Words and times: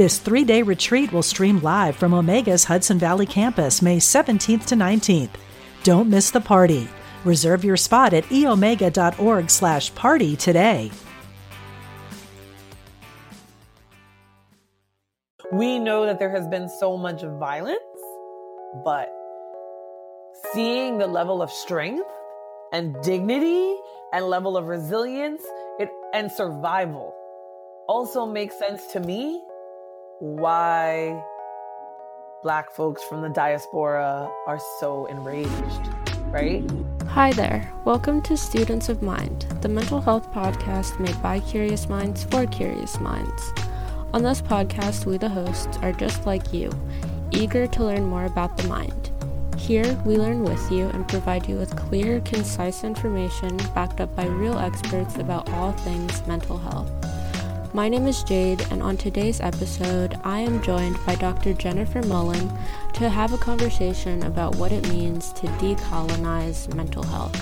This 0.00 0.18
three 0.18 0.44
day 0.44 0.62
retreat 0.62 1.12
will 1.12 1.22
stream 1.22 1.60
live 1.60 1.94
from 1.94 2.14
Omega's 2.14 2.64
Hudson 2.64 2.98
Valley 2.98 3.26
campus 3.26 3.82
May 3.82 3.98
17th 3.98 4.64
to 4.64 4.74
19th. 4.74 5.28
Don't 5.82 6.08
miss 6.08 6.30
the 6.30 6.40
party. 6.40 6.88
Reserve 7.26 7.64
your 7.64 7.76
spot 7.76 8.14
at 8.14 8.24
eomega.org 8.30 9.50
slash 9.50 9.94
party 9.94 10.36
today. 10.36 10.90
We 15.52 15.78
know 15.78 16.06
that 16.06 16.18
there 16.18 16.30
has 16.30 16.48
been 16.48 16.70
so 16.70 16.96
much 16.96 17.20
violence, 17.20 18.00
but 18.82 19.10
seeing 20.54 20.96
the 20.96 21.08
level 21.08 21.42
of 21.42 21.50
strength 21.50 22.08
and 22.72 22.96
dignity 23.02 23.76
and 24.14 24.24
level 24.24 24.56
of 24.56 24.64
resilience 24.64 25.42
it, 25.78 25.90
and 26.14 26.32
survival 26.32 27.14
also 27.86 28.24
makes 28.24 28.58
sense 28.58 28.86
to 28.92 29.00
me 29.00 29.42
why 30.20 31.18
black 32.42 32.70
folks 32.70 33.02
from 33.04 33.22
the 33.22 33.28
diaspora 33.30 34.30
are 34.46 34.60
so 34.78 35.06
enraged, 35.06 35.88
right? 36.26 36.62
Hi 37.06 37.32
there. 37.32 37.72
Welcome 37.86 38.20
to 38.22 38.36
Students 38.36 38.90
of 38.90 39.00
Mind, 39.00 39.46
the 39.62 39.68
mental 39.70 39.98
health 39.98 40.30
podcast 40.30 41.00
made 41.00 41.20
by 41.22 41.40
curious 41.40 41.88
minds 41.88 42.24
for 42.24 42.46
curious 42.46 43.00
minds. 43.00 43.50
On 44.12 44.22
this 44.22 44.42
podcast, 44.42 45.06
we, 45.06 45.16
the 45.16 45.30
hosts, 45.30 45.78
are 45.78 45.92
just 45.92 46.26
like 46.26 46.52
you, 46.52 46.70
eager 47.30 47.66
to 47.68 47.82
learn 47.82 48.04
more 48.04 48.26
about 48.26 48.58
the 48.58 48.68
mind. 48.68 49.10
Here, 49.56 49.90
we 50.04 50.18
learn 50.18 50.42
with 50.44 50.70
you 50.70 50.88
and 50.88 51.08
provide 51.08 51.48
you 51.48 51.56
with 51.56 51.74
clear, 51.76 52.20
concise 52.20 52.84
information 52.84 53.56
backed 53.74 54.02
up 54.02 54.14
by 54.14 54.26
real 54.26 54.58
experts 54.58 55.16
about 55.16 55.50
all 55.54 55.72
things 55.72 56.26
mental 56.26 56.58
health. 56.58 56.99
My 57.72 57.88
name 57.88 58.08
is 58.08 58.24
Jayde, 58.24 58.68
and 58.72 58.82
on 58.82 58.96
today's 58.96 59.40
episode, 59.40 60.18
I 60.24 60.40
am 60.40 60.60
joined 60.60 60.96
by 61.06 61.14
Dr. 61.14 61.54
Jennifer 61.54 62.00
Mullan 62.02 62.50
to 62.94 63.08
have 63.08 63.32
a 63.32 63.38
conversation 63.38 64.24
about 64.24 64.56
what 64.56 64.72
it 64.72 64.88
means 64.88 65.32
to 65.34 65.46
decolonize 65.46 66.74
mental 66.74 67.04
health. 67.04 67.40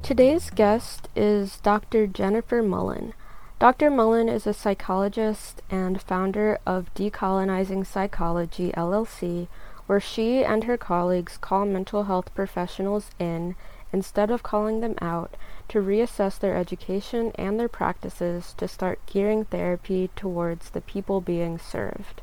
Today's 0.00 0.50
guest 0.50 1.08
is 1.16 1.58
Dr. 1.58 2.06
Jennifer 2.06 2.62
Mullan. 2.62 3.14
Dr. 3.60 3.90
Mullan 3.90 4.32
is 4.32 4.46
a 4.46 4.54
psychologist 4.54 5.62
and 5.68 6.00
founder 6.00 6.60
of 6.64 6.94
Decolonizing 6.94 7.84
Psychology 7.84 8.70
LLC, 8.76 9.48
where 9.88 9.98
she 9.98 10.44
and 10.44 10.62
her 10.62 10.76
colleagues 10.76 11.36
call 11.36 11.64
mental 11.64 12.04
health 12.04 12.32
professionals 12.36 13.10
in 13.18 13.56
instead 13.92 14.30
of 14.30 14.44
calling 14.44 14.78
them 14.80 14.94
out 15.00 15.34
to 15.66 15.82
reassess 15.82 16.38
their 16.38 16.56
education 16.56 17.32
and 17.34 17.58
their 17.58 17.68
practices 17.68 18.54
to 18.58 18.68
start 18.68 19.00
gearing 19.06 19.44
therapy 19.44 20.08
towards 20.14 20.70
the 20.70 20.80
people 20.80 21.20
being 21.20 21.58
served. 21.58 22.22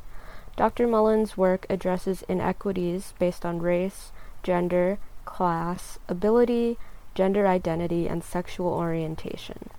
Dr. 0.56 0.88
Mullan's 0.88 1.36
work 1.36 1.66
addresses 1.70 2.24
inequities 2.30 3.14
based 3.20 3.46
on 3.46 3.62
race, 3.62 4.14
gender, 4.42 5.00
class, 5.26 6.00
ability, 6.08 6.78
gender 7.14 7.46
identity, 7.46 8.08
and 8.08 8.24
sexual 8.24 8.70
orientation. 8.70 9.70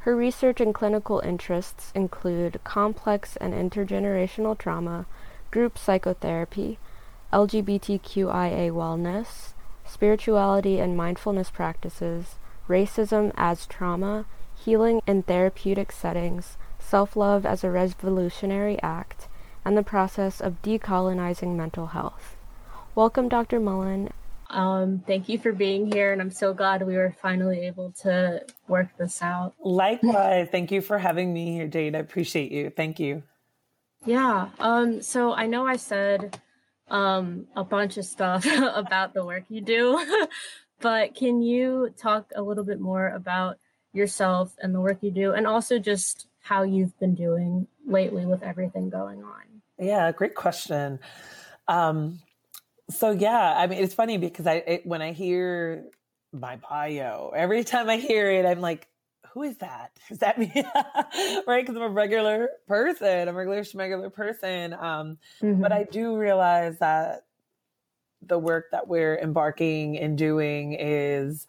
Her 0.00 0.14
research 0.14 0.60
and 0.60 0.74
clinical 0.74 1.20
interests 1.20 1.92
include 1.94 2.60
complex 2.64 3.36
and 3.36 3.52
intergenerational 3.52 4.56
trauma, 4.56 5.06
group 5.50 5.76
psychotherapy, 5.76 6.78
LGBTQIA 7.32 8.70
wellness, 8.70 9.52
spirituality 9.84 10.78
and 10.78 10.96
mindfulness 10.96 11.50
practices, 11.50 12.36
racism 12.68 13.32
as 13.36 13.66
trauma, 13.66 14.24
healing 14.54 15.02
in 15.06 15.22
therapeutic 15.22 15.92
settings, 15.92 16.56
self 16.78 17.16
love 17.16 17.44
as 17.44 17.64
a 17.64 17.70
revolutionary 17.70 18.80
act, 18.82 19.28
and 19.64 19.76
the 19.76 19.82
process 19.82 20.40
of 20.40 20.62
decolonizing 20.62 21.56
mental 21.56 21.88
health. 21.88 22.36
Welcome, 22.94 23.28
Dr. 23.28 23.60
Mullan, 23.60 24.10
um, 24.50 25.02
thank 25.06 25.28
you 25.28 25.38
for 25.38 25.52
being 25.52 25.90
here, 25.92 26.12
and 26.12 26.22
I'm 26.22 26.30
so 26.30 26.54
glad 26.54 26.86
we 26.86 26.96
were 26.96 27.14
finally 27.20 27.66
able 27.66 27.92
to 28.02 28.44
work 28.66 28.88
this 28.96 29.20
out. 29.20 29.54
Likewise, 29.60 30.48
thank 30.50 30.70
you 30.70 30.80
for 30.80 30.98
having 30.98 31.32
me 31.32 31.52
here, 31.52 31.68
Jayde. 31.68 31.94
I 31.94 31.98
appreciate 31.98 32.50
you. 32.50 32.70
Thank 32.70 32.98
you. 32.98 33.22
Yeah. 34.06 34.48
Um, 34.58 35.02
so 35.02 35.32
I 35.34 35.46
know 35.46 35.66
I 35.66 35.76
said 35.76 36.40
um, 36.88 37.46
a 37.56 37.64
bunch 37.64 37.98
of 37.98 38.06
stuff 38.06 38.46
about 38.74 39.12
the 39.12 39.24
work 39.24 39.44
you 39.50 39.60
do, 39.60 40.26
but 40.80 41.14
can 41.14 41.42
you 41.42 41.92
talk 41.96 42.32
a 42.34 42.42
little 42.42 42.64
bit 42.64 42.80
more 42.80 43.08
about 43.08 43.58
yourself 43.92 44.54
and 44.62 44.74
the 44.74 44.80
work 44.80 44.98
you 45.02 45.10
do, 45.10 45.32
and 45.32 45.46
also 45.46 45.78
just 45.78 46.26
how 46.40 46.62
you've 46.62 46.98
been 46.98 47.14
doing 47.14 47.66
lately 47.86 48.24
with 48.24 48.42
everything 48.42 48.88
going 48.88 49.22
on? 49.22 49.42
Yeah, 49.78 50.10
great 50.12 50.34
question. 50.34 51.00
Um, 51.68 52.20
so 52.90 53.10
yeah, 53.10 53.54
I 53.56 53.66
mean, 53.66 53.82
it's 53.82 53.94
funny 53.94 54.18
because 54.18 54.46
I 54.46 54.54
it, 54.66 54.86
when 54.86 55.02
I 55.02 55.12
hear 55.12 55.84
my 56.32 56.56
bio, 56.56 57.32
every 57.34 57.64
time 57.64 57.88
I 57.88 57.96
hear 57.96 58.30
it, 58.30 58.46
I'm 58.46 58.60
like, 58.60 58.88
who 59.32 59.42
is 59.42 59.58
that? 59.58 59.92
Is 60.10 60.18
that 60.18 60.38
me? 60.38 60.50
right? 61.46 61.64
Because 61.64 61.76
I'm 61.76 61.82
a 61.82 61.88
regular 61.88 62.48
person, 62.66 63.28
I'm 63.28 63.34
a 63.34 63.38
regular 63.38 63.64
regular 63.74 64.10
person. 64.10 64.72
Um, 64.72 65.18
mm-hmm. 65.42 65.60
But 65.60 65.72
I 65.72 65.84
do 65.84 66.16
realize 66.16 66.78
that 66.78 67.26
the 68.22 68.38
work 68.38 68.70
that 68.72 68.88
we're 68.88 69.18
embarking 69.18 69.98
and 69.98 70.18
doing 70.18 70.76
is 70.78 71.46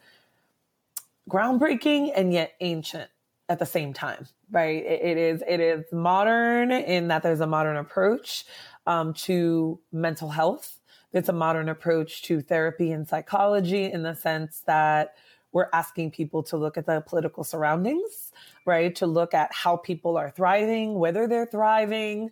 groundbreaking 1.30 2.12
and 2.16 2.34
yet 2.34 2.54
ancient 2.60 3.10
at 3.48 3.60
the 3.60 3.66
same 3.66 3.94
time 3.94 4.28
right 4.52 4.84
it, 4.84 5.02
it 5.02 5.18
is 5.18 5.44
it 5.48 5.60
is 5.60 5.84
modern 5.92 6.72
in 6.72 7.08
that 7.08 7.24
there's 7.24 7.40
a 7.40 7.48
modern 7.48 7.78
approach 7.78 8.46
um, 8.88 9.14
to 9.14 9.80
mental 9.92 10.30
health 10.30 10.79
it's 11.14 11.30
a 11.30 11.34
modern 11.34 11.70
approach 11.70 12.24
to 12.24 12.42
therapy 12.42 12.92
and 12.92 13.08
psychology 13.08 13.92
in 13.92 14.04
the 14.04 14.14
sense 14.14 14.62
that 14.68 15.16
we're 15.52 15.70
asking 15.74 16.12
people 16.12 16.44
to 16.44 16.58
look 16.58 16.78
at 16.78 16.86
the 16.86 17.02
political 17.02 17.44
surroundings, 17.44 18.32
right? 18.66 18.96
To 18.96 19.08
look 19.08 19.34
at 19.34 19.52
how 19.52 19.78
people 19.78 20.18
are 20.18 20.30
thriving, 20.30 20.94
whether 21.00 21.28
they're 21.28 21.48
thriving, 21.48 22.30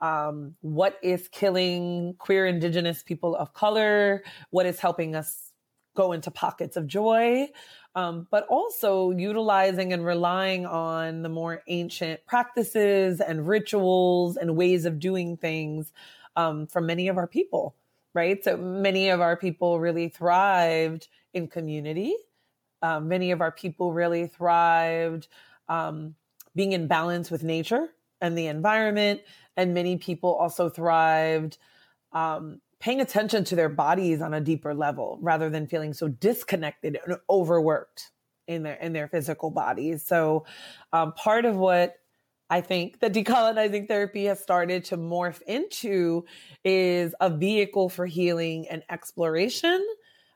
um, 0.00 0.54
what 0.60 0.98
is 1.02 1.28
killing 1.28 2.14
queer, 2.18 2.46
indigenous 2.46 3.02
people 3.02 3.34
of 3.34 3.52
color, 3.52 4.22
what 4.50 4.66
is 4.66 4.78
helping 4.78 5.16
us 5.16 5.52
go 5.96 6.12
into 6.12 6.30
pockets 6.30 6.76
of 6.76 6.86
joy, 6.86 7.48
um, 7.96 8.28
but 8.30 8.46
also 8.46 9.10
utilizing 9.10 9.92
and 9.92 10.04
relying 10.04 10.64
on 10.64 11.22
the 11.22 11.28
more 11.28 11.62
ancient 11.66 12.24
practices 12.26 13.20
and 13.20 13.48
rituals 13.48 14.36
and 14.36 14.56
ways 14.56 14.84
of 14.84 15.00
doing 15.00 15.36
things 15.36 15.92
um, 16.36 16.68
from 16.68 16.86
many 16.86 17.08
of 17.08 17.18
our 17.18 17.26
people 17.26 17.74
right? 18.14 18.42
So 18.42 18.56
many 18.56 19.08
of 19.08 19.20
our 19.20 19.36
people 19.36 19.80
really 19.80 20.08
thrived 20.08 21.08
in 21.32 21.48
community. 21.48 22.14
Um, 22.82 23.08
many 23.08 23.30
of 23.30 23.40
our 23.40 23.52
people 23.52 23.92
really 23.92 24.26
thrived 24.26 25.28
um, 25.68 26.14
being 26.54 26.72
in 26.72 26.86
balance 26.86 27.30
with 27.30 27.44
nature 27.44 27.88
and 28.20 28.36
the 28.36 28.46
environment. 28.46 29.20
And 29.56 29.74
many 29.74 29.96
people 29.96 30.34
also 30.34 30.68
thrived 30.68 31.58
um, 32.12 32.60
paying 32.80 33.00
attention 33.00 33.44
to 33.44 33.56
their 33.56 33.68
bodies 33.68 34.20
on 34.20 34.34
a 34.34 34.40
deeper 34.40 34.74
level 34.74 35.18
rather 35.20 35.50
than 35.50 35.66
feeling 35.66 35.92
so 35.92 36.08
disconnected 36.08 36.98
and 37.06 37.18
overworked 37.28 38.10
in 38.48 38.64
their 38.64 38.74
in 38.74 38.92
their 38.92 39.06
physical 39.06 39.50
bodies. 39.50 40.04
So 40.04 40.44
um, 40.92 41.12
part 41.12 41.44
of 41.44 41.56
what 41.56 41.99
I 42.50 42.60
think 42.60 42.98
that 42.98 43.12
decolonizing 43.12 43.86
therapy 43.86 44.24
has 44.24 44.40
started 44.40 44.86
to 44.86 44.96
morph 44.96 45.40
into 45.42 46.24
is 46.64 47.14
a 47.20 47.30
vehicle 47.30 47.88
for 47.88 48.06
healing 48.06 48.66
and 48.68 48.82
exploration 48.90 49.86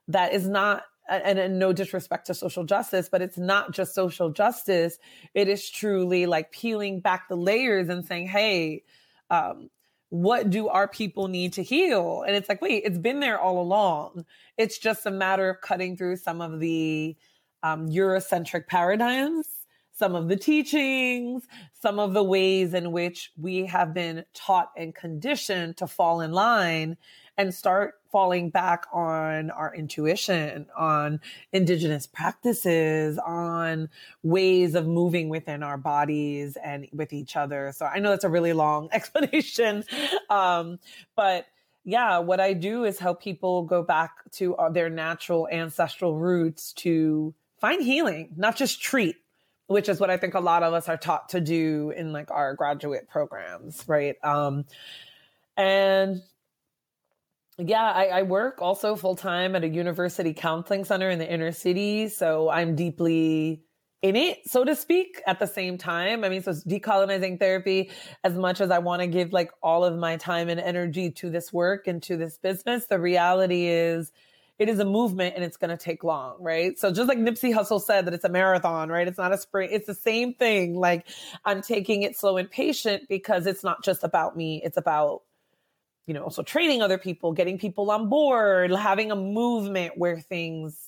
that 0.09 0.33
is 0.33 0.49
not 0.49 0.85
and, 1.07 1.39
and, 1.39 1.59
no 1.59 1.75
disrespect 1.75 2.29
to 2.29 2.35
social 2.35 2.65
justice, 2.65 3.11
but 3.11 3.21
it's 3.21 3.37
not 3.37 3.73
just 3.73 3.95
social 3.95 4.31
justice. 4.31 4.97
It 5.35 5.49
is 5.49 5.69
truly 5.69 6.25
like 6.25 6.51
peeling 6.51 7.01
back 7.01 7.29
the 7.29 7.37
layers 7.37 7.91
and 7.91 8.07
saying, 8.07 8.29
hey, 8.29 8.85
um, 9.29 9.69
what 10.09 10.49
do 10.49 10.69
our 10.69 10.89
people 10.89 11.29
need 11.29 11.55
to 11.55 11.63
heal? 11.63 12.23
And 12.27 12.35
it's 12.37 12.49
like, 12.49 12.63
wait, 12.63 12.85
it's 12.87 12.97
been 12.97 13.21
there 13.21 13.39
all 13.39 13.61
along. 13.61 14.25
It's 14.57 14.79
just 14.79 15.05
a 15.05 15.11
matter 15.11 15.51
of 15.51 15.61
cutting 15.61 15.97
through 15.97 16.17
some 16.17 16.41
of 16.41 16.59
the 16.59 17.17
um, 17.63 17.89
Eurocentric 17.89 18.67
paradigms, 18.67 19.47
some 19.97 20.15
of 20.15 20.29
the 20.29 20.37
teachings, 20.37 21.47
some 21.81 21.99
of 21.99 22.13
the 22.13 22.23
ways 22.23 22.75
in 22.75 22.91
which 22.93 23.33
we 23.41 23.67
have 23.67 23.95
been 23.95 24.25
taught 24.35 24.71
and 24.77 24.95
conditioned 24.95 25.77
to 25.77 25.87
fall 25.87 26.21
in 26.21 26.33
line 26.33 26.97
and 27.37 27.55
start 27.55 27.95
falling 28.11 28.51
back 28.51 28.87
on 28.93 29.51
our 29.51 29.75
intuition, 29.75 30.67
on 30.77 31.21
indigenous 31.53 32.07
practices, 32.07 33.19
on 33.19 33.89
ways 34.23 34.75
of 34.75 34.87
moving 34.87 35.29
within 35.29 35.63
our 35.63 35.77
bodies 35.77 36.57
and 36.63 36.87
with 36.93 37.13
each 37.13 37.37
other. 37.37 37.73
So 37.75 37.87
I 37.87 37.99
know 37.99 38.11
that's 38.11 38.25
a 38.25 38.29
really 38.29 38.53
long 38.53 38.89
explanation. 38.93 39.85
Um, 40.31 40.79
but 41.17 41.47
yeah, 41.85 42.19
what 42.19 42.41
I 42.41 42.53
do 42.53 42.85
is 42.85 42.99
help 42.99 43.21
people 43.21 43.63
go 43.63 43.83
back 43.83 44.13
to 44.33 44.57
uh, 44.57 44.71
their 44.71 44.89
natural 44.89 45.49
ancestral 45.51 46.17
roots 46.17 46.73
to 46.75 47.35
find 47.61 47.83
healing, 47.83 48.31
not 48.37 48.57
just 48.57 48.81
treat 48.81 49.17
which 49.67 49.89
is 49.89 49.99
what 49.99 50.11
I 50.11 50.17
think 50.17 50.35
a 50.35 50.41
lot 50.41 50.63
of 50.63 50.75
us 50.75 50.89
are 50.89 50.97
taught 50.97 51.31
to 51.31 51.41
do 51.41 51.93
in 51.97 52.13
like 52.13 52.31
our 52.31 52.55
graduate 52.55 53.09
programs, 53.09 53.83
right? 53.87 54.17
Um, 54.23 54.65
and 55.57 56.23
yeah, 57.59 57.91
I, 57.91 58.07
I 58.07 58.23
work 58.23 58.61
also 58.61 58.97
full 58.97 59.17
time 59.17 59.55
at 59.55 59.65
a 59.65 59.69
university 59.69 60.35
counseling 60.35 60.85
center 60.85 61.09
in 61.09 61.19
the 61.19 61.31
inner 61.31 61.53
city. 61.53 62.09
So 62.09 62.51
I'm 62.51 62.75
deeply 62.75 63.63
in 64.03 64.17
it, 64.17 64.41
so 64.47 64.65
to 64.65 64.77
speak, 64.77 65.23
at 65.27 65.39
the 65.39 65.47
same 65.47 65.79
time. 65.79 66.25
I 66.25 66.29
mean, 66.29 66.43
so 66.43 66.53
decolonizing 66.53 67.39
therapy 67.39 67.91
as 68.23 68.35
much 68.35 68.61
as 68.61 68.71
I 68.71 68.79
want 68.81 69.01
to 69.01 69.07
give 69.07 69.33
like 69.33 69.51
all 69.63 69.83
of 69.83 69.97
my 69.97 70.19
time 70.19 70.51
and 70.51 70.61
energy 70.61 71.11
to 71.13 71.31
this 71.31 71.55
work 71.55 71.87
and 71.87 72.03
to 72.03 72.19
this 72.19 72.37
business. 72.37 72.85
The 72.87 73.01
reality 73.01 73.67
is, 73.67 74.13
it 74.59 74.69
is 74.69 74.79
a 74.79 74.85
movement 74.85 75.35
and 75.35 75.45
it's 75.45 75.57
going 75.57 75.71
to 75.71 75.77
take 75.77 76.05
long, 76.05 76.37
right? 76.41 76.79
So 76.79 76.93
just 76.93 77.09
like 77.09 77.19
Nipsey 77.19 77.53
Hussle 77.55 77.81
said 77.81 78.07
that 78.07 78.15
it's 78.15 78.25
a 78.25 78.29
marathon, 78.29 78.89
right? 78.89 79.09
It's 79.09 79.19
not 79.19 79.33
a 79.33 79.39
sprint. 79.39 79.73
It's 79.73 79.87
the 79.87 79.95
same 79.95 80.35
thing. 80.35 80.75
Like 80.77 81.07
I'm 81.45 81.61
taking 81.61 82.03
it 82.03 82.17
slow 82.17 82.37
and 82.37 82.51
patient 82.51 83.05
because 83.09 83.47
it's 83.47 83.65
not 83.65 83.83
just 83.83 84.05
about 84.05 84.37
me. 84.37 84.63
It's 84.65 84.77
about 84.77 85.23
you 86.07 86.13
know, 86.15 86.23
also 86.23 86.43
training 86.43 86.83
other 86.83 86.99
people, 86.99 87.33
getting 87.33 87.59
people 87.59 87.91
on 87.91 88.09
board, 88.09 88.71
having 88.71 89.11
a 89.11 89.17
movement 89.17 89.95
where 89.97 90.21
things 90.21 90.79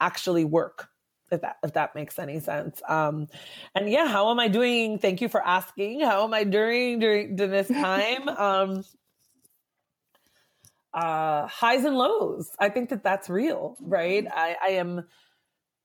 actually 0.00 0.44
work. 0.44 0.88
If 1.30 1.40
that 1.40 1.56
if 1.64 1.72
that 1.72 1.96
makes 1.96 2.20
any 2.20 2.38
sense. 2.38 2.80
Um, 2.88 3.26
and 3.74 3.90
yeah, 3.90 4.06
how 4.06 4.30
am 4.30 4.38
I 4.38 4.46
doing? 4.46 5.00
Thank 5.00 5.20
you 5.20 5.28
for 5.28 5.44
asking. 5.44 6.00
How 6.00 6.22
am 6.22 6.32
I 6.32 6.44
doing 6.44 7.00
during, 7.00 7.34
during 7.34 7.50
this 7.50 7.68
time? 7.82 8.28
um, 8.28 8.84
uh, 10.94 11.46
highs 11.46 11.84
and 11.84 11.96
lows. 11.96 12.50
I 12.58 12.68
think 12.68 12.90
that 12.90 13.02
that's 13.02 13.28
real, 13.28 13.76
right? 13.80 14.26
I, 14.30 14.56
I 14.62 14.68
am 14.72 15.04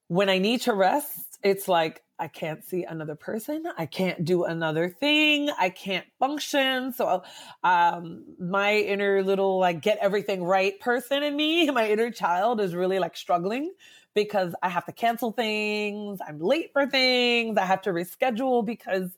when 0.07 0.29
I 0.29 0.39
need 0.39 0.61
to 0.61 0.73
rest. 0.73 1.39
It's 1.43 1.67
like 1.67 2.01
I 2.19 2.27
can't 2.27 2.63
see 2.63 2.83
another 2.83 3.15
person. 3.15 3.63
I 3.77 3.87
can't 3.87 4.23
do 4.23 4.43
another 4.43 4.89
thing. 4.89 5.49
I 5.57 5.69
can't 5.69 6.05
function. 6.19 6.93
So, 6.93 7.23
um, 7.63 8.25
my 8.39 8.75
inner 8.75 9.23
little 9.23 9.57
like 9.59 9.81
get 9.81 9.97
everything 9.99 10.43
right 10.43 10.79
person 10.79 11.23
in 11.23 11.35
me, 11.35 11.69
my 11.71 11.89
inner 11.89 12.11
child 12.11 12.61
is 12.61 12.75
really 12.75 12.99
like 12.99 13.17
struggling 13.17 13.73
because 14.13 14.53
I 14.61 14.69
have 14.69 14.85
to 14.85 14.91
cancel 14.91 15.31
things. 15.31 16.19
I'm 16.25 16.39
late 16.39 16.71
for 16.73 16.85
things. 16.85 17.57
I 17.57 17.65
have 17.65 17.81
to 17.83 17.89
reschedule 17.91 18.65
because 18.65 19.09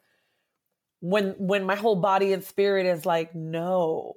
when, 1.01 1.31
when 1.37 1.65
my 1.65 1.75
whole 1.75 1.97
body 1.97 2.31
and 2.31 2.43
spirit 2.43 2.85
is 2.85 3.05
like, 3.05 3.35
no, 3.35 4.15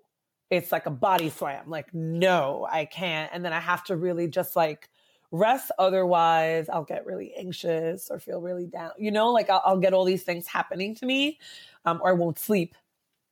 it's 0.50 0.72
like 0.72 0.87
a 0.87 0.90
body 0.90 1.31
slam. 1.31 1.69
Like, 1.69 1.93
no, 1.94 2.66
I 2.70 2.84
can't. 2.84 3.31
And 3.32 3.44
then 3.44 3.52
I 3.52 3.60
have 3.60 3.84
to 3.84 3.96
really 3.96 4.28
just 4.28 4.56
like, 4.56 4.88
rest. 5.31 5.70
Otherwise, 5.78 6.69
I'll 6.69 6.84
get 6.84 7.06
really 7.06 7.34
anxious 7.37 8.10
or 8.10 8.19
feel 8.19 8.40
really 8.40 8.66
down. 8.66 8.93
You 8.98 9.10
know, 9.10 9.32
like 9.32 9.50
I'll, 9.50 9.62
I'll 9.64 9.78
get 9.78 9.93
all 9.93 10.04
these 10.04 10.22
things 10.22 10.46
happening 10.46 10.94
to 10.96 11.06
me, 11.06 11.38
um, 11.84 12.00
or 12.02 12.10
I 12.10 12.12
won't 12.12 12.38
sleep. 12.38 12.75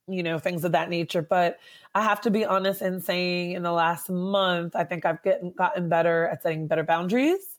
You 0.07 0.21
know, 0.21 0.37
things 0.37 0.63
of 0.63 0.73
that 0.73 0.89
nature. 0.89 1.23
But 1.23 1.57
I 1.95 2.03
have 2.03 2.21
to 2.21 2.29
be 2.29 2.45
honest 2.45 2.83
in 2.83 3.01
saying, 3.01 3.53
in 3.53 3.63
the 3.63 3.71
last 3.71 4.07
month, 4.09 4.75
I 4.75 4.83
think 4.83 5.03
I've 5.03 5.23
gotten 5.23 5.51
gotten 5.51 5.89
better 5.89 6.27
at 6.27 6.43
setting 6.43 6.67
better 6.67 6.83
boundaries 6.83 7.54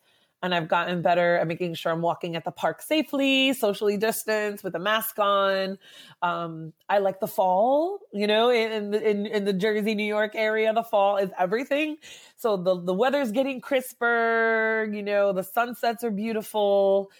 and 0.46 0.54
I've 0.54 0.68
gotten 0.68 1.02
better 1.02 1.36
at 1.36 1.46
making 1.46 1.74
sure 1.74 1.92
I'm 1.92 2.00
walking 2.00 2.36
at 2.36 2.44
the 2.44 2.50
park 2.50 2.80
safely, 2.80 3.52
socially 3.52 3.98
distanced 3.98 4.64
with 4.64 4.74
a 4.74 4.78
mask 4.78 5.18
on. 5.18 5.76
Um, 6.22 6.72
I 6.88 6.98
like 6.98 7.20
the 7.20 7.26
fall, 7.26 7.98
you 8.12 8.26
know, 8.26 8.48
in, 8.48 8.94
in, 8.94 9.26
in 9.26 9.44
the 9.44 9.52
Jersey, 9.52 9.94
New 9.94 10.06
York 10.06 10.32
area, 10.34 10.72
the 10.72 10.82
fall 10.82 11.18
is 11.18 11.30
everything. 11.38 11.98
So 12.36 12.56
the, 12.56 12.80
the 12.80 12.94
weather's 12.94 13.32
getting 13.32 13.60
crisper, 13.60 14.88
you 14.90 15.02
know, 15.02 15.34
the 15.34 15.42
sunsets 15.42 16.02
are 16.02 16.10
beautiful. 16.10 17.10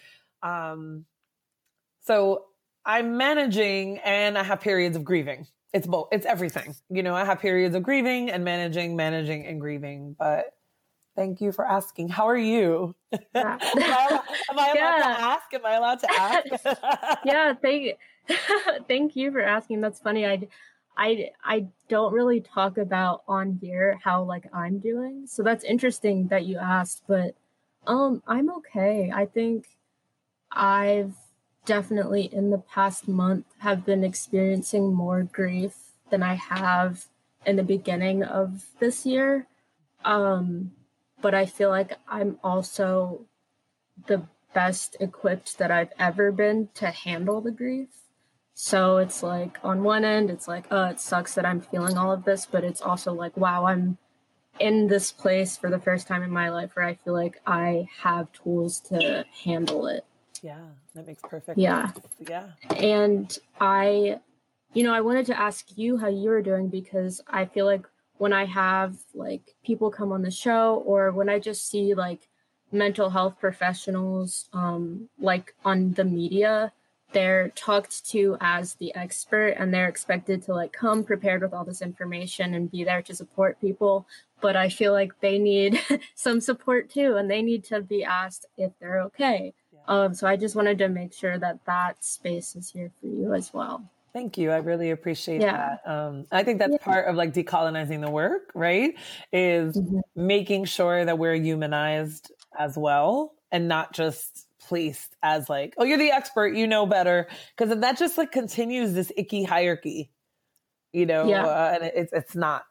Um, 0.42 1.04
so 2.00 2.44
I'm 2.86 3.18
managing 3.18 3.98
and 3.98 4.38
I 4.38 4.44
have 4.44 4.60
periods 4.60 4.96
of 4.96 5.04
grieving. 5.04 5.46
It's 5.74 5.86
both, 5.86 6.08
it's 6.12 6.24
everything. 6.24 6.74
You 6.88 7.02
know, 7.02 7.14
I 7.14 7.24
have 7.24 7.40
periods 7.40 7.74
of 7.74 7.82
grieving 7.82 8.30
and 8.30 8.44
managing, 8.44 8.96
managing 8.96 9.44
and 9.44 9.60
grieving, 9.60 10.16
but 10.18 10.55
Thank 11.16 11.40
you 11.40 11.50
for 11.50 11.66
asking. 11.66 12.10
How 12.10 12.28
are 12.28 12.36
you? 12.36 12.94
Yeah. 13.10 13.18
am, 13.34 13.58
I, 13.62 14.20
am 14.50 14.58
I 14.58 14.68
allowed 14.68 14.74
yeah. 14.74 14.98
to 14.98 15.20
ask? 15.22 15.54
Am 15.54 15.66
I 15.66 15.72
allowed 15.72 16.00
to 16.00 16.12
ask? 16.12 17.20
yeah, 17.24 17.54
thank 17.54 17.96
thank 18.88 19.16
you 19.16 19.32
for 19.32 19.40
asking. 19.40 19.80
That's 19.80 19.98
funny. 19.98 20.26
I 20.26 20.46
I 20.96 21.30
I 21.42 21.66
don't 21.88 22.12
really 22.12 22.42
talk 22.42 22.76
about 22.76 23.22
on 23.26 23.58
here 23.62 23.98
how 24.04 24.24
like 24.24 24.44
I'm 24.52 24.78
doing. 24.78 25.26
So 25.26 25.42
that's 25.42 25.64
interesting 25.64 26.28
that 26.28 26.44
you 26.44 26.58
asked, 26.58 27.04
but 27.08 27.34
um 27.86 28.22
I'm 28.26 28.50
okay. 28.58 29.10
I 29.12 29.24
think 29.24 29.66
I've 30.52 31.14
definitely 31.64 32.28
in 32.30 32.50
the 32.50 32.58
past 32.58 33.08
month 33.08 33.46
have 33.58 33.86
been 33.86 34.04
experiencing 34.04 34.92
more 34.92 35.22
grief 35.22 35.74
than 36.10 36.22
I 36.22 36.34
have 36.34 37.06
in 37.46 37.56
the 37.56 37.62
beginning 37.62 38.22
of 38.22 38.66
this 38.80 39.06
year. 39.06 39.46
Um 40.04 40.72
but 41.20 41.34
I 41.34 41.46
feel 41.46 41.70
like 41.70 41.98
I'm 42.08 42.38
also 42.42 43.26
the 44.06 44.22
best 44.54 44.96
equipped 45.00 45.58
that 45.58 45.70
I've 45.70 45.92
ever 45.98 46.32
been 46.32 46.68
to 46.74 46.86
handle 46.86 47.40
the 47.40 47.50
grief. 47.50 47.88
So 48.54 48.96
it's 48.96 49.22
like 49.22 49.58
on 49.62 49.82
one 49.82 50.04
end, 50.04 50.30
it's 50.30 50.48
like, 50.48 50.66
oh, 50.70 50.86
it 50.86 51.00
sucks 51.00 51.34
that 51.34 51.44
I'm 51.44 51.60
feeling 51.60 51.98
all 51.98 52.10
of 52.10 52.24
this, 52.24 52.46
but 52.46 52.64
it's 52.64 52.80
also 52.80 53.12
like, 53.12 53.36
wow, 53.36 53.66
I'm 53.66 53.98
in 54.58 54.86
this 54.86 55.12
place 55.12 55.56
for 55.58 55.68
the 55.68 55.78
first 55.78 56.06
time 56.06 56.22
in 56.22 56.30
my 56.30 56.48
life 56.48 56.70
where 56.74 56.86
I 56.86 56.94
feel 56.94 57.12
like 57.12 57.40
I 57.46 57.88
have 57.98 58.32
tools 58.32 58.80
to 58.88 59.26
handle 59.44 59.86
it. 59.86 60.06
Yeah, 60.42 60.64
that 60.94 61.06
makes 61.06 61.22
perfect 61.22 61.58
yeah. 61.58 61.92
sense. 61.92 62.06
Yeah. 62.28 62.46
And 62.76 63.38
I, 63.60 64.20
you 64.72 64.82
know, 64.82 64.94
I 64.94 65.02
wanted 65.02 65.26
to 65.26 65.38
ask 65.38 65.76
you 65.76 65.98
how 65.98 66.08
you 66.08 66.30
were 66.30 66.42
doing 66.42 66.68
because 66.68 67.20
I 67.28 67.44
feel 67.44 67.66
like 67.66 67.86
when 68.18 68.32
I 68.32 68.44
have 68.46 68.96
like 69.14 69.54
people 69.64 69.90
come 69.90 70.12
on 70.12 70.22
the 70.22 70.30
show 70.30 70.82
or 70.86 71.10
when 71.12 71.28
I 71.28 71.38
just 71.38 71.68
see 71.68 71.94
like 71.94 72.28
mental 72.72 73.10
health 73.10 73.38
professionals 73.38 74.48
um, 74.52 75.08
like 75.18 75.54
on 75.64 75.92
the 75.92 76.04
media, 76.04 76.72
they're 77.12 77.50
talked 77.50 78.04
to 78.10 78.36
as 78.40 78.74
the 78.74 78.94
expert 78.94 79.54
and 79.58 79.72
they're 79.72 79.88
expected 79.88 80.42
to 80.42 80.54
like 80.54 80.72
come 80.72 81.04
prepared 81.04 81.42
with 81.42 81.54
all 81.54 81.64
this 81.64 81.82
information 81.82 82.54
and 82.54 82.70
be 82.70 82.84
there 82.84 83.02
to 83.02 83.14
support 83.14 83.60
people. 83.60 84.06
But 84.40 84.56
I 84.56 84.68
feel 84.68 84.92
like 84.92 85.18
they 85.20 85.38
need 85.38 85.80
some 86.14 86.40
support 86.40 86.90
too 86.90 87.16
and 87.16 87.30
they 87.30 87.42
need 87.42 87.64
to 87.64 87.80
be 87.80 88.04
asked 88.04 88.46
if 88.56 88.72
they're 88.80 89.00
okay. 89.02 89.54
Yeah. 89.72 89.80
Um, 89.88 90.14
so 90.14 90.26
I 90.26 90.36
just 90.36 90.56
wanted 90.56 90.78
to 90.78 90.88
make 90.88 91.12
sure 91.12 91.38
that 91.38 91.64
that 91.66 92.04
space 92.04 92.56
is 92.56 92.70
here 92.70 92.90
for 93.00 93.06
you 93.06 93.34
as 93.34 93.52
well. 93.54 93.88
Thank 94.16 94.38
you. 94.38 94.50
I 94.50 94.56
really 94.56 94.92
appreciate 94.92 95.42
yeah. 95.42 95.76
that. 95.84 95.90
Um, 95.90 96.24
I 96.32 96.42
think 96.42 96.58
that's 96.58 96.72
yeah. 96.72 96.78
part 96.78 97.06
of 97.06 97.16
like 97.16 97.34
decolonizing 97.34 98.00
the 98.00 98.08
work, 98.08 98.50
right? 98.54 98.94
Is 99.30 99.76
mm-hmm. 99.76 99.98
making 100.14 100.64
sure 100.64 101.04
that 101.04 101.18
we're 101.18 101.34
humanized 101.34 102.32
as 102.58 102.78
well 102.78 103.34
and 103.52 103.68
not 103.68 103.92
just 103.92 104.46
placed 104.58 105.14
as 105.22 105.50
like, 105.50 105.74
oh, 105.76 105.84
you're 105.84 105.98
the 105.98 106.12
expert, 106.12 106.54
you 106.54 106.66
know 106.66 106.86
better. 106.86 107.28
Because 107.54 107.78
that 107.78 107.98
just 107.98 108.16
like 108.16 108.32
continues 108.32 108.94
this 108.94 109.12
icky 109.18 109.44
hierarchy, 109.44 110.10
you 110.94 111.04
know, 111.04 111.28
yeah. 111.28 111.44
uh, 111.44 111.72
and 111.74 111.92
it's 111.94 112.12
it's 112.14 112.34
not 112.34 112.64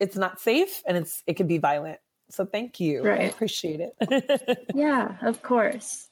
it's 0.00 0.16
not 0.16 0.40
safe 0.40 0.82
and 0.84 0.96
it's 0.96 1.22
it 1.28 1.36
can 1.36 1.46
be 1.46 1.58
violent. 1.58 2.00
So 2.28 2.44
thank 2.44 2.80
you. 2.80 3.04
Right. 3.04 3.20
I 3.20 3.24
appreciate 3.26 3.78
it. 3.78 4.66
yeah, 4.74 5.14
of 5.22 5.44
course. 5.44 6.08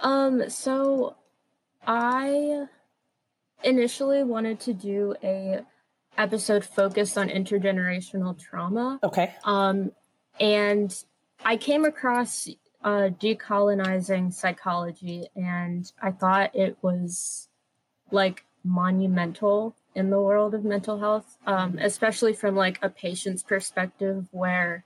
Um, 0.00 0.50
so 0.50 1.14
I 1.86 2.66
initially 3.64 4.24
wanted 4.24 4.60
to 4.60 4.72
do 4.72 5.14
a 5.22 5.60
episode 6.18 6.64
focused 6.64 7.16
on 7.16 7.28
intergenerational 7.28 8.38
trauma. 8.38 8.98
Okay. 9.02 9.34
Um, 9.44 9.92
and 10.38 10.94
I 11.44 11.56
came 11.56 11.84
across 11.84 12.48
uh, 12.84 13.10
decolonizing 13.20 14.32
psychology, 14.32 15.26
and 15.36 15.90
I 16.00 16.10
thought 16.10 16.54
it 16.54 16.76
was 16.82 17.48
like 18.10 18.44
monumental 18.64 19.74
in 19.94 20.10
the 20.10 20.20
world 20.20 20.54
of 20.54 20.64
mental 20.64 20.98
health, 20.98 21.36
um, 21.46 21.78
especially 21.80 22.32
from 22.32 22.56
like 22.56 22.78
a 22.82 22.88
patient's 22.88 23.42
perspective, 23.42 24.26
where 24.30 24.84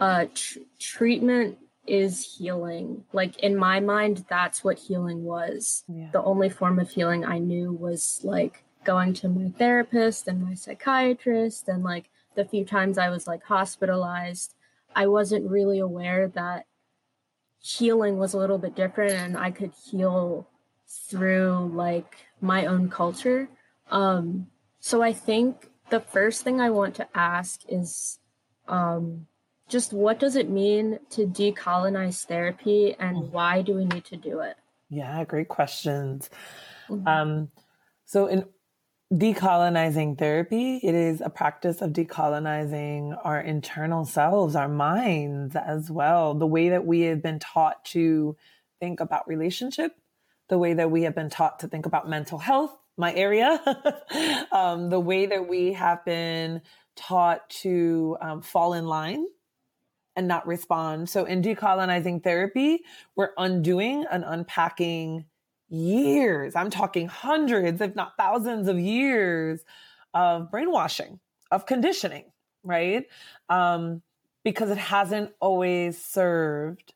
uh, 0.00 0.26
tr- 0.34 0.58
treatment 0.78 1.58
is 1.86 2.36
healing. 2.36 3.04
Like 3.12 3.38
in 3.38 3.56
my 3.56 3.80
mind, 3.80 4.24
that's 4.28 4.62
what 4.62 4.78
healing 4.78 5.24
was. 5.24 5.84
Yeah. 5.88 6.10
The 6.12 6.22
only 6.22 6.48
form 6.48 6.78
of 6.78 6.90
healing 6.90 7.24
I 7.24 7.38
knew 7.38 7.72
was 7.72 8.20
like 8.22 8.64
going 8.84 9.12
to 9.14 9.28
my 9.28 9.50
therapist 9.58 10.28
and 10.28 10.42
my 10.42 10.54
psychiatrist, 10.54 11.68
and 11.68 11.82
like 11.82 12.10
the 12.34 12.44
few 12.44 12.64
times 12.64 12.98
I 12.98 13.10
was 13.10 13.26
like 13.26 13.42
hospitalized, 13.44 14.54
I 14.94 15.06
wasn't 15.06 15.50
really 15.50 15.78
aware 15.78 16.28
that 16.28 16.66
healing 17.60 18.16
was 18.16 18.32
a 18.32 18.38
little 18.38 18.58
bit 18.58 18.74
different 18.74 19.12
and 19.12 19.36
I 19.36 19.50
could 19.50 19.72
heal 19.90 20.48
through 20.86 21.70
like 21.74 22.16
my 22.40 22.66
own 22.66 22.88
culture. 22.88 23.48
Um, 23.90 24.46
so 24.80 25.02
I 25.02 25.12
think 25.12 25.68
the 25.90 26.00
first 26.00 26.42
thing 26.42 26.60
I 26.60 26.70
want 26.70 26.94
to 26.96 27.08
ask 27.14 27.60
is 27.68 28.18
um, 28.66 29.26
just 29.70 29.92
what 29.92 30.18
does 30.18 30.36
it 30.36 30.50
mean 30.50 30.98
to 31.10 31.26
decolonize 31.26 32.24
therapy 32.26 32.94
and 32.98 33.16
mm. 33.16 33.30
why 33.30 33.62
do 33.62 33.74
we 33.74 33.84
need 33.84 34.04
to 34.06 34.16
do 34.16 34.40
it? 34.40 34.56
Yeah, 34.90 35.24
great 35.24 35.48
questions. 35.48 36.28
Mm-hmm. 36.88 37.06
Um, 37.06 37.50
so, 38.04 38.26
in 38.26 38.44
decolonizing 39.12 40.18
therapy, 40.18 40.80
it 40.82 40.94
is 40.94 41.20
a 41.20 41.30
practice 41.30 41.80
of 41.80 41.92
decolonizing 41.92 43.16
our 43.24 43.40
internal 43.40 44.04
selves, 44.04 44.56
our 44.56 44.68
minds 44.68 45.54
as 45.56 45.90
well, 45.90 46.34
the 46.34 46.46
way 46.46 46.70
that 46.70 46.84
we 46.84 47.02
have 47.02 47.22
been 47.22 47.38
taught 47.38 47.84
to 47.86 48.36
think 48.80 49.00
about 49.00 49.28
relationship, 49.28 49.96
the 50.48 50.58
way 50.58 50.74
that 50.74 50.90
we 50.90 51.02
have 51.02 51.14
been 51.14 51.30
taught 51.30 51.60
to 51.60 51.68
think 51.68 51.86
about 51.86 52.08
mental 52.08 52.38
health, 52.38 52.76
my 52.96 53.14
area, 53.14 53.60
um, 54.52 54.90
the 54.90 55.00
way 55.00 55.26
that 55.26 55.48
we 55.48 55.72
have 55.72 56.04
been 56.04 56.62
taught 56.96 57.48
to 57.48 58.16
um, 58.20 58.42
fall 58.42 58.74
in 58.74 58.86
line 58.86 59.26
and 60.16 60.26
not 60.28 60.46
respond. 60.46 61.08
So 61.08 61.24
in 61.24 61.42
decolonizing 61.42 62.22
therapy, 62.22 62.82
we're 63.16 63.30
undoing 63.38 64.04
and 64.10 64.24
unpacking 64.26 65.26
years. 65.68 66.56
I'm 66.56 66.70
talking 66.70 67.06
hundreds, 67.06 67.80
if 67.80 67.94
not 67.94 68.16
thousands 68.18 68.68
of 68.68 68.78
years 68.78 69.64
of 70.12 70.50
brainwashing, 70.50 71.20
of 71.50 71.66
conditioning, 71.66 72.24
right? 72.64 73.06
Um, 73.48 74.02
because 74.44 74.70
it 74.70 74.78
hasn't 74.78 75.32
always 75.40 76.02
served 76.02 76.94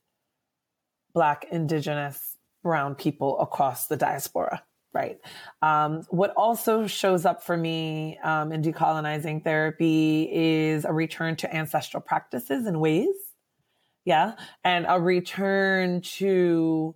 Black, 1.12 1.46
Indigenous, 1.50 2.36
Brown 2.62 2.94
people 2.94 3.38
across 3.40 3.86
the 3.86 3.96
diaspora 3.96 4.62
right? 4.94 5.18
Um, 5.60 6.02
what 6.08 6.32
also 6.36 6.86
shows 6.86 7.26
up 7.26 7.42
for 7.42 7.56
me 7.56 8.18
um, 8.22 8.52
in 8.52 8.62
decolonizing 8.62 9.42
therapy 9.42 10.30
is 10.32 10.84
a 10.84 10.92
return 10.92 11.36
to 11.36 11.54
ancestral 11.54 12.00
practices 12.00 12.66
and 12.66 12.80
ways. 12.80 13.14
Yeah. 14.04 14.34
And 14.62 14.86
a 14.88 15.00
return 15.00 16.00
to 16.18 16.94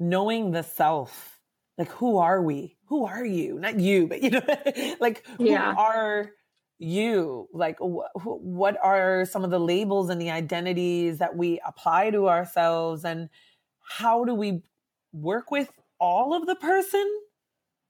knowing 0.00 0.50
the 0.50 0.62
self. 0.62 1.40
Like, 1.78 1.90
who 1.92 2.18
are 2.18 2.42
we? 2.42 2.76
Who 2.86 3.04
are 3.04 3.24
you? 3.24 3.58
Not 3.58 3.78
you, 3.78 4.06
but 4.06 4.22
you 4.22 4.30
know, 4.30 4.42
like, 5.00 5.26
who 5.36 5.50
yeah. 5.50 5.74
are 5.76 6.32
you? 6.78 7.48
Like, 7.52 7.78
wh- 7.78 8.16
what 8.16 8.76
are 8.82 9.26
some 9.26 9.44
of 9.44 9.50
the 9.50 9.60
labels 9.60 10.08
and 10.08 10.20
the 10.20 10.30
identities 10.30 11.18
that 11.18 11.36
we 11.36 11.60
apply 11.66 12.10
to 12.10 12.28
ourselves? 12.28 13.04
And 13.04 13.28
how 13.98 14.24
do 14.24 14.34
we 14.34 14.62
work 15.12 15.50
with 15.50 15.70
all 15.98 16.34
of 16.34 16.46
the 16.46 16.56
person 16.56 17.06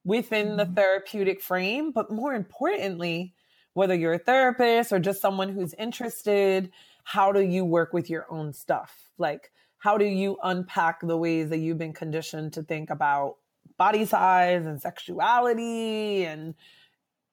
within 0.05 0.57
the 0.57 0.65
mm-hmm. 0.65 0.75
therapeutic 0.75 1.43
frame, 1.43 1.91
but 1.93 2.11
more 2.11 2.35
importantly, 2.35 3.35
whether 3.75 3.95
you're 3.95 4.15
a 4.15 4.19
therapist 4.19 4.93
or 4.93 4.99
just 4.99 5.21
someone 5.21 5.51
who's 5.51 5.75
interested, 5.75 6.71
how 7.05 7.33
do 7.33 7.41
you 7.41 7.65
work 7.65 7.93
with 7.93 8.09
your 8.09 8.27
own 8.31 8.53
stuff? 8.53 9.11
Like, 9.19 9.51
how 9.79 9.99
do 9.99 10.05
you 10.05 10.39
unpack 10.43 11.01
the 11.01 11.17
ways 11.17 11.51
that 11.51 11.59
you've 11.59 11.79
been 11.79 11.93
conditioned 11.93 12.55
to 12.55 12.63
think 12.63 12.91
about 12.91 13.37
body 13.77 14.05
size 14.05 14.67
and 14.67 14.81
sexuality 14.81 16.25
and 16.25 16.55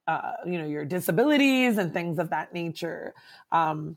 uh, 0.07 0.33
you 0.45 0.57
know 0.57 0.65
your 0.65 0.85
disabilities 0.85 1.77
and 1.77 1.93
things 1.93 2.19
of 2.19 2.29
that 2.31 2.53
nature 2.53 3.13
um, 3.51 3.95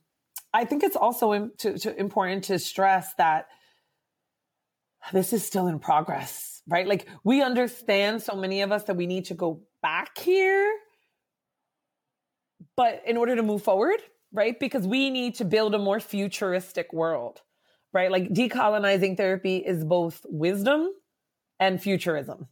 i 0.54 0.64
think 0.64 0.84
it's 0.84 0.96
also 0.96 1.48
to, 1.58 1.78
to 1.78 1.98
important 1.98 2.44
to 2.44 2.58
stress 2.58 3.12
that 3.14 3.48
this 5.12 5.32
is 5.32 5.44
still 5.44 5.66
in 5.66 5.78
progress 5.78 6.55
right? 6.68 6.86
Like 6.86 7.06
we 7.24 7.42
understand 7.42 8.22
so 8.22 8.34
many 8.34 8.62
of 8.62 8.72
us 8.72 8.84
that 8.84 8.96
we 8.96 9.06
need 9.06 9.26
to 9.26 9.34
go 9.34 9.60
back 9.82 10.18
here, 10.18 10.72
but 12.76 13.02
in 13.06 13.16
order 13.16 13.36
to 13.36 13.42
move 13.42 13.62
forward, 13.62 14.00
right? 14.32 14.58
Because 14.58 14.86
we 14.86 15.10
need 15.10 15.36
to 15.36 15.44
build 15.44 15.74
a 15.74 15.78
more 15.78 16.00
futuristic 16.00 16.92
world, 16.92 17.40
right? 17.92 18.10
Like 18.10 18.28
decolonizing 18.30 19.16
therapy 19.16 19.58
is 19.58 19.84
both 19.84 20.24
wisdom 20.28 20.90
and 21.60 21.80
futurism. 21.80 22.48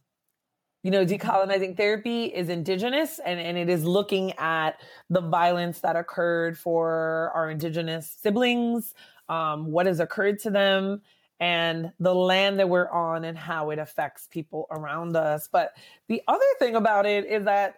You 0.83 0.91
know, 0.91 1.03
decolonizing 1.03 1.77
therapy 1.77 2.25
is 2.25 2.47
indigenous 2.47 3.19
and, 3.25 3.39
and 3.39 3.57
it 3.57 3.69
is 3.69 3.83
looking 3.83 4.33
at 4.33 4.79
the 5.09 5.21
violence 5.21 5.79
that 5.79 5.95
occurred 5.95 6.59
for 6.59 7.31
our 7.33 7.49
indigenous 7.49 8.15
siblings, 8.21 8.93
um, 9.27 9.71
what 9.71 9.87
has 9.87 9.99
occurred 9.99 10.37
to 10.41 10.51
them, 10.51 11.01
and 11.39 11.91
the 11.99 12.15
land 12.15 12.59
that 12.59 12.69
we're 12.69 12.89
on 12.89 13.25
and 13.25 13.37
how 13.37 13.69
it 13.71 13.79
affects 13.79 14.27
people 14.29 14.67
around 14.71 15.15
us. 15.15 15.49
But 15.51 15.71
the 16.07 16.21
other 16.27 16.45
thing 16.59 16.75
about 16.75 17.05
it 17.05 17.25
is 17.25 17.45
that 17.45 17.75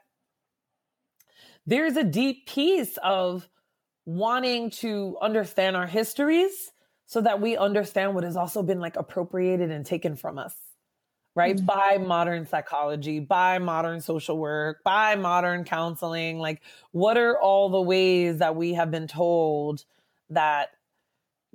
there's 1.65 1.97
a 1.97 2.03
deep 2.03 2.47
piece 2.47 2.97
of 3.03 3.47
wanting 4.05 4.69
to 4.69 5.17
understand 5.21 5.75
our 5.75 5.87
histories 5.87 6.71
so 7.07 7.21
that 7.21 7.41
we 7.41 7.57
understand 7.57 8.15
what 8.15 8.23
has 8.23 8.37
also 8.37 8.63
been 8.63 8.79
like 8.79 8.95
appropriated 8.95 9.69
and 9.69 9.85
taken 9.85 10.15
from 10.15 10.37
us 10.37 10.55
right 11.35 11.57
mm-hmm. 11.57 11.65
by 11.65 11.97
modern 11.97 12.45
psychology 12.45 13.19
by 13.19 13.59
modern 13.59 13.99
social 13.99 14.37
work 14.37 14.81
by 14.85 15.15
modern 15.15 15.65
counseling 15.65 16.39
like 16.39 16.61
what 16.91 17.17
are 17.17 17.37
all 17.37 17.69
the 17.69 17.81
ways 17.81 18.37
that 18.37 18.55
we 18.55 18.73
have 18.73 18.89
been 18.89 19.07
told 19.07 19.83
that 20.29 20.69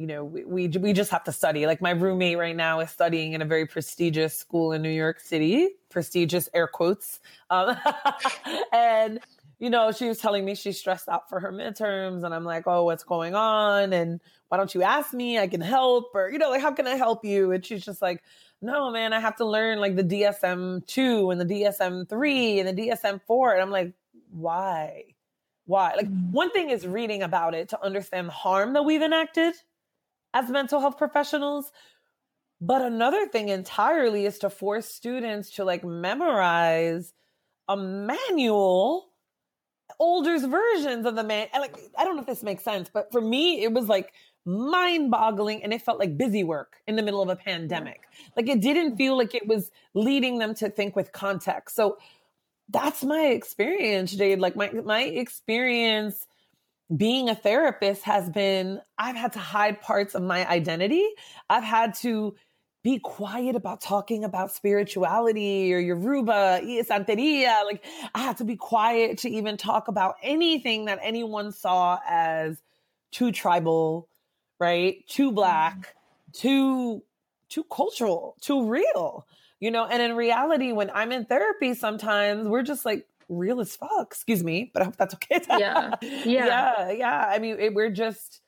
you 0.02 0.09
know, 0.09 0.25
we, 0.25 0.44
we, 0.44 0.66
we 0.66 0.92
just 0.92 1.12
have 1.12 1.23
to 1.23 1.32
study. 1.32 1.64
Like 1.64 1.80
my 1.80 1.92
roommate 1.92 2.37
right 2.37 2.56
now 2.56 2.80
is 2.80 2.90
studying 2.90 3.35
in 3.35 3.40
a 3.40 3.44
very 3.44 3.66
prestigious 3.66 4.37
school 4.37 4.73
in 4.73 4.82
New 4.82 4.90
York 4.90 5.21
City, 5.21 5.68
prestigious 5.90 6.49
air 6.52 6.66
quotes. 6.66 7.21
Um, 7.50 7.76
and 8.73 9.21
you 9.61 9.71
know, 9.71 9.92
she 9.92 10.09
was 10.09 10.18
telling 10.18 10.44
me 10.44 10.56
she's 10.56 10.76
stressed 10.76 11.09
out 11.09 11.28
for 11.28 11.38
her 11.38 11.52
midterms, 11.52 12.25
and 12.25 12.35
I'm 12.35 12.42
like, 12.42 12.64
oh, 12.66 12.82
what's 12.82 13.04
going 13.04 13.37
on? 13.37 13.92
And 13.92 14.21
why 14.49 14.56
don't 14.56 14.75
you 14.75 14.82
ask 14.82 15.14
me? 15.14 15.38
I 15.38 15.47
can 15.47 15.61
help, 15.61 16.11
or 16.14 16.32
you 16.32 16.38
know, 16.38 16.50
like 16.50 16.62
how 16.62 16.73
can 16.73 16.88
I 16.88 16.97
help 16.97 17.25
you? 17.25 17.52
And 17.52 17.64
she's 17.64 17.85
just 17.85 18.02
like, 18.02 18.25
no, 18.61 18.90
man, 18.90 19.12
I 19.12 19.21
have 19.21 19.37
to 19.37 19.44
learn 19.44 19.78
like 19.78 19.94
the 19.94 20.02
DSM 20.02 20.85
two 20.88 21.30
and 21.30 21.40
the 21.40 21.44
DSM 21.44 22.09
three 22.09 22.59
and 22.59 22.76
the 22.76 22.88
DSM 22.88 23.21
four, 23.25 23.52
and 23.52 23.62
I'm 23.62 23.71
like, 23.71 23.92
why? 24.32 25.04
Why? 25.66 25.94
Like 25.94 26.09
mm-hmm. 26.09 26.32
one 26.32 26.50
thing 26.50 26.71
is 26.71 26.85
reading 26.85 27.23
about 27.23 27.54
it 27.54 27.68
to 27.68 27.80
understand 27.85 28.26
the 28.26 28.32
harm 28.32 28.73
that 28.73 28.82
we've 28.82 29.00
enacted 29.00 29.54
as 30.35 30.51
mental 30.51 30.81
health 30.81 30.99
professionals. 30.99 31.73
But 32.61 32.83
another 32.83 33.27
thing 33.27 33.49
entirely 33.49 34.25
is 34.25 34.39
to 34.41 34.51
force 34.51 34.87
students 34.87 35.51
to 35.53 35.65
like 35.65 35.85
memorize 35.85 37.12
a 37.69 37.77
manual, 37.77 39.09
older's 39.99 40.45
versions 40.45 41.07
of 41.07 41.17
the 41.17 41.25
man. 41.25 41.49
And 41.53 41.61
like, 41.61 41.77
I 41.99 42.05
don't 42.05 42.17
know 42.17 42.23
if 42.23 42.27
this 42.27 42.43
makes 42.43 42.62
sense, 42.62 42.89
but 42.93 43.11
for 43.11 43.21
me, 43.21 43.62
it 43.62 43.73
was 43.73 43.89
like 43.89 44.12
mind 44.45 45.11
boggling 45.11 45.62
and 45.62 45.73
it 45.73 45.83
felt 45.83 45.99
like 45.99 46.17
busy 46.17 46.45
work 46.45 46.77
in 46.87 46.97
the 46.97 47.03
middle 47.03 47.23
of 47.23 47.29
a 47.29 47.37
pandemic. 47.37 48.03
Like 48.37 48.49
it 48.49 48.61
didn't 48.61 48.97
feel 48.97 49.17
like 49.17 49.35
it 49.35 49.47
was 49.47 49.71
leading 49.95 50.39
them 50.39 50.55
to 50.57 50.69
think 50.69 50.97
with 50.97 51.12
context. 51.12 51.77
So 51.77 51.99
that's 52.69 53.05
my 53.05 53.27
experience, 53.27 54.15
Jayde. 54.15 54.41
Like 54.41 54.57
my, 54.57 54.71
my 54.71 55.03
experience 55.03 56.27
being 56.97 57.29
a 57.29 57.35
therapist 57.35 58.03
has 58.03 58.29
been 58.29 58.81
I've 58.99 59.17
had 59.17 59.33
to 59.35 59.39
hide 59.39 59.81
parts 59.81 60.15
of 60.15 60.23
my 60.23 60.49
identity. 60.49 61.07
I've 61.49 61.65
had 61.65 61.95
to 61.97 62.35
be 62.83 62.99
quiet 62.99 63.55
about 63.55 63.81
talking 63.81 64.25
about 64.25 64.53
spirituality 64.53 65.73
or 65.73 65.79
Yoruba, 65.79 66.61
Santeria. 66.63 67.65
Like 67.65 67.85
I 68.15 68.21
had 68.21 68.39
to 68.39 68.45
be 68.45 68.57
quiet 68.57 69.19
to 69.19 69.31
even 69.31 69.57
talk 69.57 69.89
about 69.89 70.17
anything 70.23 70.87
that 70.87 70.99
anyone 71.03 71.53
saw 71.53 71.99
as 72.09 72.61
too 73.13 73.31
tribal, 73.31 74.09
right? 74.59 75.07
Too 75.07 75.31
black, 75.31 75.77
mm-hmm. 75.77 76.33
too 76.33 77.03
too 77.49 77.65
cultural, 77.65 78.37
too 78.41 78.67
real. 78.67 79.27
You 79.61 79.71
know, 79.71 79.87
and 79.87 80.03
in 80.03 80.17
reality, 80.17 80.73
when 80.73 80.91
I'm 80.93 81.13
in 81.13 81.25
therapy, 81.25 81.75
sometimes 81.75 82.49
we're 82.49 82.65
just 82.65 82.85
like, 82.85 83.07
real 83.33 83.61
as 83.61 83.75
fuck. 83.77 84.09
Excuse 84.09 84.43
me, 84.45 84.71
but 84.73 84.83
I 84.83 84.85
hope 84.87 84.97
that's 84.97 85.15
okay. 85.15 85.41
yeah. 85.49 85.95
Yeah. 86.03 86.25
Yeah. 86.25 86.91
Yeah. 86.91 87.27
I 87.29 87.39
mean, 87.39 87.57
it, 87.59 87.75
we're 87.75 87.91
just, 87.91 88.41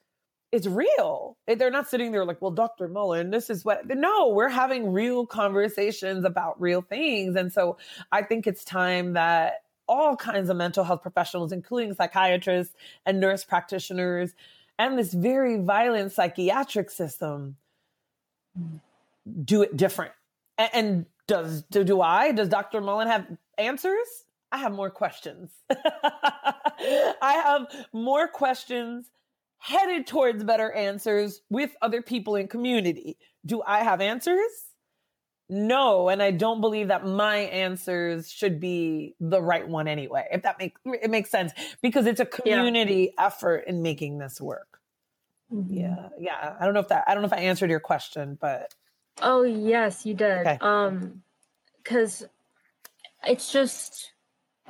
it's 0.51 0.67
real. 0.67 1.37
They're 1.47 1.71
not 1.71 1.89
sitting 1.89 2.11
there 2.11 2.25
like, 2.25 2.41
well, 2.41 2.51
Dr. 2.51 2.87
Mullan, 2.87 3.31
this 3.31 3.49
is 3.49 3.65
what, 3.65 3.87
no, 3.87 4.29
we're 4.29 4.49
having 4.49 4.91
real 4.91 5.25
conversations 5.25 6.23
about 6.23 6.59
real 6.61 6.81
things. 6.81 7.35
And 7.35 7.51
so 7.51 7.77
I 8.11 8.21
think 8.21 8.47
it's 8.47 8.63
time 8.63 9.13
that 9.13 9.63
all 9.87 10.15
kinds 10.15 10.49
of 10.49 10.57
mental 10.57 10.83
health 10.83 11.01
professionals, 11.01 11.51
including 11.51 11.93
psychiatrists 11.93 12.73
and 13.05 13.19
nurse 13.19 13.43
practitioners, 13.43 14.33
and 14.77 14.97
this 14.97 15.13
very 15.13 15.57
violent 15.57 16.11
psychiatric 16.11 16.89
system 16.89 17.57
do 19.43 19.61
it 19.61 19.75
different. 19.75 20.11
And, 20.57 20.69
and 20.73 21.05
does 21.27 21.63
do, 21.63 21.83
do 21.83 22.01
I? 22.01 22.31
Does 22.31 22.49
Dr. 22.49 22.81
Mullan 22.81 23.07
have 23.07 23.25
answers? 23.57 24.24
I 24.55 24.57
have 24.59 24.71
more 24.71 24.89
questions. 24.89 25.51
I 25.69 27.13
have 27.21 27.67
more 27.91 28.25
questions 28.29 29.11
headed 29.57 30.07
towards 30.07 30.45
better 30.45 30.71
answers 30.71 31.41
with 31.49 31.75
other 31.81 32.01
people 32.01 32.37
in 32.37 32.47
community. 32.47 33.17
Do 33.45 33.61
I 33.67 33.83
have 33.83 33.99
answers? 33.99 34.49
No, 35.49 36.07
and 36.07 36.23
I 36.23 36.31
don't 36.31 36.61
believe 36.61 36.87
that 36.87 37.05
my 37.05 37.35
answers 37.35 38.31
should 38.31 38.61
be 38.61 39.15
the 39.19 39.41
right 39.41 39.67
one 39.67 39.89
anyway. 39.89 40.25
If 40.31 40.43
that 40.43 40.57
makes 40.57 40.79
it 40.85 41.11
makes 41.11 41.29
sense 41.29 41.51
because 41.81 42.05
it's 42.05 42.21
a 42.21 42.25
community 42.25 43.11
yeah. 43.13 43.25
effort 43.25 43.65
in 43.67 43.81
making 43.81 44.19
this 44.19 44.39
work. 44.39 44.79
Mm-hmm. 45.53 45.73
Yeah, 45.73 46.09
yeah. 46.17 46.55
I 46.57 46.63
don't 46.63 46.73
know 46.73 46.79
if 46.79 46.87
that 46.87 47.03
I 47.07 47.13
don't 47.13 47.23
know 47.23 47.27
if 47.27 47.33
I 47.33 47.41
answered 47.41 47.69
your 47.69 47.81
question, 47.81 48.37
but 48.39 48.73
oh 49.21 49.43
yes, 49.43 50.05
you 50.05 50.13
did. 50.13 50.47
Okay. 50.47 50.57
Um, 50.61 51.23
because 51.83 52.25
it's 53.27 53.51
just 53.51 54.13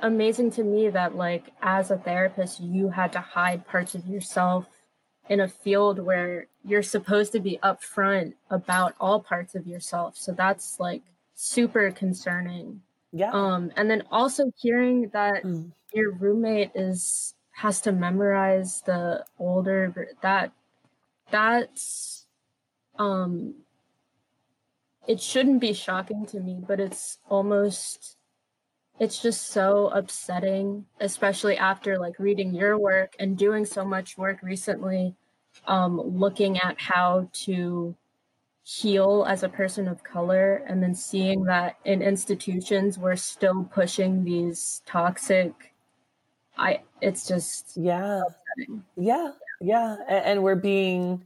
amazing 0.00 0.50
to 0.52 0.64
me 0.64 0.90
that 0.90 1.16
like 1.16 1.52
as 1.62 1.90
a 1.90 1.96
therapist, 1.96 2.60
you 2.60 2.90
had 2.90 3.12
to 3.12 3.20
hide 3.20 3.66
parts 3.66 3.94
of 3.94 4.06
yourself 4.06 4.66
in 5.28 5.40
a 5.40 5.48
field 5.48 5.98
where 5.98 6.46
you're 6.64 6.82
supposed 6.82 7.32
to 7.32 7.40
be 7.40 7.58
upfront 7.62 8.34
about 8.50 8.94
all 9.00 9.20
parts 9.20 9.54
of 9.54 9.66
yourself. 9.66 10.16
So 10.16 10.32
that's 10.32 10.78
like 10.78 11.02
super 11.34 11.90
concerning. 11.90 12.82
Yeah. 13.12 13.30
Um, 13.32 13.72
and 13.76 13.90
then 13.90 14.02
also 14.10 14.52
hearing 14.56 15.08
that 15.12 15.44
mm. 15.44 15.70
your 15.92 16.12
roommate 16.12 16.72
is 16.74 17.34
has 17.52 17.80
to 17.80 17.92
memorize 17.92 18.82
the 18.82 19.24
older 19.38 20.12
that 20.20 20.52
that's 21.30 22.26
um 22.98 23.54
it 25.06 25.20
shouldn't 25.20 25.60
be 25.60 25.72
shocking 25.72 26.26
to 26.26 26.40
me, 26.40 26.58
but 26.66 26.80
it's 26.80 27.18
almost 27.28 28.15
it's 28.98 29.20
just 29.20 29.48
so 29.48 29.88
upsetting, 29.88 30.86
especially 31.00 31.56
after 31.56 31.98
like 31.98 32.18
reading 32.18 32.54
your 32.54 32.78
work 32.78 33.14
and 33.18 33.36
doing 33.36 33.64
so 33.64 33.84
much 33.84 34.16
work 34.16 34.42
recently, 34.42 35.14
um, 35.66 36.00
looking 36.00 36.58
at 36.58 36.80
how 36.80 37.28
to 37.32 37.94
heal 38.66 39.24
as 39.28 39.44
a 39.44 39.48
person 39.48 39.86
of 39.86 40.02
color 40.02 40.64
and 40.68 40.82
then 40.82 40.92
seeing 40.92 41.44
that 41.44 41.76
in 41.84 42.02
institutions 42.02 42.98
we're 42.98 43.14
still 43.14 43.62
pushing 43.62 44.24
these 44.24 44.82
toxic 44.84 45.72
i 46.58 46.80
it's 47.00 47.28
just 47.28 47.76
yeah 47.76 48.22
upsetting. 48.26 48.82
yeah 48.96 49.30
yeah 49.60 49.94
and, 50.08 50.24
and 50.24 50.42
we're 50.42 50.56
being 50.56 51.22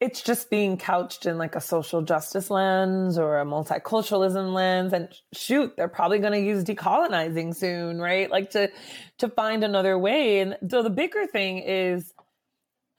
it's 0.00 0.22
just 0.22 0.48
being 0.48 0.76
couched 0.76 1.26
in 1.26 1.38
like 1.38 1.56
a 1.56 1.60
social 1.60 2.02
justice 2.02 2.50
lens 2.50 3.18
or 3.18 3.40
a 3.40 3.44
multiculturalism 3.44 4.52
lens. 4.52 4.92
And 4.92 5.08
shoot 5.32 5.74
they're 5.76 5.88
probably 5.88 6.20
going 6.20 6.34
to 6.34 6.40
use 6.40 6.64
decolonizing 6.64 7.54
soon 7.54 8.00
right? 8.00 8.30
Like 8.30 8.50
to 8.50 8.70
to 9.18 9.28
find 9.28 9.64
another 9.64 9.98
way. 9.98 10.40
And 10.40 10.56
so 10.68 10.82
the 10.82 10.90
bigger 10.90 11.26
thing 11.26 11.58
is 11.58 12.12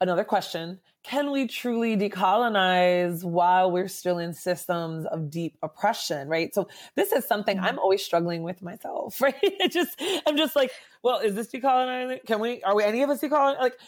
another 0.00 0.24
question 0.24 0.80
can 1.02 1.30
we 1.30 1.46
truly 1.46 1.96
decolonize 1.96 3.24
while 3.24 3.70
we're 3.70 3.88
still 3.88 4.18
in 4.18 4.34
systems 4.34 5.06
of 5.06 5.30
deep 5.30 5.56
oppression 5.62 6.28
right 6.28 6.54
so 6.54 6.68
this 6.94 7.12
is 7.12 7.26
something 7.26 7.58
i'm 7.58 7.70
mm-hmm. 7.70 7.78
always 7.78 8.04
struggling 8.04 8.42
with 8.42 8.62
myself 8.62 9.20
right 9.20 9.34
it 9.42 9.72
just 9.72 10.00
i'm 10.26 10.36
just 10.36 10.54
like 10.54 10.70
well 11.02 11.18
is 11.18 11.34
this 11.34 11.48
decolonizing 11.48 12.24
can 12.26 12.40
we 12.40 12.62
are 12.62 12.74
we 12.74 12.84
any 12.84 13.02
of 13.02 13.10
us 13.10 13.20
decolonizing 13.20 13.60
like 13.60 13.78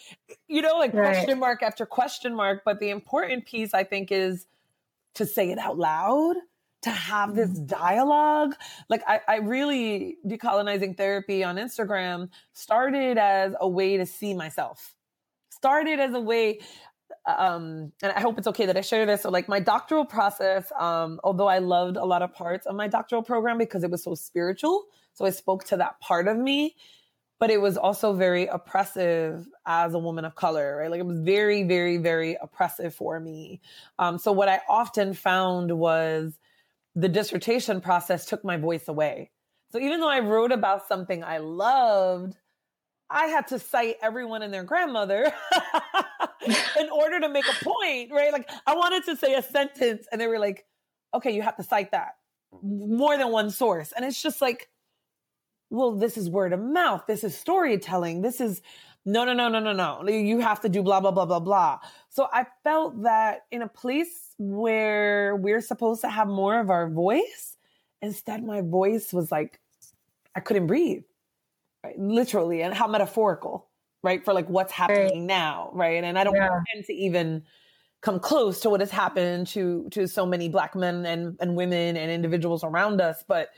you 0.49 0.62
know 0.62 0.78
like 0.78 0.95
right. 0.95 1.14
question 1.14 1.38
mark 1.38 1.62
after 1.62 1.85
question 1.85 2.35
mark 2.35 2.62
but 2.64 2.81
the 2.81 2.90
important 2.90 3.45
piece 3.47 3.75
i 3.75 3.85
think 3.85 4.10
is 4.10 4.47
to 5.15 5.26
say 5.26 5.50
it 5.50 5.58
out 5.58 5.78
loud 5.78 6.36
to 6.82 6.91
have 6.91 7.34
this 7.34 7.50
mm-hmm. 7.50 7.67
dialogue. 7.67 8.54
Like 8.89 9.02
I, 9.06 9.21
I 9.26 9.36
really 9.36 10.19
decolonizing 10.26 10.97
therapy 10.97 11.43
on 11.43 11.56
Instagram 11.56 12.28
started 12.52 13.19
as 13.19 13.54
a 13.60 13.69
way 13.69 13.97
to 13.97 14.06
see 14.06 14.34
myself. 14.34 14.95
Started 15.50 16.00
as 16.00 16.13
a 16.13 16.21
way 16.21 16.60
um, 17.26 17.93
and 18.02 18.13
I 18.13 18.21
hope 18.21 18.39
it's 18.39 18.49
okay 18.49 18.67
that 18.67 18.76
I 18.76 18.80
share 18.80 19.06
this. 19.06 19.23
So, 19.23 19.30
like 19.30 19.49
my 19.49 19.61
doctoral 19.61 20.04
process, 20.04 20.71
um, 20.78 21.21
although 21.23 21.47
I 21.47 21.58
loved 21.58 21.97
a 21.97 22.04
lot 22.04 22.23
of 22.23 22.32
parts 22.35 22.67
of 22.67 22.75
my 22.75 22.89
doctoral 22.89 23.23
program 23.23 23.58
because 23.58 23.85
it 23.85 23.91
was 23.91 24.02
so 24.02 24.15
spiritual, 24.15 24.87
so 25.15 25.25
I 25.25 25.30
spoke 25.30 25.65
to 25.67 25.76
that 25.76 26.00
part 26.00 26.26
of 26.26 26.37
me, 26.37 26.75
but 27.39 27.50
it 27.50 27.61
was 27.61 27.76
also 27.76 28.13
very 28.13 28.47
oppressive 28.47 29.47
as 29.67 29.95
a 29.95 29.99
woman 29.99 30.25
of 30.25 30.35
color, 30.35 30.78
right? 30.78 30.91
Like 30.91 31.00
it 31.00 31.06
was 31.06 31.21
very, 31.21 31.63
very, 31.63 31.99
very 31.99 32.37
oppressive 32.41 32.95
for 32.95 33.21
me. 33.21 33.61
Um, 33.99 34.19
so, 34.19 34.32
what 34.32 34.49
I 34.49 34.61
often 34.69 35.15
found 35.15 35.71
was 35.71 36.37
the 36.97 37.08
dissertation 37.08 37.80
process 37.80 38.26
took 38.26 38.45
my 38.45 38.56
voice 38.56 38.89
away. 38.89 39.30
So, 39.71 39.78
even 39.78 40.00
though 40.00 40.11
I 40.11 40.21
wrote 40.21 40.50
about 40.50 40.89
something 40.89 41.23
I 41.23 41.39
loved, 41.39 42.37
I 43.08 43.26
had 43.26 43.47
to 43.49 43.58
cite 43.58 43.97
everyone 44.02 44.43
and 44.43 44.52
their 44.52 44.65
grandmother 44.65 45.32
in 46.81 46.91
order 46.91 47.21
to 47.21 47.28
make 47.28 47.45
a 47.47 47.65
point, 47.65 48.11
right? 48.13 48.33
Like 48.33 48.50
I 48.67 48.75
wanted 48.75 49.05
to 49.05 49.17
say 49.17 49.35
a 49.35 49.43
sentence 49.43 50.07
and 50.11 50.21
they 50.21 50.26
were 50.26 50.39
like, 50.39 50.65
okay, 51.15 51.33
you 51.33 51.43
have 51.43 51.57
to 51.57 51.63
cite 51.63 51.93
that 51.93 52.17
more 52.63 53.17
than 53.17 53.31
one 53.31 53.50
source. 53.50 53.93
And 53.93 54.05
it's 54.05 54.23
just 54.23 54.41
like, 54.43 54.69
well, 55.71 55.93
this 55.93 56.17
is 56.17 56.28
word 56.28 56.52
of 56.52 56.61
mouth. 56.61 57.05
This 57.07 57.25
is 57.25 57.37
storytelling. 57.37 58.23
This 58.23 58.41
is 58.41 58.61
no, 59.05 59.25
no, 59.25 59.33
no, 59.33 59.49
no, 59.49 59.59
no, 59.59 59.73
no. 59.73 60.09
You 60.09 60.41
have 60.41 60.61
to 60.61 60.69
do 60.69 60.83
blah, 60.83 61.00
blah, 61.00 61.11
blah, 61.11 61.26
blah, 61.26 61.41
blah. 61.41 61.81
So 62.09 62.28
I 62.33 62.47
felt 62.63 63.02
that 63.02 63.47
in 63.50 63.63
a 63.63 63.69
place 63.69 64.35
where 64.39 65.35
we're 65.35 65.61
supposed 65.61 66.02
to 66.02 66.09
have 66.09 66.28
more 66.28 66.61
of 66.61 66.71
our 66.71 66.89
voice, 66.89 67.57
instead 68.00 68.45
my 68.45 68.61
voice 68.61 69.13
was 69.13 69.33
like, 69.33 69.61
I 70.37 70.41
couldn't 70.41 70.67
breathe 70.67 71.02
right? 71.85 71.99
literally, 71.99 72.63
and 72.63 72.75
how 72.75 72.87
metaphorical, 72.87 73.69
right? 74.02 74.25
For 74.25 74.34
like 74.34 74.49
what's 74.49 74.73
happening 74.73 75.26
now, 75.26 75.71
right? 75.73 76.02
And 76.02 76.19
I 76.19 76.25
don't 76.25 76.34
yeah. 76.34 76.60
tend 76.73 76.84
to 76.86 76.93
even 76.93 77.45
come 78.00 78.19
close 78.19 78.60
to 78.60 78.71
what 78.71 78.80
has 78.80 78.91
happened 78.91 79.47
to 79.49 79.88
to 79.91 80.08
so 80.08 80.26
many 80.26 80.49
black 80.49 80.75
men 80.75 81.06
and, 81.06 81.36
and 81.41 81.56
women 81.56 81.97
and 81.97 82.10
individuals 82.10 82.65
around 82.65 83.00
us. 83.00 83.25
But 83.26 83.50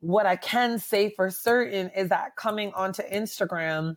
what 0.00 0.26
I 0.26 0.36
can 0.36 0.78
say 0.78 1.10
for 1.10 1.30
certain 1.30 1.90
is 1.96 2.10
that 2.10 2.36
coming 2.36 2.72
onto 2.74 3.02
Instagram 3.02 3.96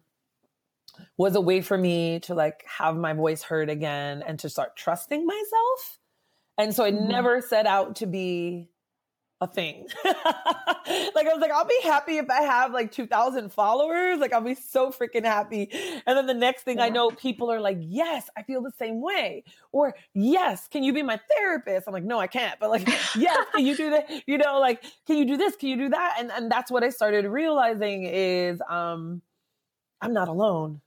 was 1.18 1.36
a 1.36 1.42
way 1.42 1.62
for 1.62 1.78
me 1.78 2.20
to 2.22 2.36
like 2.36 2.64
have 2.66 2.96
my 2.96 3.14
voice 3.14 3.44
heard 3.44 3.70
again 3.70 4.24
and 4.26 4.40
to 4.40 4.50
start 4.50 4.76
trusting 4.76 5.26
myself. 5.26 6.00
And 6.58 6.76
so 6.76 6.84
I 6.84 6.92
mm-hmm. 6.92 7.08
never 7.08 7.42
set 7.42 7.66
out 7.66 7.98
to 7.98 8.06
be 8.06 8.70
a 9.42 9.48
thing. 9.48 9.88
like 10.06 10.16
I 10.86 11.34
was 11.34 11.40
like, 11.42 11.52
I'll 11.52 11.66
be 11.66 11.80
happy 11.84 12.18
if 12.18 12.30
I 12.30 12.42
have 12.44 12.72
like 12.72 12.92
2000 12.92 13.52
followers. 13.52 14.20
Like 14.20 14.34
I'll 14.34 14.42
be 14.42 14.54
so 14.54 14.92
freaking 14.92 15.26
happy. 15.26 15.70
And 16.06 16.16
then 16.18 16.28
the 16.28 16.34
next 16.34 16.64
thing 16.64 16.78
yeah. 16.78 16.86
I 16.86 16.90
know, 16.90 17.10
people 17.10 17.52
are 17.52 17.60
like, 17.60 17.78
yes, 17.82 18.30
I 18.38 18.44
feel 18.44 18.62
the 18.62 18.72
same 18.78 19.02
way. 19.02 19.44
Or 19.72 19.96
yes, 20.14 20.68
can 20.68 20.84
you 20.84 20.94
be 20.94 21.02
my 21.02 21.20
therapist? 21.36 21.88
I'm 21.88 21.94
like, 21.94 22.04
no, 22.04 22.20
I 22.20 22.28
can't. 22.28 22.60
But 22.60 22.70
like, 22.70 22.88
yes, 23.18 23.48
can 23.54 23.66
you 23.66 23.76
do 23.76 23.90
that? 23.90 24.10
You 24.28 24.38
know, 24.38 24.60
like, 24.60 24.84
can 25.08 25.18
you 25.18 25.26
do 25.26 25.38
this? 25.38 25.56
Can 25.56 25.70
you 25.70 25.78
do 25.78 25.90
that? 25.90 26.18
And 26.20 26.32
and 26.32 26.52
that's 26.52 26.70
what 26.70 26.84
I 26.84 26.90
started 26.90 27.26
realizing 27.26 28.06
is 28.06 28.62
um 28.70 29.22
I'm 30.02 30.14
not 30.14 30.28
alone. 30.28 30.82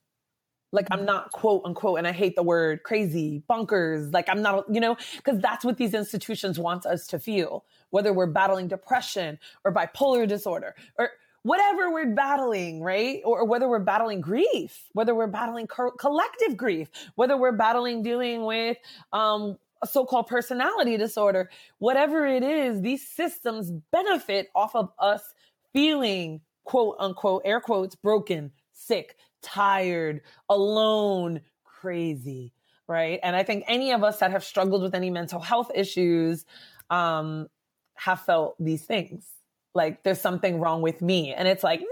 Like 0.75 0.89
I'm 0.91 1.05
not 1.07 1.33
quote 1.33 1.63
unquote, 1.65 1.99
and 1.99 2.07
I 2.07 2.13
hate 2.13 2.37
the 2.37 2.43
word 2.43 2.83
crazy, 2.83 3.43
bunkers. 3.49 4.13
Like 4.13 4.29
I'm 4.29 4.43
not, 4.43 4.65
you 4.73 4.81
know, 4.81 4.97
because 5.17 5.41
that's 5.41 5.65
what 5.65 5.79
these 5.79 5.95
institutions 5.95 6.59
want 6.59 6.87
us 6.87 7.07
to 7.09 7.19
feel, 7.19 7.65
whether 7.91 8.13
we're 8.13 8.27
battling 8.27 8.69
depression 8.69 9.39
or 9.65 9.73
bipolar 9.73 10.29
disorder 10.29 10.75
or 10.99 11.11
whatever 11.45 11.93
we're 11.93 12.15
battling, 12.15 12.83
right? 12.83 13.21
Or, 13.25 13.45
whether 13.47 13.69
we're 13.69 13.79
battling 13.79 14.21
grief, 14.21 14.89
whether 14.95 15.15
we're 15.15 15.29
battling 15.29 15.67
co- 15.69 15.93
collective 15.93 16.57
grief, 16.57 16.89
whether 17.17 17.37
we're 17.37 17.53
battling 17.53 18.03
dealing 18.03 18.45
with 18.45 18.79
um, 19.13 19.59
a 19.83 19.87
so-called 19.87 20.27
personality 20.27 20.97
disorder, 20.97 21.51
whatever 21.79 22.27
it 22.27 22.43
is, 22.43 22.81
these 22.81 23.07
systems 23.07 23.71
benefit 23.93 24.51
off 24.55 24.75
of 24.75 24.91
us 24.99 25.35
feeling 25.73 26.41
quote 26.65 26.97
unquote 26.99 27.43
air 27.45 27.61
quotes 27.61 27.95
broken, 27.95 28.51
sick, 28.73 29.17
tired, 29.45 30.23
alone, 30.49 31.43
crazy, 31.65 32.53
right? 32.89 33.21
And 33.23 33.37
I 33.37 33.43
think 33.43 33.65
any 33.69 33.93
of 33.93 34.03
us 34.03 34.19
that 34.21 34.31
have 34.31 34.43
struggled 34.43 34.83
with 34.83 34.95
any 34.95 35.11
mental 35.11 35.41
health 35.41 35.71
issues 35.75 36.45
um, 36.91 37.49
have 37.95 38.21
felt 38.21 38.57
these 38.59 38.83
things. 38.85 39.27
Like 39.75 40.03
there's 40.03 40.21
something 40.21 40.61
wrong 40.61 40.83
with 40.83 41.03
me. 41.03 41.35
And 41.35 41.47
it's 41.47 41.63
like, 41.63 41.81
no! 41.81 41.87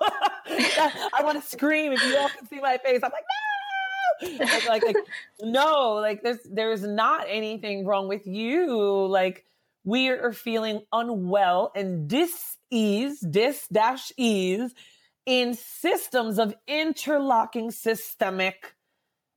I 0.50 1.22
want 1.22 1.42
to 1.42 1.48
scream 1.48 1.92
if 1.92 2.02
you 2.04 2.16
all 2.16 2.28
can 2.28 2.46
see 2.48 2.60
my 2.60 2.78
face. 2.78 3.00
I'm 3.02 3.10
like, 3.12 4.40
like, 4.40 4.68
like, 4.68 4.84
like, 4.84 4.96
no, 5.40 5.94
like 5.94 6.22
there's 6.22 6.40
there's 6.50 6.82
not 6.82 7.26
anything 7.28 7.84
wrong 7.84 8.08
with 8.08 8.26
you. 8.26 9.06
Like 9.06 9.44
we 9.84 10.08
are 10.08 10.32
feeling 10.32 10.82
unwell 10.92 11.72
and 11.74 12.08
dis-ease, 12.08 13.20
dis 13.20 13.66
dash 13.68 14.12
ease 14.16 14.74
in 15.28 15.52
systems 15.52 16.38
of 16.38 16.54
interlocking 16.66 17.70
systemic 17.70 18.74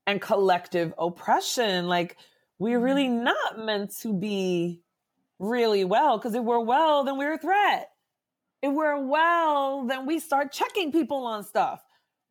and 0.08 0.22
collective 0.22 0.94
oppression. 0.98 1.90
Like 1.90 2.16
we're 2.60 2.80
really 2.80 3.08
mm-hmm. 3.08 3.26
not 3.26 3.60
meant 3.60 3.98
to 4.00 4.14
be 4.14 4.84
really 5.38 5.84
well 5.84 6.18
because 6.18 6.34
if 6.34 6.44
we're 6.46 6.62
well, 6.62 7.04
then 7.04 7.18
we're 7.18 7.34
a 7.34 7.38
threat. 7.38 7.90
If 8.62 8.72
we're 8.72 9.06
well, 9.06 9.86
then 9.86 10.06
we 10.06 10.20
start 10.20 10.54
checking 10.54 10.94
people 10.94 11.26
on 11.26 11.44
stuff, 11.44 11.84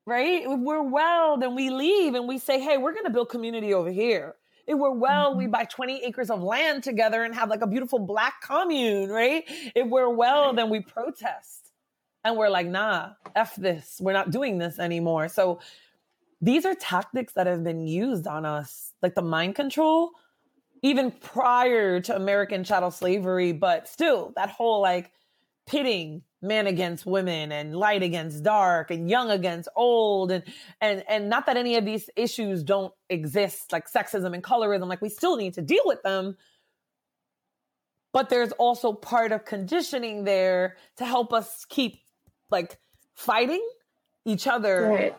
right? 0.06 0.42
If 0.42 0.58
we're 0.58 0.88
well, 0.88 1.36
then 1.36 1.54
we 1.54 1.68
leave 1.68 2.14
and 2.14 2.26
we 2.26 2.38
say, 2.38 2.60
hey, 2.60 2.78
we're 2.78 2.94
going 2.94 3.04
to 3.04 3.10
build 3.10 3.28
community 3.28 3.74
over 3.74 3.90
here. 3.90 4.36
If 4.66 4.78
we're 4.78 4.90
well, 4.90 5.36
we 5.36 5.44
mm-hmm. 5.44 5.50
buy 5.50 5.64
20 5.64 6.02
acres 6.04 6.30
of 6.30 6.42
land 6.42 6.82
together 6.82 7.24
and 7.24 7.34
have 7.34 7.50
like 7.50 7.60
a 7.60 7.66
beautiful 7.66 7.98
black 7.98 8.40
commune, 8.40 9.10
right? 9.10 9.44
If 9.74 9.86
we're 9.86 10.08
well, 10.08 10.54
then 10.54 10.70
we 10.70 10.80
protest 10.80 11.69
and 12.24 12.36
we're 12.36 12.48
like, 12.48 12.66
nah, 12.66 13.10
F 13.34 13.56
this. 13.56 13.98
We're 14.00 14.12
not 14.12 14.30
doing 14.30 14.58
this 14.58 14.78
anymore. 14.78 15.28
So 15.28 15.60
these 16.40 16.64
are 16.64 16.74
tactics 16.74 17.34
that 17.34 17.46
have 17.46 17.64
been 17.64 17.86
used 17.86 18.26
on 18.26 18.44
us, 18.44 18.92
like 19.02 19.14
the 19.14 19.22
mind 19.22 19.54
control, 19.54 20.10
even 20.82 21.10
prior 21.10 22.00
to 22.00 22.16
American 22.16 22.64
chattel 22.64 22.90
slavery, 22.90 23.52
but 23.52 23.88
still 23.88 24.32
that 24.36 24.50
whole 24.50 24.80
like 24.80 25.12
pitting 25.66 26.22
men 26.42 26.66
against 26.66 27.04
women 27.04 27.52
and 27.52 27.76
light 27.76 28.02
against 28.02 28.42
dark 28.42 28.90
and 28.90 29.10
young 29.10 29.30
against 29.30 29.68
old 29.76 30.30
and 30.32 30.42
and 30.80 31.04
and 31.06 31.28
not 31.28 31.44
that 31.46 31.56
any 31.56 31.76
of 31.76 31.84
these 31.84 32.08
issues 32.16 32.62
don't 32.62 32.94
exist 33.10 33.70
like 33.70 33.90
sexism 33.90 34.32
and 34.32 34.42
colorism 34.42 34.88
like 34.88 35.02
we 35.02 35.08
still 35.10 35.36
need 35.36 35.52
to 35.52 35.60
deal 35.60 35.82
with 35.84 36.02
them 36.02 36.34
but 38.12 38.30
there's 38.30 38.52
also 38.52 38.92
part 38.92 39.32
of 39.32 39.44
conditioning 39.44 40.24
there 40.24 40.76
to 40.96 41.04
help 41.04 41.32
us 41.32 41.66
keep 41.68 42.00
like 42.50 42.78
fighting 43.14 43.66
each 44.24 44.46
other 44.46 44.88
right. 44.88 45.16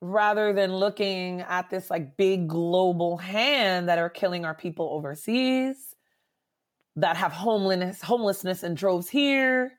rather 0.00 0.52
than 0.52 0.74
looking 0.74 1.40
at 1.42 1.70
this 1.70 1.90
like 1.90 2.16
big 2.16 2.48
global 2.48 3.16
hand 3.16 3.88
that 3.88 3.98
are 3.98 4.10
killing 4.10 4.44
our 4.44 4.54
people 4.54 4.90
overseas 4.92 5.94
that 6.96 7.16
have 7.16 7.32
homelessness 7.32 8.02
homelessness 8.02 8.62
in 8.62 8.74
droves 8.74 9.08
here. 9.08 9.72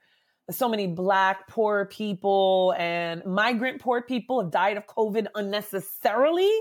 So 0.51 0.67
many 0.67 0.88
black 0.88 1.47
poor 1.47 1.86
people 1.86 2.73
and 2.77 3.23
migrant 3.25 3.79
poor 3.79 4.01
people 4.01 4.41
have 4.41 4.51
died 4.51 4.77
of 4.77 4.88
covid 4.88 5.27
unnecessarily 5.36 6.51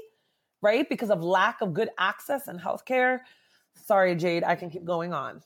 right? 0.62 0.88
Because 0.88 1.10
of 1.10 1.22
lack 1.22 1.60
of 1.60 1.74
good 1.74 1.90
access 1.98 2.46
and 2.46 2.58
healthcare. 2.60 3.18
Sorry 3.74 4.14
jayde 4.14 4.44
i 4.44 4.54
can 4.54 4.70
keep 4.70 4.84
going 4.84 5.12
on 5.12 5.42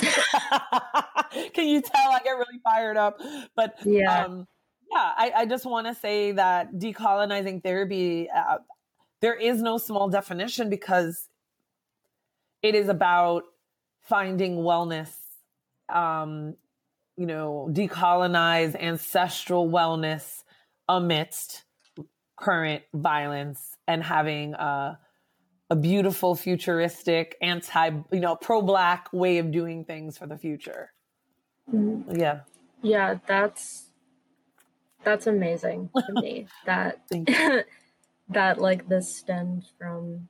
can 1.54 1.68
you 1.68 1.82
tell? 1.82 2.10
I 2.10 2.20
get 2.24 2.32
really 2.32 2.60
fired 2.64 2.96
up. 2.96 3.20
But 3.54 3.76
yeah. 3.84 4.24
um, 4.24 4.46
yeah, 4.90 5.12
I, 5.16 5.32
I 5.36 5.46
just 5.46 5.64
want 5.64 5.86
to 5.86 5.94
say 5.94 6.32
that 6.32 6.74
decolonizing 6.74 7.62
therapy, 7.62 8.28
uh, 8.34 8.58
there 9.20 9.34
is 9.34 9.62
no 9.62 9.78
small 9.78 10.08
definition 10.08 10.70
because 10.70 11.28
it 12.62 12.74
is 12.74 12.88
about 12.88 13.44
finding 14.02 14.58
wellness, 14.58 15.10
um, 15.88 16.54
you 17.16 17.26
know, 17.26 17.68
decolonize 17.72 18.80
ancestral 18.80 19.68
wellness 19.68 20.42
amidst 20.88 21.64
current 22.36 22.82
violence 22.94 23.76
and 23.88 24.02
having 24.02 24.54
a, 24.54 24.98
a 25.68 25.76
beautiful, 25.76 26.34
futuristic, 26.34 27.36
anti, 27.40 27.90
you 28.12 28.20
know, 28.20 28.36
pro 28.36 28.62
black 28.62 29.08
way 29.12 29.38
of 29.38 29.50
doing 29.50 29.84
things 29.84 30.16
for 30.16 30.26
the 30.26 30.36
future. 30.36 30.92
Mm-hmm. 31.72 32.16
Yeah. 32.16 32.40
Yeah, 32.82 33.18
that's 33.26 33.86
that's 35.02 35.26
amazing 35.26 35.90
to 35.96 36.12
me 36.20 36.46
that 36.66 37.00
that 38.28 38.60
like 38.60 38.88
this 38.88 39.14
stems 39.14 39.72
from 39.78 40.28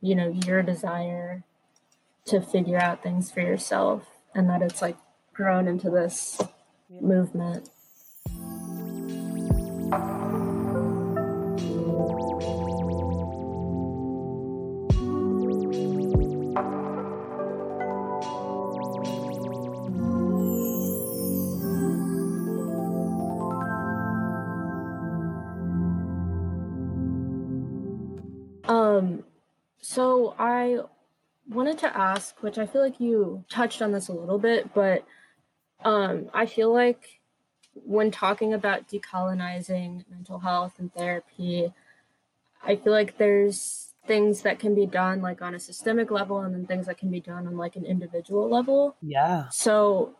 you 0.00 0.14
know 0.14 0.28
your 0.46 0.62
desire 0.62 1.44
to 2.26 2.40
figure 2.40 2.78
out 2.78 3.02
things 3.02 3.30
for 3.30 3.40
yourself 3.40 4.04
and 4.34 4.50
that 4.50 4.62
it's 4.62 4.82
like 4.82 4.96
grown 5.32 5.68
into 5.68 5.90
this 5.90 6.38
yeah. 6.88 7.00
movement 7.00 7.70
so 29.88 30.34
I 30.36 30.80
wanted 31.48 31.78
to 31.78 31.96
ask, 31.96 32.42
which 32.42 32.58
I 32.58 32.66
feel 32.66 32.82
like 32.82 32.98
you 32.98 33.44
touched 33.48 33.80
on 33.80 33.92
this 33.92 34.08
a 34.08 34.12
little 34.12 34.40
bit, 34.40 34.74
but 34.74 35.04
um, 35.84 36.28
I 36.34 36.46
feel 36.46 36.72
like 36.72 37.20
when 37.72 38.10
talking 38.10 38.52
about 38.52 38.88
decolonizing 38.88 40.04
mental 40.10 40.40
health 40.40 40.74
and 40.78 40.92
therapy, 40.92 41.72
I 42.64 42.74
feel 42.74 42.92
like 42.92 43.16
there's 43.16 43.94
things 44.08 44.42
that 44.42 44.58
can 44.58 44.74
be 44.74 44.86
done 44.86 45.22
like 45.22 45.40
on 45.40 45.54
a 45.54 45.60
systemic 45.60 46.10
level 46.10 46.40
and 46.40 46.52
then 46.52 46.66
things 46.66 46.86
that 46.86 46.98
can 46.98 47.12
be 47.12 47.20
done 47.20 47.46
on 47.46 47.56
like 47.56 47.76
an 47.76 47.84
individual 47.84 48.50
level. 48.50 48.96
Yeah. 49.00 49.48
So 49.50 50.16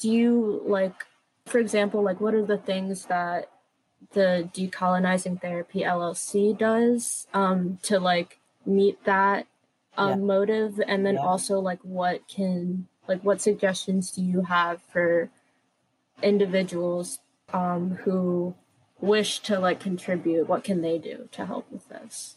do 0.00 0.10
you 0.10 0.62
like 0.64 1.04
for 1.44 1.58
example, 1.58 2.02
like 2.02 2.22
what 2.22 2.32
are 2.32 2.44
the 2.44 2.56
things 2.56 3.04
that 3.06 3.50
the 4.12 4.48
decolonizing 4.54 5.40
therapy 5.40 5.80
llc 5.80 6.58
does 6.58 7.26
um, 7.34 7.78
to 7.82 7.98
like 7.98 8.38
meet 8.66 9.02
that 9.04 9.46
um, 9.96 10.08
yeah. 10.08 10.16
motive 10.16 10.80
and 10.86 11.04
then 11.06 11.14
yeah. 11.14 11.20
also 11.20 11.60
like 11.60 11.80
what 11.82 12.26
can 12.28 12.86
like 13.06 13.22
what 13.22 13.40
suggestions 13.40 14.10
do 14.10 14.22
you 14.22 14.42
have 14.42 14.80
for 14.82 15.30
individuals 16.22 17.20
um, 17.52 17.90
who 18.04 18.54
wish 19.00 19.40
to 19.40 19.58
like 19.58 19.80
contribute 19.80 20.48
what 20.48 20.64
can 20.64 20.82
they 20.82 20.98
do 20.98 21.28
to 21.32 21.46
help 21.46 21.70
with 21.70 21.88
this 21.88 22.36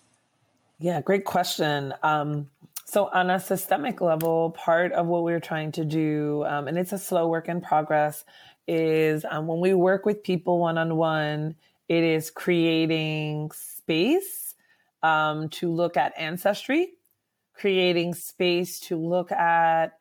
yeah 0.80 1.02
great 1.02 1.26
question 1.26 1.94
um, 2.04 2.50
so 2.86 3.10
on 3.14 3.30
a 3.30 3.40
systemic 3.40 4.02
level 4.02 4.52
part 4.52 4.92
of 4.92 5.08
what 5.08 5.24
we're 5.24 5.40
trying 5.40 5.72
to 5.72 5.86
do 5.86 6.44
um, 6.48 6.68
and 6.68 6.78
it's 6.78 6.92
a 6.92 6.98
slow 6.98 7.28
work 7.28 7.48
in 7.48 7.62
progress 7.62 8.24
is 8.68 9.26
um, 9.30 9.48
when 9.48 9.60
we 9.60 9.74
work 9.74 10.06
with 10.06 10.24
people 10.24 10.60
one 10.60 10.78
on 10.78 10.98
one, 10.98 11.56
it 11.88 12.04
is 12.04 12.30
creating 12.30 13.50
space 13.54 14.47
um, 15.08 15.50
to 15.50 15.72
look 15.72 15.98
at 15.98 16.14
ancestry, 16.18 16.94
creating 17.54 18.14
space 18.14 18.80
to 18.82 18.98
look 18.98 19.32
at 19.32 19.94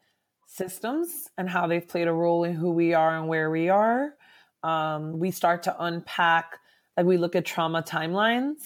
systems 0.46 1.28
and 1.38 1.48
how 1.48 1.66
they've 1.66 1.86
played 1.86 2.08
a 2.08 2.12
role 2.12 2.44
in 2.44 2.54
who 2.54 2.70
we 2.70 2.94
are 2.94 3.16
and 3.16 3.28
where 3.28 3.50
we 3.50 3.68
are. 3.68 4.14
Um, 4.62 5.18
we 5.18 5.30
start 5.30 5.62
to 5.64 5.84
unpack, 5.84 6.58
like 6.96 7.06
we 7.06 7.18
look 7.18 7.36
at 7.36 7.44
trauma 7.44 7.82
timelines 7.82 8.62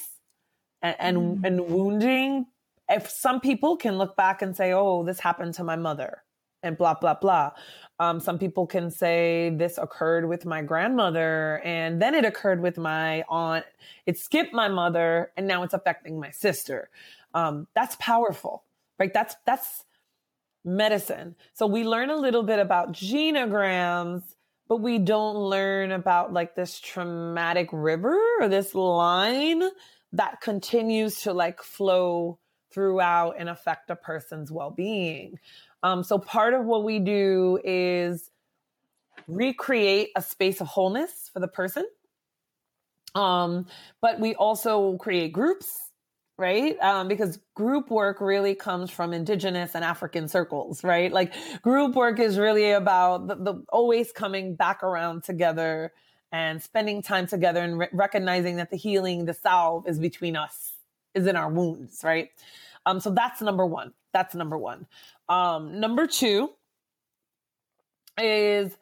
and, 0.82 0.96
and, 0.98 1.16
mm. 1.16 1.46
and 1.46 1.60
wounding. 1.66 2.46
If 2.88 3.10
some 3.10 3.40
people 3.40 3.76
can 3.76 3.98
look 3.98 4.16
back 4.16 4.40
and 4.42 4.56
say, 4.56 4.72
oh, 4.72 5.04
this 5.04 5.20
happened 5.20 5.54
to 5.54 5.64
my 5.64 5.76
mother 5.76 6.22
and 6.62 6.76
blah, 6.76 6.94
blah, 6.94 7.14
blah. 7.14 7.50
Um, 8.00 8.18
some 8.18 8.38
people 8.38 8.66
can 8.66 8.90
say 8.90 9.50
this 9.54 9.76
occurred 9.76 10.26
with 10.26 10.46
my 10.46 10.62
grandmother 10.62 11.60
and 11.66 12.00
then 12.00 12.14
it 12.14 12.24
occurred 12.24 12.62
with 12.62 12.78
my 12.78 13.22
aunt. 13.28 13.66
It 14.06 14.16
skipped 14.16 14.54
my 14.54 14.68
mother 14.68 15.32
and 15.36 15.46
now 15.46 15.62
it's 15.64 15.74
affecting 15.74 16.18
my 16.18 16.30
sister. 16.30 16.88
Um, 17.34 17.66
that's 17.74 17.96
powerful, 18.00 18.64
right? 18.98 19.12
That's, 19.12 19.36
that's 19.44 19.84
medicine. 20.64 21.36
So 21.52 21.66
we 21.66 21.84
learn 21.84 22.08
a 22.08 22.16
little 22.16 22.42
bit 22.42 22.58
about 22.58 22.94
genograms, 22.94 24.22
but 24.66 24.78
we 24.78 24.98
don't 24.98 25.36
learn 25.36 25.92
about 25.92 26.32
like 26.32 26.54
this 26.54 26.80
traumatic 26.80 27.68
river 27.70 28.18
or 28.40 28.48
this 28.48 28.74
line 28.74 29.62
that 30.14 30.40
continues 30.40 31.20
to 31.22 31.34
like 31.34 31.62
flow 31.62 32.38
throughout 32.72 33.34
and 33.38 33.50
affect 33.50 33.90
a 33.90 33.96
person's 33.96 34.50
well-being. 34.50 35.38
Um, 35.82 36.02
so 36.02 36.18
part 36.18 36.54
of 36.54 36.64
what 36.64 36.84
we 36.84 36.98
do 36.98 37.58
is 37.64 38.30
recreate 39.26 40.10
a 40.16 40.22
space 40.22 40.60
of 40.60 40.66
wholeness 40.66 41.30
for 41.32 41.40
the 41.40 41.48
person. 41.48 41.86
Um, 43.14 43.66
but 44.00 44.20
we 44.20 44.34
also 44.34 44.96
create 44.98 45.32
groups, 45.32 45.90
right? 46.38 46.78
Um, 46.80 47.08
because 47.08 47.38
group 47.54 47.90
work 47.90 48.20
really 48.20 48.54
comes 48.54 48.90
from 48.90 49.12
indigenous 49.12 49.74
and 49.74 49.84
African 49.84 50.28
circles, 50.28 50.84
right? 50.84 51.12
Like 51.12 51.32
group 51.62 51.94
work 51.94 52.20
is 52.20 52.38
really 52.38 52.70
about 52.70 53.28
the, 53.28 53.34
the 53.36 53.64
always 53.72 54.12
coming 54.12 54.54
back 54.54 54.82
around 54.82 55.24
together 55.24 55.92
and 56.32 56.62
spending 56.62 57.02
time 57.02 57.26
together 57.26 57.60
and 57.60 57.78
re- 57.78 57.88
recognizing 57.92 58.56
that 58.56 58.70
the 58.70 58.76
healing, 58.76 59.24
the 59.24 59.34
salve 59.34 59.88
is 59.88 59.98
between 59.98 60.36
us, 60.36 60.72
is 61.14 61.26
in 61.26 61.34
our 61.34 61.50
wounds, 61.50 62.02
right? 62.04 62.30
Um, 62.86 63.00
so 63.00 63.10
that's 63.10 63.40
number 63.40 63.66
one. 63.66 63.92
That's 64.12 64.34
number 64.34 64.58
one. 64.58 64.86
Um, 65.28 65.80
number 65.80 66.06
two 66.06 66.50
is 68.18 68.76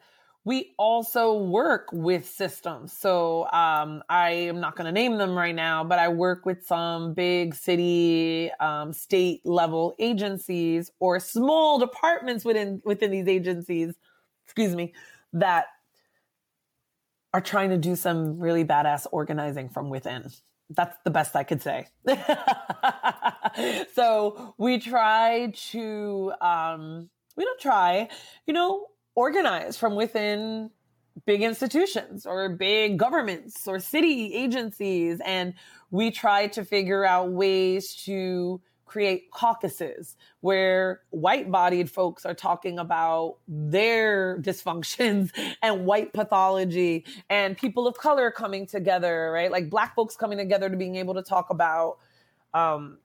we 0.45 0.73
also 0.77 1.33
work 1.37 1.89
with 1.91 2.27
systems. 2.27 2.93
So 2.93 3.43
um, 3.51 4.01
I 4.09 4.31
am 4.31 4.59
not 4.59 4.75
going 4.75 4.85
to 4.85 4.91
name 4.91 5.17
them 5.17 5.35
right 5.35 5.53
now, 5.53 5.83
but 5.83 5.99
I 5.99 6.07
work 6.07 6.45
with 6.45 6.65
some 6.65 7.13
big 7.13 7.53
city, 7.53 8.49
um, 8.59 8.93
state 8.93 9.45
level 9.45 9.95
agencies 9.99 10.91
or 10.99 11.19
small 11.19 11.77
departments 11.77 12.45
within 12.45 12.81
within 12.85 13.11
these 13.11 13.27
agencies. 13.27 13.95
Excuse 14.45 14.75
me, 14.75 14.93
that 15.33 15.67
are 17.33 17.41
trying 17.41 17.69
to 17.69 17.77
do 17.77 17.95
some 17.95 18.39
really 18.39 18.65
badass 18.65 19.05
organizing 19.11 19.69
from 19.69 19.89
within. 19.89 20.31
That's 20.69 20.97
the 21.03 21.09
best 21.09 21.35
I 21.35 21.43
could 21.43 21.61
say. 21.61 21.87
so 23.93 24.53
we 24.57 24.79
try 24.79 25.51
to, 25.71 26.33
um, 26.41 27.09
we 27.35 27.45
don't 27.45 27.59
try, 27.59 28.09
you 28.45 28.53
know, 28.53 28.87
organize 29.15 29.77
from 29.77 29.95
within 29.95 30.69
big 31.25 31.41
institutions 31.41 32.25
or 32.25 32.49
big 32.49 32.97
governments 32.97 33.67
or 33.67 33.79
city 33.79 34.33
agencies. 34.33 35.19
And 35.25 35.53
we 35.91 36.11
try 36.11 36.47
to 36.47 36.63
figure 36.63 37.05
out 37.05 37.31
ways 37.31 37.95
to 38.05 38.61
create 38.89 39.29
caucuses 39.29 40.15
where 40.41 41.01
white 41.11 41.51
bodied 41.51 41.91
folks 41.91 42.25
are 42.25 42.33
talking 42.33 42.79
about 42.79 43.37
their 43.47 44.39
dysfunctions 44.39 45.29
and 45.61 45.85
white 45.85 46.11
pathology 46.11 47.05
and 47.29 47.55
people 47.55 47.87
of 47.87 47.95
color 47.97 48.31
coming 48.31 48.65
together, 48.65 49.31
right? 49.31 49.51
Like 49.51 49.69
black 49.69 49.93
folks 49.93 50.15
coming 50.15 50.39
together 50.39 50.69
to 50.71 50.75
being 50.75 50.95
able 50.95 51.13
to 51.13 51.21
talk 51.21 51.51
about 51.51 51.99
um, 52.55 52.97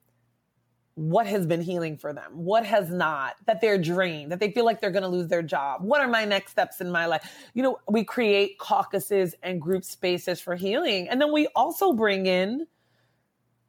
what 0.95 1.27
has 1.27 1.47
been 1.47 1.61
healing 1.61 1.99
for 1.99 2.15
them, 2.15 2.31
what 2.33 2.65
has 2.65 2.91
not, 2.91 3.35
that 3.45 3.61
they're 3.61 3.77
drained, 3.77 4.33
that 4.33 4.41
they 4.41 4.53
feel 4.53 4.65
like 4.65 4.81
they're 4.81 4.91
going 4.91 5.03
to 5.03 5.09
lose 5.09 5.29
their 5.29 5.43
job. 5.43 5.83
What 5.83 6.01
are 6.01 6.09
my 6.09 6.25
next 6.25 6.53
steps 6.53 6.81
in 6.81 6.91
my 6.91 7.05
life? 7.05 7.31
You 7.53 7.63
know, 7.63 7.79
we 7.91 8.05
create 8.05 8.59
caucuses 8.59 9.35
and 9.43 9.61
group 9.61 9.85
spaces 9.85 10.41
for 10.41 10.55
healing. 10.55 11.11
And 11.11 11.21
then 11.21 11.31
we 11.31 11.47
also 11.55 11.93
bring 11.93 12.25
in 12.25 12.67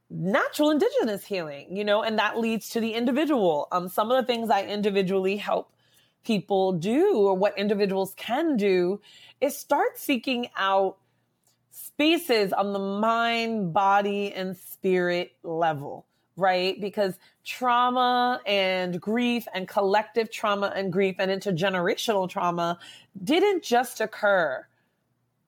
natural 0.10 0.70
indigenous 0.70 1.26
healing, 1.26 1.76
you 1.76 1.84
know, 1.84 2.04
and 2.04 2.20
that 2.20 2.40
leads 2.40 2.70
to 2.70 2.80
the 2.80 2.94
individual. 2.94 3.68
Um, 3.72 3.90
some 3.90 4.12
of 4.12 4.18
the 4.18 4.32
things 4.32 4.50
I 4.50 4.64
individually 4.64 5.38
help 5.38 5.72
people 6.24 6.74
do 6.74 7.18
or 7.18 7.36
what 7.36 7.58
individuals 7.58 8.14
can 8.18 8.58
do 8.58 9.00
is 9.42 9.58
start 9.58 9.98
seeking 9.98 10.48
out 10.58 10.98
spaces 11.72 12.54
on 12.54 12.74
the 12.74 12.80
mind, 12.80 13.74
body, 13.74 14.34
and 14.34 14.56
spirit 14.58 15.34
level, 15.44 16.06
right? 16.36 16.80
Because 16.80 17.18
trauma 17.44 18.42
and 18.46 19.00
grief 19.00 19.48
and 19.54 19.68
collective 19.68 20.32
trauma 20.32 20.72
and 20.76 20.92
grief 20.92 21.16
and 21.20 21.30
intergenerational 21.30 22.30
trauma 22.30 22.80
didn't 23.24 23.64
just 23.64 24.02
occur 24.02 24.66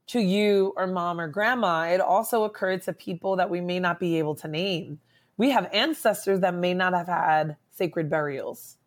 to 0.07 0.19
you 0.19 0.73
or 0.75 0.87
mom 0.87 1.19
or 1.19 1.27
grandma, 1.27 1.83
it 1.89 2.01
also 2.01 2.43
occurred 2.43 2.81
to 2.83 2.93
people 2.93 3.35
that 3.35 3.49
we 3.49 3.61
may 3.61 3.79
not 3.79 3.99
be 3.99 4.17
able 4.17 4.35
to 4.35 4.47
name. 4.47 4.99
We 5.37 5.51
have 5.51 5.69
ancestors 5.71 6.39
that 6.39 6.55
may 6.55 6.73
not 6.73 6.93
have 6.93 7.07
had 7.07 7.57
sacred 7.71 8.09
burials, 8.09 8.77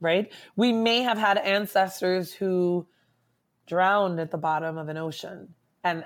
right? 0.00 0.32
We 0.56 0.72
may 0.72 1.02
have 1.02 1.18
had 1.18 1.38
ancestors 1.38 2.32
who 2.32 2.86
drowned 3.66 4.18
at 4.18 4.30
the 4.30 4.38
bottom 4.38 4.78
of 4.78 4.88
an 4.88 4.96
ocean 4.96 5.54
and 5.84 6.04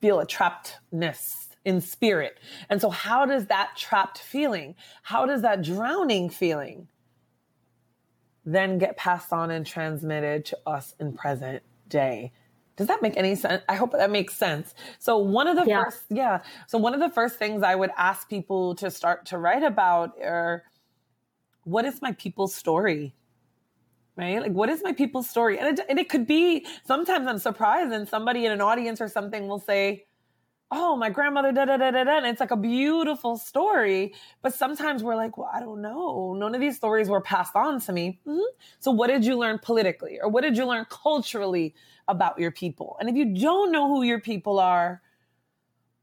feel 0.00 0.20
a 0.20 0.26
trappedness 0.26 1.48
in 1.64 1.80
spirit. 1.80 2.38
And 2.68 2.80
so, 2.80 2.88
how 2.88 3.26
does 3.26 3.46
that 3.46 3.72
trapped 3.76 4.18
feeling, 4.18 4.74
how 5.02 5.26
does 5.26 5.42
that 5.42 5.62
drowning 5.62 6.30
feeling 6.30 6.88
then 8.46 8.78
get 8.78 8.96
passed 8.96 9.32
on 9.32 9.50
and 9.50 9.66
transmitted 9.66 10.46
to 10.46 10.58
us 10.66 10.94
in 10.98 11.12
present 11.12 11.62
day? 11.88 12.32
Does 12.80 12.88
that 12.88 13.02
make 13.02 13.18
any 13.18 13.34
sense? 13.34 13.62
I 13.68 13.74
hope 13.74 13.92
that 13.92 14.10
makes 14.10 14.32
sense. 14.32 14.74
So 14.98 15.18
one 15.18 15.46
of 15.46 15.54
the 15.54 15.66
yeah. 15.66 15.84
first, 15.84 16.04
yeah. 16.08 16.40
So 16.66 16.78
one 16.78 16.94
of 16.94 17.00
the 17.00 17.10
first 17.10 17.38
things 17.38 17.62
I 17.62 17.74
would 17.74 17.90
ask 17.98 18.26
people 18.26 18.74
to 18.76 18.90
start 18.90 19.26
to 19.26 19.36
write 19.36 19.62
about 19.62 20.12
are 20.24 20.62
what 21.64 21.84
is 21.84 22.00
my 22.00 22.12
people's 22.12 22.54
story? 22.54 23.14
Right? 24.16 24.40
Like, 24.40 24.52
what 24.52 24.70
is 24.70 24.82
my 24.82 24.94
people's 24.94 25.28
story? 25.28 25.58
And 25.58 25.78
it, 25.78 25.84
and 25.90 25.98
it 25.98 26.08
could 26.08 26.26
be, 26.26 26.64
sometimes 26.86 27.26
I'm 27.26 27.38
surprised 27.38 27.92
and 27.92 28.08
somebody 28.08 28.46
in 28.46 28.52
an 28.52 28.62
audience 28.62 29.02
or 29.02 29.08
something 29.08 29.46
will 29.46 29.60
say, 29.60 30.06
oh, 30.72 30.96
my 30.96 31.10
grandmother, 31.10 31.50
da 31.52 31.64
da 31.64 31.76
da 31.76 31.90
da 31.90 32.04
da. 32.04 32.18
And 32.18 32.26
it's 32.26 32.40
like 32.40 32.52
a 32.52 32.56
beautiful 32.56 33.36
story. 33.36 34.14
But 34.42 34.54
sometimes 34.54 35.02
we're 35.02 35.16
like, 35.16 35.36
well, 35.36 35.50
I 35.52 35.60
don't 35.60 35.82
know. 35.82 36.34
None 36.34 36.54
of 36.54 36.60
these 36.60 36.76
stories 36.76 37.08
were 37.08 37.20
passed 37.20 37.56
on 37.56 37.80
to 37.80 37.92
me. 37.92 38.20
Mm-hmm. 38.26 38.40
So 38.78 38.90
what 38.90 39.08
did 39.08 39.24
you 39.24 39.36
learn 39.36 39.58
politically? 39.58 40.18
Or 40.22 40.28
what 40.28 40.42
did 40.42 40.56
you 40.56 40.66
learn 40.66 40.86
culturally 40.88 41.74
about 42.06 42.38
your 42.38 42.52
people? 42.52 42.96
And 43.00 43.08
if 43.08 43.16
you 43.16 43.34
don't 43.34 43.72
know 43.72 43.88
who 43.88 44.02
your 44.02 44.20
people 44.20 44.60
are, 44.60 45.02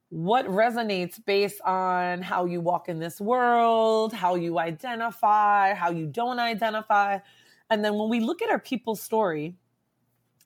what 0.10 0.46
resonates 0.48 1.24
based 1.26 1.62
on 1.62 2.22
how 2.22 2.46
you 2.46 2.62
walk 2.62 2.88
in 2.90 3.00
this 3.00 3.20
world, 3.20 4.14
how 4.14 4.36
you 4.36 4.58
identify, 4.60 5.74
how 5.74 5.92
you 5.92 6.08
don't 6.08 6.40
identify. 6.40 7.20
And 7.70 7.84
then 7.84 7.96
when 7.96 8.10
we 8.10 8.20
look 8.20 8.42
at 8.42 8.50
our 8.50 8.60
people's 8.60 9.02
story, 9.02 9.56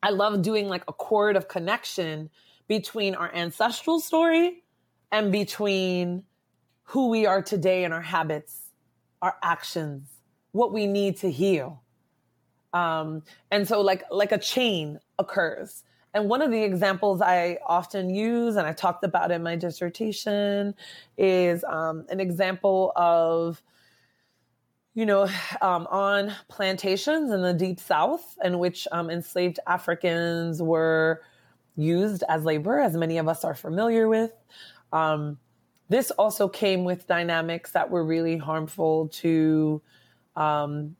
I 0.03 0.09
love 0.09 0.41
doing 0.41 0.67
like 0.67 0.83
a 0.87 0.93
chord 0.93 1.35
of 1.35 1.47
connection 1.47 2.29
between 2.71 3.15
our 3.15 3.29
ancestral 3.35 3.99
story 3.99 4.63
and 5.11 5.29
between 5.29 6.23
who 6.83 7.09
we 7.09 7.25
are 7.25 7.41
today 7.41 7.83
and 7.83 7.93
our 7.93 7.99
habits, 7.99 8.69
our 9.21 9.35
actions, 9.43 10.07
what 10.53 10.71
we 10.71 10.87
need 10.87 11.17
to 11.17 11.29
heal. 11.29 11.83
Um, 12.71 13.23
and 13.51 13.67
so 13.67 13.81
like 13.81 14.03
like 14.09 14.31
a 14.31 14.37
chain 14.37 15.01
occurs. 15.19 15.83
And 16.13 16.29
one 16.29 16.41
of 16.41 16.49
the 16.49 16.63
examples 16.63 17.21
I 17.21 17.57
often 17.65 18.09
use, 18.09 18.55
and 18.55 18.65
I 18.65 18.71
talked 18.71 19.03
about 19.03 19.31
in 19.31 19.43
my 19.43 19.57
dissertation, 19.57 20.73
is 21.17 21.65
um, 21.65 22.05
an 22.07 22.21
example 22.21 22.93
of, 22.95 23.61
you 24.93 25.05
know, 25.05 25.23
um, 25.61 25.87
on 25.91 26.33
plantations 26.47 27.33
in 27.33 27.41
the 27.41 27.53
deep 27.53 27.81
south, 27.81 28.37
in 28.41 28.59
which 28.59 28.87
um, 28.93 29.09
enslaved 29.09 29.59
Africans 29.67 30.61
were 30.61 31.21
used 31.75 32.23
as 32.27 32.43
labor, 32.43 32.79
as 32.79 32.95
many 32.95 33.17
of 33.17 33.27
us 33.27 33.43
are 33.43 33.55
familiar 33.55 34.07
with. 34.07 34.31
Um, 34.91 35.37
this 35.89 36.11
also 36.11 36.47
came 36.47 36.83
with 36.83 37.07
dynamics 37.07 37.71
that 37.71 37.89
were 37.89 38.03
really 38.03 38.37
harmful 38.37 39.09
to 39.09 39.81
um, 40.35 40.95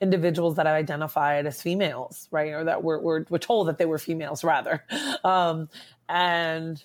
individuals 0.00 0.56
that 0.56 0.66
identified 0.66 1.46
as 1.46 1.62
females, 1.62 2.26
right? 2.32 2.52
Or 2.52 2.64
that 2.64 2.82
were, 2.82 3.00
were, 3.00 3.24
were 3.30 3.38
told 3.38 3.68
that 3.68 3.78
they 3.78 3.86
were 3.86 3.98
females, 3.98 4.44
rather. 4.44 4.84
Um, 5.24 5.68
and 6.08 6.82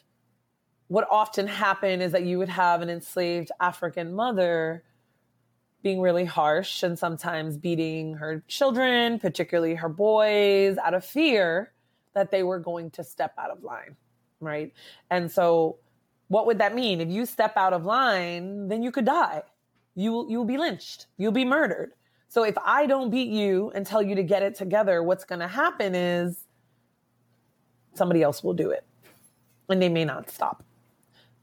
what 0.89 1.07
often 1.09 1.47
happened 1.47 2.03
is 2.03 2.11
that 2.11 2.23
you 2.23 2.37
would 2.37 2.49
have 2.49 2.83
an 2.83 2.89
enslaved 2.89 3.49
African 3.59 4.13
mother 4.13 4.83
being 5.81 5.99
really 5.99 6.25
harsh 6.25 6.83
and 6.83 6.99
sometimes 6.99 7.57
beating 7.57 8.13
her 8.13 8.43
children, 8.47 9.17
particularly 9.17 9.73
her 9.73 9.89
boys, 9.89 10.77
out 10.77 10.93
of 10.93 11.03
fear 11.03 11.71
that 12.17 12.31
they 12.31 12.43
were 12.43 12.59
going 12.59 12.89
to 12.91 13.03
step 13.03 13.33
out 13.37 13.51
of 13.51 13.63
line, 13.63 13.95
right? 14.39 14.73
And 15.09 15.31
so, 15.31 15.77
what 16.29 16.45
would 16.45 16.57
that 16.57 16.75
mean? 16.75 16.99
If 16.99 17.09
you 17.09 17.25
step 17.25 17.55
out 17.55 17.73
of 17.73 17.85
line, 17.85 18.67
then 18.67 18.83
you 18.83 18.91
could 18.91 19.05
die. 19.05 19.43
You 19.95 20.11
will, 20.11 20.29
you 20.29 20.37
will 20.39 20.45
be 20.45 20.57
lynched. 20.57 21.07
You'll 21.17 21.31
be 21.31 21.45
murdered. 21.45 21.93
So 22.27 22.43
if 22.43 22.57
I 22.63 22.85
don't 22.85 23.09
beat 23.09 23.29
you 23.29 23.71
and 23.73 23.85
tell 23.85 24.01
you 24.01 24.15
to 24.15 24.23
get 24.23 24.43
it 24.43 24.55
together, 24.55 25.01
what's 25.01 25.23
going 25.23 25.39
to 25.39 25.47
happen 25.47 25.95
is 25.95 26.43
somebody 27.93 28.21
else 28.21 28.43
will 28.43 28.53
do 28.53 28.69
it, 28.71 28.83
and 29.69 29.81
they 29.81 29.89
may 29.89 30.03
not 30.03 30.29
stop. 30.29 30.63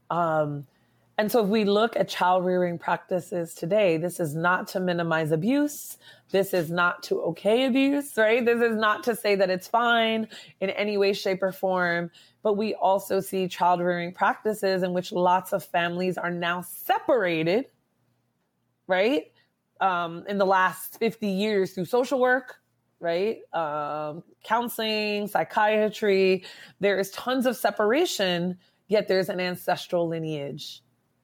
Um, 0.09 0.67
and 1.17 1.31
so 1.31 1.43
if 1.43 1.47
we 1.47 1.65
look 1.65 1.95
at 1.95 2.07
child 2.07 2.45
rearing 2.45 2.77
practices 2.77 3.55
today, 3.55 3.97
this 3.97 4.19
is 4.19 4.35
not 4.35 4.67
to 4.69 4.79
minimize 4.79 5.31
abuse. 5.31 5.97
This 6.31 6.53
is 6.53 6.71
not 6.71 7.03
to 7.03 7.21
okay 7.21 7.65
abuse, 7.65 8.17
right? 8.17 8.43
This 8.43 8.61
is 8.61 8.75
not 8.75 9.03
to 9.03 9.15
say 9.15 9.35
that 9.35 9.49
it's 9.49 9.67
fine 9.67 10.27
in 10.59 10.69
any 10.71 10.97
way, 10.97 11.13
shape, 11.13 11.43
or 11.43 11.51
form. 11.51 12.09
But 12.41 12.53
we 12.57 12.73
also 12.75 13.19
see 13.19 13.47
child 13.47 13.79
rearing 13.79 14.13
practices 14.13 14.83
in 14.83 14.93
which 14.93 15.11
lots 15.11 15.53
of 15.53 15.63
families 15.63 16.17
are 16.17 16.31
now 16.31 16.61
separated, 16.61 17.65
right? 18.87 19.31
Um, 19.79 20.23
in 20.27 20.37
the 20.37 20.45
last 20.45 20.97
50 20.99 21.27
years 21.27 21.73
through 21.73 21.85
social 21.85 22.19
work, 22.19 22.55
right? 22.99 23.39
Um, 23.53 24.23
counseling, 24.43 25.27
psychiatry. 25.27 26.43
There 26.79 26.97
is 26.97 27.11
tons 27.11 27.45
of 27.45 27.55
separation, 27.55 28.57
yet 28.87 29.07
there's 29.07 29.29
an 29.29 29.39
ancestral 29.39 30.07
lineage 30.07 30.81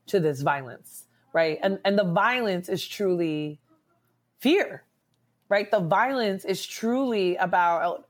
to 0.08 0.20
this 0.20 0.42
violence, 0.42 1.08
right? 1.34 1.58
And 1.64 1.80
and 1.86 1.98
the 1.98 2.04
violence 2.04 2.70
is 2.70 2.86
truly 2.86 3.60
fear, 4.40 4.84
right? 5.52 5.70
The 5.70 5.82
violence 5.82 6.46
is 6.46 6.66
truly 6.66 7.36
about, 7.36 8.08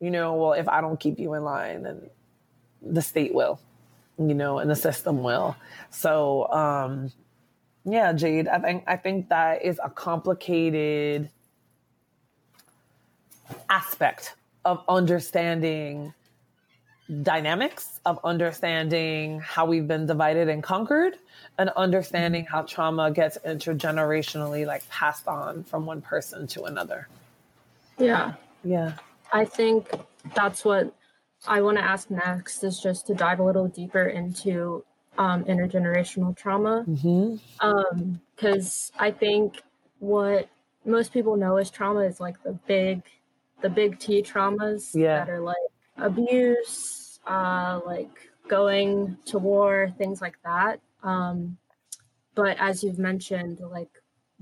you 0.00 0.10
know, 0.10 0.32
well, 0.34 0.52
if 0.54 0.66
I 0.66 0.80
don't 0.80 0.98
keep 0.98 1.18
you 1.18 1.34
in 1.34 1.44
line, 1.44 1.82
then 1.82 2.08
the 2.80 3.02
state 3.02 3.34
will, 3.34 3.60
you 4.18 4.34
know, 4.34 4.58
and 4.58 4.70
the 4.70 4.74
system 4.74 5.22
will. 5.22 5.56
So, 5.90 6.50
um, 6.50 7.12
yeah, 7.84 8.14
Jayde, 8.14 8.48
I 8.48 8.58
think 8.60 8.84
I 8.86 8.96
think 8.96 9.28
that 9.28 9.62
is 9.62 9.78
a 9.84 9.90
complicated 9.90 11.28
aspect 13.68 14.34
of 14.64 14.82
understanding 14.88 16.14
dynamics, 17.22 18.00
of 18.06 18.18
understanding 18.24 19.40
how 19.40 19.66
we've 19.66 19.86
been 19.86 20.06
divided 20.06 20.48
and 20.48 20.62
conquered, 20.62 21.18
and 21.58 21.70
understanding 21.70 22.44
how 22.44 22.62
trauma 22.62 23.10
gets 23.10 23.38
intergenerationally 23.38 24.66
like 24.66 24.88
passed 24.88 25.28
on 25.28 25.64
from 25.64 25.86
one 25.86 26.00
person 26.00 26.46
to 26.48 26.64
another. 26.64 27.08
Yeah. 27.98 28.34
Yeah. 28.62 28.94
I 29.32 29.44
think 29.44 29.88
that's 30.34 30.64
what 30.64 30.94
I 31.46 31.60
want 31.60 31.76
to 31.76 31.84
ask 31.84 32.10
next 32.10 32.64
is 32.64 32.80
just 32.80 33.06
to 33.08 33.14
dive 33.14 33.38
a 33.38 33.44
little 33.44 33.68
deeper 33.68 34.06
into 34.06 34.84
um, 35.18 35.44
intergenerational 35.44 36.36
trauma. 36.36 36.84
Because 36.86 37.02
Mm-hmm. 37.02 37.66
um, 37.66 38.20
I 38.98 39.10
think 39.10 39.62
what 39.98 40.48
most 40.84 41.12
people 41.12 41.36
know 41.36 41.56
as 41.56 41.70
trauma 41.70 42.00
is 42.00 42.18
like 42.20 42.42
the 42.42 42.52
big, 42.66 43.02
the 43.60 43.68
big 43.68 43.98
T 43.98 44.22
traumas 44.22 44.94
Yeah. 44.94 45.24
that 45.24 45.30
are 45.30 45.40
like 45.40 45.56
abuse, 45.96 47.20
uh, 47.26 47.80
like 47.86 48.30
going 48.48 49.16
to 49.26 49.38
war, 49.38 49.88
things 49.96 50.20
like 50.20 50.36
that. 50.44 50.80
Um, 51.02 51.58
but 52.34 52.56
as 52.58 52.82
you've 52.82 52.98
mentioned, 52.98 53.60
like 53.60 53.90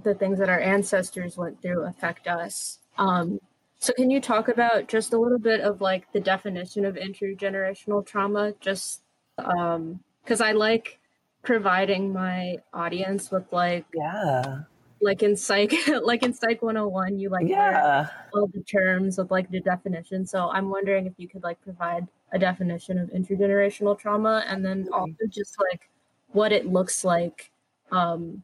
the 0.03 0.15
things 0.15 0.39
that 0.39 0.49
our 0.49 0.61
ancestors 0.61 1.37
went 1.37 1.61
through 1.61 1.85
affect 1.85 2.27
us. 2.27 2.79
Um, 2.99 3.39
so 3.79 3.93
can 3.95 4.11
you 4.11 4.21
talk 4.21 4.49
about 4.49 4.89
just 4.89 5.13
a 5.13 5.19
little 5.19 5.39
bit 5.39 5.61
of 5.61 5.81
like 5.81 6.13
the 6.13 6.21
definition 6.21 6.85
of 6.85 6.95
intergenerational 6.95 8.07
trauma? 8.07 8.55
Just 8.61 9.03
um, 9.39 10.01
because 10.23 10.41
I 10.41 10.53
like 10.53 11.01
providing 11.43 12.13
my 12.13 12.59
audience 12.73 13.31
with 13.31 13.53
like 13.53 13.85
Yeah. 13.93 14.63
Like 15.03 15.23
in 15.23 15.37
psych 15.37 15.73
like 16.03 16.23
in 16.23 16.33
psych 16.33 16.63
101 16.63 17.19
you 17.19 17.29
like 17.29 17.47
Yeah. 17.49 18.07
all 18.35 18.47
the 18.47 18.63
terms 18.63 19.19
with 19.19 19.31
like 19.31 19.51
the 19.51 19.61
definition 19.61 20.25
so 20.27 20.49
i'm 20.51 20.71
wondering 20.71 21.07
if 21.07 21.13
you 21.19 21.29
could 21.29 21.43
like 21.43 21.61
provide 21.63 22.07
a 22.33 22.39
definition 22.39 22.99
of 22.99 23.11
intergenerational 23.11 23.99
trauma 23.99 24.45
and 24.49 24.65
then 24.65 24.89
also 24.93 25.27
just 25.29 25.57
like 25.71 25.91
what 26.29 26.53
it 26.53 26.67
looks 26.67 27.05
like 27.05 27.51
um, 27.91 28.43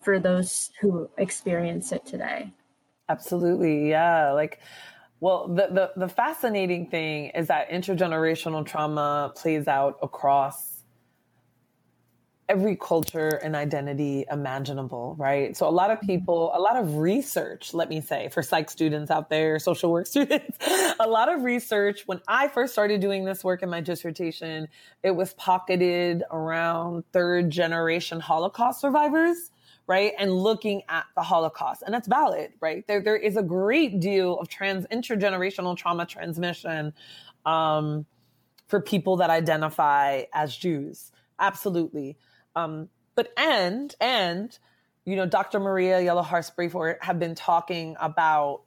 for 0.00 0.18
those 0.18 0.70
who 0.80 1.10
experience 1.18 1.92
it 1.92 2.06
today 2.06 2.50
Absolutely. 3.10 3.90
Yeah. 3.90 4.30
Like, 4.30 4.60
well, 5.18 5.48
the, 5.48 5.66
the, 5.72 5.90
the 5.96 6.08
fascinating 6.08 6.86
thing 6.86 7.30
is 7.34 7.48
that 7.48 7.68
intergenerational 7.68 8.64
trauma 8.64 9.32
plays 9.34 9.66
out 9.66 9.98
across 10.00 10.79
every 12.50 12.74
culture 12.74 13.38
and 13.44 13.54
identity 13.54 14.24
imaginable, 14.28 15.14
right? 15.16 15.56
So 15.56 15.68
a 15.68 15.70
lot 15.70 15.92
of 15.92 16.00
people, 16.00 16.50
a 16.52 16.58
lot 16.58 16.76
of 16.76 16.96
research, 16.96 17.72
let 17.72 17.88
me 17.88 18.00
say, 18.00 18.28
for 18.28 18.42
psych 18.42 18.68
students 18.68 19.08
out 19.08 19.30
there, 19.30 19.60
social 19.60 19.92
work 19.92 20.06
students, 20.14 20.58
a 20.98 21.06
lot 21.06 21.32
of 21.32 21.44
research. 21.44 22.02
When 22.06 22.20
I 22.26 22.48
first 22.48 22.72
started 22.72 23.00
doing 23.00 23.24
this 23.24 23.44
work 23.44 23.62
in 23.62 23.70
my 23.70 23.80
dissertation, 23.80 24.66
it 25.04 25.12
was 25.12 25.32
pocketed 25.34 26.24
around 26.32 27.04
third 27.12 27.50
generation 27.50 28.18
Holocaust 28.18 28.80
survivors 28.80 29.52
right? 29.86 30.12
And 30.20 30.32
looking 30.32 30.82
at 30.88 31.06
the 31.16 31.22
Holocaust. 31.22 31.82
And 31.84 31.92
that's 31.92 32.06
valid, 32.06 32.52
right? 32.60 32.86
There, 32.86 33.02
there 33.02 33.16
is 33.16 33.36
a 33.36 33.42
great 33.42 33.98
deal 33.98 34.38
of 34.38 34.48
trans 34.48 34.86
intergenerational 34.86 35.76
trauma 35.76 36.06
transmission 36.06 36.92
um, 37.44 38.06
for 38.68 38.80
people 38.80 39.16
that 39.16 39.30
identify 39.30 40.22
as 40.32 40.54
Jews. 40.54 41.10
Absolutely. 41.40 42.16
Um, 42.54 42.88
but 43.14 43.32
and 43.36 43.94
and 44.00 44.58
you 45.04 45.16
know, 45.16 45.26
Dr. 45.26 45.60
Maria 45.60 46.00
Yellow 46.00 46.22
Sprayford 46.22 46.96
have 47.00 47.18
been 47.18 47.34
talking 47.34 47.96
about 47.98 48.62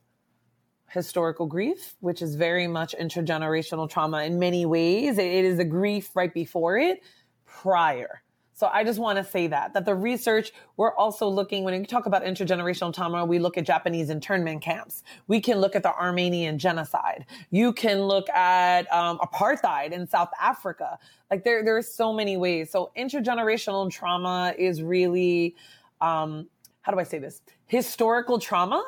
historical 0.89 1.45
grief, 1.45 1.95
which 1.99 2.21
is 2.21 2.35
very 2.35 2.67
much 2.67 2.95
intergenerational 2.99 3.89
trauma 3.89 4.23
in 4.23 4.39
many 4.39 4.65
ways. 4.65 5.17
It 5.17 5.45
is 5.45 5.59
a 5.59 5.65
grief 5.65 6.15
right 6.15 6.33
before 6.33 6.77
it, 6.77 7.01
prior. 7.45 8.22
So 8.53 8.69
I 8.71 8.83
just 8.83 8.99
want 8.99 9.17
to 9.17 9.23
say 9.23 9.47
that 9.47 9.73
that 9.73 9.85
the 9.85 9.95
research 9.95 10.53
we're 10.77 10.95
also 10.95 11.27
looking 11.27 11.63
when 11.63 11.73
you 11.73 11.85
talk 11.85 12.05
about 12.05 12.23
intergenerational 12.23 12.93
trauma, 12.93 13.25
we 13.25 13.39
look 13.39 13.57
at 13.57 13.65
Japanese 13.65 14.09
internment 14.09 14.61
camps. 14.61 15.03
We 15.27 15.41
can 15.41 15.57
look 15.59 15.75
at 15.75 15.83
the 15.83 15.93
Armenian 15.93 16.59
genocide. 16.59 17.25
You 17.49 17.73
can 17.73 18.03
look 18.03 18.29
at 18.29 18.91
um, 18.93 19.17
apartheid 19.19 19.91
in 19.91 20.07
South 20.07 20.29
Africa. 20.39 20.97
Like 21.31 21.43
there, 21.43 21.63
there 21.63 21.75
are 21.77 21.81
so 21.81 22.13
many 22.13 22.37
ways. 22.37 22.69
So 22.69 22.91
intergenerational 22.97 23.91
trauma 23.91 24.53
is 24.57 24.83
really, 24.83 25.55
um, 26.01 26.47
how 26.81 26.91
do 26.91 26.99
I 26.99 27.03
say 27.03 27.17
this? 27.17 27.41
Historical 27.65 28.39
trauma 28.39 28.83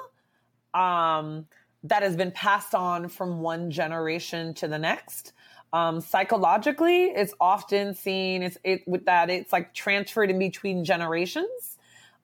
um, 0.74 1.48
that 1.84 2.04
has 2.04 2.16
been 2.16 2.32
passed 2.32 2.76
on 2.76 3.08
from 3.08 3.40
one 3.40 3.72
generation 3.72 4.54
to 4.56 4.68
the 4.68 4.78
next. 4.78 5.34
Um, 5.76 6.00
psychologically, 6.00 7.08
it's 7.08 7.34
often 7.38 7.96
seen 7.96 8.44
it's 8.44 8.58
it 8.64 8.88
with 8.88 9.04
that 9.08 9.30
it's 9.30 9.52
like 9.52 9.74
transferred 9.74 10.30
in 10.30 10.40
between 10.40 10.86
generations. 10.86 11.78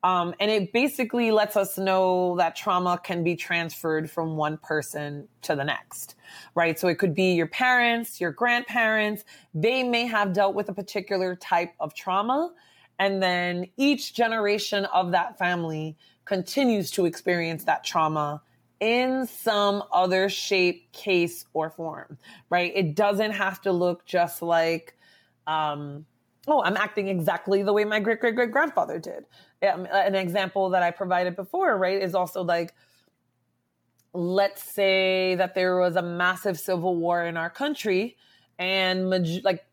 Um, 0.04 0.34
and 0.40 0.50
it 0.50 0.72
basically 0.72 1.32
lets 1.32 1.58
us 1.58 1.78
know 1.78 2.38
that 2.38 2.56
trauma 2.56 2.98
can 3.04 3.26
be 3.26 3.36
transferred 3.36 4.10
from 4.10 4.38
one 4.38 4.58
person 4.58 5.28
to 5.42 5.58
the 5.58 5.66
next, 5.66 6.16
right? 6.56 6.80
So 6.80 6.88
it 6.88 6.98
could 6.98 7.14
be 7.14 7.34
your 7.34 7.46
parents, 7.46 8.22
your 8.22 8.32
grandparents. 8.32 9.26
They 9.54 9.84
may 9.84 10.06
have 10.06 10.32
dealt 10.32 10.56
with 10.56 10.70
a 10.70 10.74
particular 10.74 11.36
type 11.36 11.74
of 11.82 11.94
trauma. 11.94 12.54
And 13.00 13.22
then 13.22 13.68
each 13.76 14.14
generation 14.14 14.86
of 14.86 15.12
that 15.12 15.38
family 15.38 15.98
continues 16.24 16.90
to 16.92 17.06
experience 17.06 17.66
that 17.66 17.84
trauma 17.84 18.42
in 18.82 19.28
some 19.28 19.84
other 19.94 20.28
shape, 20.28 20.92
case, 20.92 21.46
or 21.54 21.70
form, 21.70 22.18
right? 22.50 22.74
It 22.76 22.96
doesn't 22.96 23.32
have 23.32 23.62
to 23.62 23.72
look 23.72 24.06
just 24.06 24.42
like, 24.42 24.98
um, 25.48 26.06
oh, 26.48 26.64
I'm 26.64 26.76
acting 26.76 27.08
exactly 27.08 27.62
the 27.62 27.72
way 27.72 27.86
my 27.86 28.00
great 28.00 28.20
great 28.20 28.36
great 28.36 28.52
grandfather 28.52 29.00
did. 29.00 29.26
Um, 29.62 29.88
an 29.92 30.16
example 30.16 30.72
that 30.72 30.82
I 30.82 30.90
provided 30.90 31.36
before, 31.36 31.78
right, 31.78 32.02
is 32.02 32.16
also 32.16 32.44
like, 32.44 32.74
let's 34.14 34.64
say 34.64 35.36
that 35.36 35.54
there 35.54 35.78
was 35.78 35.96
a 35.96 36.02
massive 36.02 36.60
civil 36.60 36.96
war 36.96 37.24
in 37.24 37.38
our 37.38 37.52
country, 37.52 38.18
and 38.58 39.10
like 39.44 39.64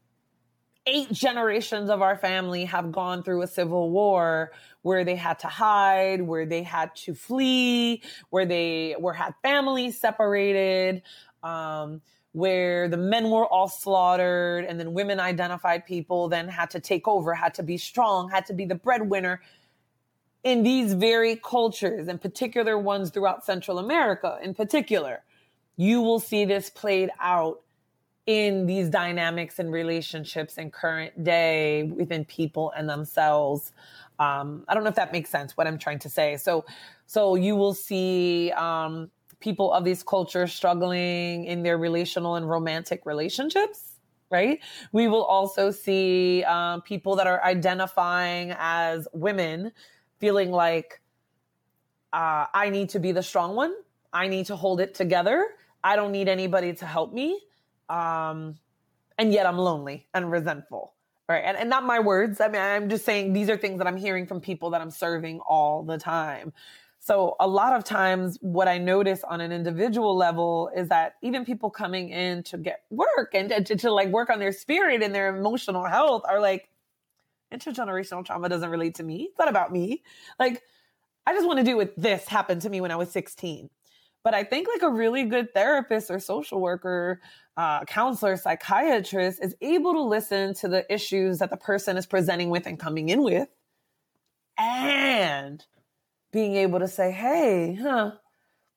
eight 0.88 1.12
generations 1.12 1.90
of 1.90 2.00
our 2.00 2.16
family 2.16 2.64
have 2.64 2.90
gone 2.90 3.22
through 3.22 3.42
a 3.42 3.46
civil 3.46 3.90
war 3.90 4.52
where 4.82 5.04
they 5.04 5.16
had 5.16 5.38
to 5.40 5.46
hide, 5.46 6.22
where 6.22 6.46
they 6.46 6.62
had 6.62 6.94
to 6.96 7.14
flee, 7.14 8.02
where 8.30 8.46
they 8.46 8.96
were 8.98 9.12
had 9.12 9.34
families 9.42 10.00
separated, 10.00 11.02
um, 11.42 12.00
where 12.32 12.88
the 12.88 12.96
men 12.96 13.30
were 13.30 13.46
all 13.46 13.68
slaughtered, 13.68 14.64
and 14.64 14.80
then 14.80 14.94
women 14.94 15.20
identified 15.20 15.84
people 15.84 16.28
then 16.28 16.48
had 16.48 16.70
to 16.70 16.80
take 16.80 17.06
over, 17.06 17.34
had 17.34 17.52
to 17.54 17.62
be 17.62 17.76
strong, 17.76 18.30
had 18.30 18.46
to 18.46 18.54
be 18.54 18.64
the 18.64 18.74
breadwinner. 18.74 19.42
In 20.44 20.62
these 20.62 20.94
very 20.94 21.36
cultures, 21.36 22.08
and 22.08 22.20
particular 22.20 22.78
ones 22.78 23.10
throughout 23.10 23.44
Central 23.44 23.78
America, 23.78 24.38
in 24.42 24.54
particular, 24.54 25.22
you 25.76 26.00
will 26.00 26.20
see 26.20 26.44
this 26.44 26.70
played 26.70 27.10
out 27.20 27.60
in 28.28 28.66
these 28.66 28.90
dynamics 28.90 29.58
and 29.58 29.72
relationships 29.72 30.58
and 30.58 30.70
current 30.70 31.24
day 31.24 31.84
within 31.84 32.26
people 32.26 32.70
and 32.76 32.86
themselves. 32.86 33.72
Um, 34.18 34.64
I 34.68 34.74
don't 34.74 34.84
know 34.84 34.90
if 34.90 34.96
that 34.96 35.12
makes 35.12 35.30
sense 35.30 35.56
what 35.56 35.66
I'm 35.66 35.78
trying 35.78 35.98
to 36.00 36.10
say. 36.10 36.36
So, 36.36 36.66
so 37.06 37.36
you 37.36 37.56
will 37.56 37.72
see 37.72 38.52
um, 38.52 39.10
people 39.40 39.72
of 39.72 39.82
these 39.82 40.02
cultures 40.02 40.52
struggling 40.52 41.46
in 41.46 41.62
their 41.62 41.78
relational 41.78 42.34
and 42.34 42.46
romantic 42.46 43.06
relationships. 43.06 43.94
Right. 44.30 44.60
We 44.92 45.08
will 45.08 45.24
also 45.24 45.70
see 45.70 46.44
um, 46.44 46.82
people 46.82 47.16
that 47.16 47.26
are 47.26 47.42
identifying 47.42 48.54
as 48.58 49.08
women 49.14 49.72
feeling 50.18 50.50
like 50.50 51.00
uh, 52.12 52.44
I 52.52 52.68
need 52.68 52.90
to 52.90 53.00
be 53.00 53.12
the 53.12 53.22
strong 53.22 53.56
one. 53.56 53.72
I 54.12 54.28
need 54.28 54.44
to 54.46 54.56
hold 54.56 54.82
it 54.82 54.94
together. 54.94 55.46
I 55.82 55.96
don't 55.96 56.12
need 56.12 56.28
anybody 56.28 56.74
to 56.74 56.84
help 56.84 57.14
me 57.14 57.40
um, 57.88 58.56
and 59.16 59.32
yet 59.32 59.46
I'm 59.46 59.58
lonely 59.58 60.06
and 60.14 60.30
resentful. 60.30 60.94
Right. 61.28 61.42
And, 61.44 61.58
and 61.58 61.68
not 61.68 61.84
my 61.84 62.00
words. 62.00 62.40
I 62.40 62.48
mean, 62.48 62.62
I'm 62.62 62.88
just 62.88 63.04
saying 63.04 63.34
these 63.34 63.50
are 63.50 63.56
things 63.56 63.78
that 63.78 63.86
I'm 63.86 63.98
hearing 63.98 64.26
from 64.26 64.40
people 64.40 64.70
that 64.70 64.80
I'm 64.80 64.90
serving 64.90 65.40
all 65.40 65.82
the 65.82 65.98
time. 65.98 66.54
So 67.00 67.36
a 67.38 67.46
lot 67.46 67.74
of 67.74 67.84
times 67.84 68.38
what 68.40 68.66
I 68.66 68.78
notice 68.78 69.22
on 69.24 69.40
an 69.40 69.52
individual 69.52 70.16
level 70.16 70.70
is 70.74 70.88
that 70.88 71.14
even 71.22 71.44
people 71.44 71.70
coming 71.70 72.08
in 72.08 72.42
to 72.44 72.58
get 72.58 72.82
work 72.90 73.34
and 73.34 73.50
to, 73.66 73.76
to, 73.76 73.90
like 73.90 74.08
work 74.08 74.30
on 74.30 74.38
their 74.38 74.52
spirit 74.52 75.02
and 75.02 75.14
their 75.14 75.36
emotional 75.36 75.84
health 75.84 76.22
are 76.28 76.40
like, 76.40 76.68
intergenerational 77.52 78.24
trauma 78.24 78.48
doesn't 78.48 78.70
relate 78.70 78.96
to 78.96 79.02
me. 79.02 79.28
It's 79.30 79.38
not 79.38 79.48
about 79.48 79.72
me. 79.72 80.02
Like, 80.38 80.62
I 81.26 81.32
just 81.32 81.46
want 81.46 81.58
to 81.58 81.64
do 81.64 81.76
with 81.76 81.94
this 81.96 82.26
happened 82.26 82.62
to 82.62 82.70
me 82.70 82.80
when 82.80 82.90
I 82.90 82.96
was 82.96 83.10
16. 83.10 83.68
But 84.22 84.32
But 84.32 84.34
I 84.34 84.44
think 84.44 84.68
like 84.68 84.82
a 84.82 84.90
really 84.90 85.24
good 85.24 85.54
therapist 85.54 86.10
or 86.10 86.18
social 86.18 86.60
worker, 86.60 87.20
uh, 87.58 87.84
counselor, 87.86 88.36
psychiatrist 88.36 89.42
is 89.42 89.56
able 89.60 89.92
to 89.92 90.02
listen 90.02 90.54
to 90.54 90.68
the 90.68 90.90
issues 90.92 91.40
that 91.40 91.50
the 91.50 91.56
person 91.56 91.96
is 91.96 92.06
presenting 92.06 92.50
with 92.50 92.66
and 92.66 92.78
coming 92.78 93.08
in 93.08 93.20
with 93.20 93.48
and 94.56 95.64
being 96.32 96.54
able 96.54 96.78
to 96.78 96.86
say, 96.86 97.10
hey, 97.10 97.74
huh, 97.74 98.12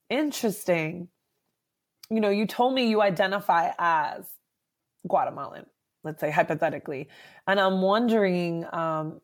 interesting. 0.10 1.10
You 2.10 2.22
know, 2.22 2.32
you 2.32 2.48
told 2.48 2.74
me 2.74 2.90
you 2.90 3.04
identify 3.04 3.70
as 3.78 4.26
Guatemalan, 5.08 5.68
let's 6.04 6.20
say 6.20 6.32
hypothetically. 6.32 7.08
And 7.46 7.60
I'm 7.60 7.84
wondering 7.84 8.66
um, 8.74 9.22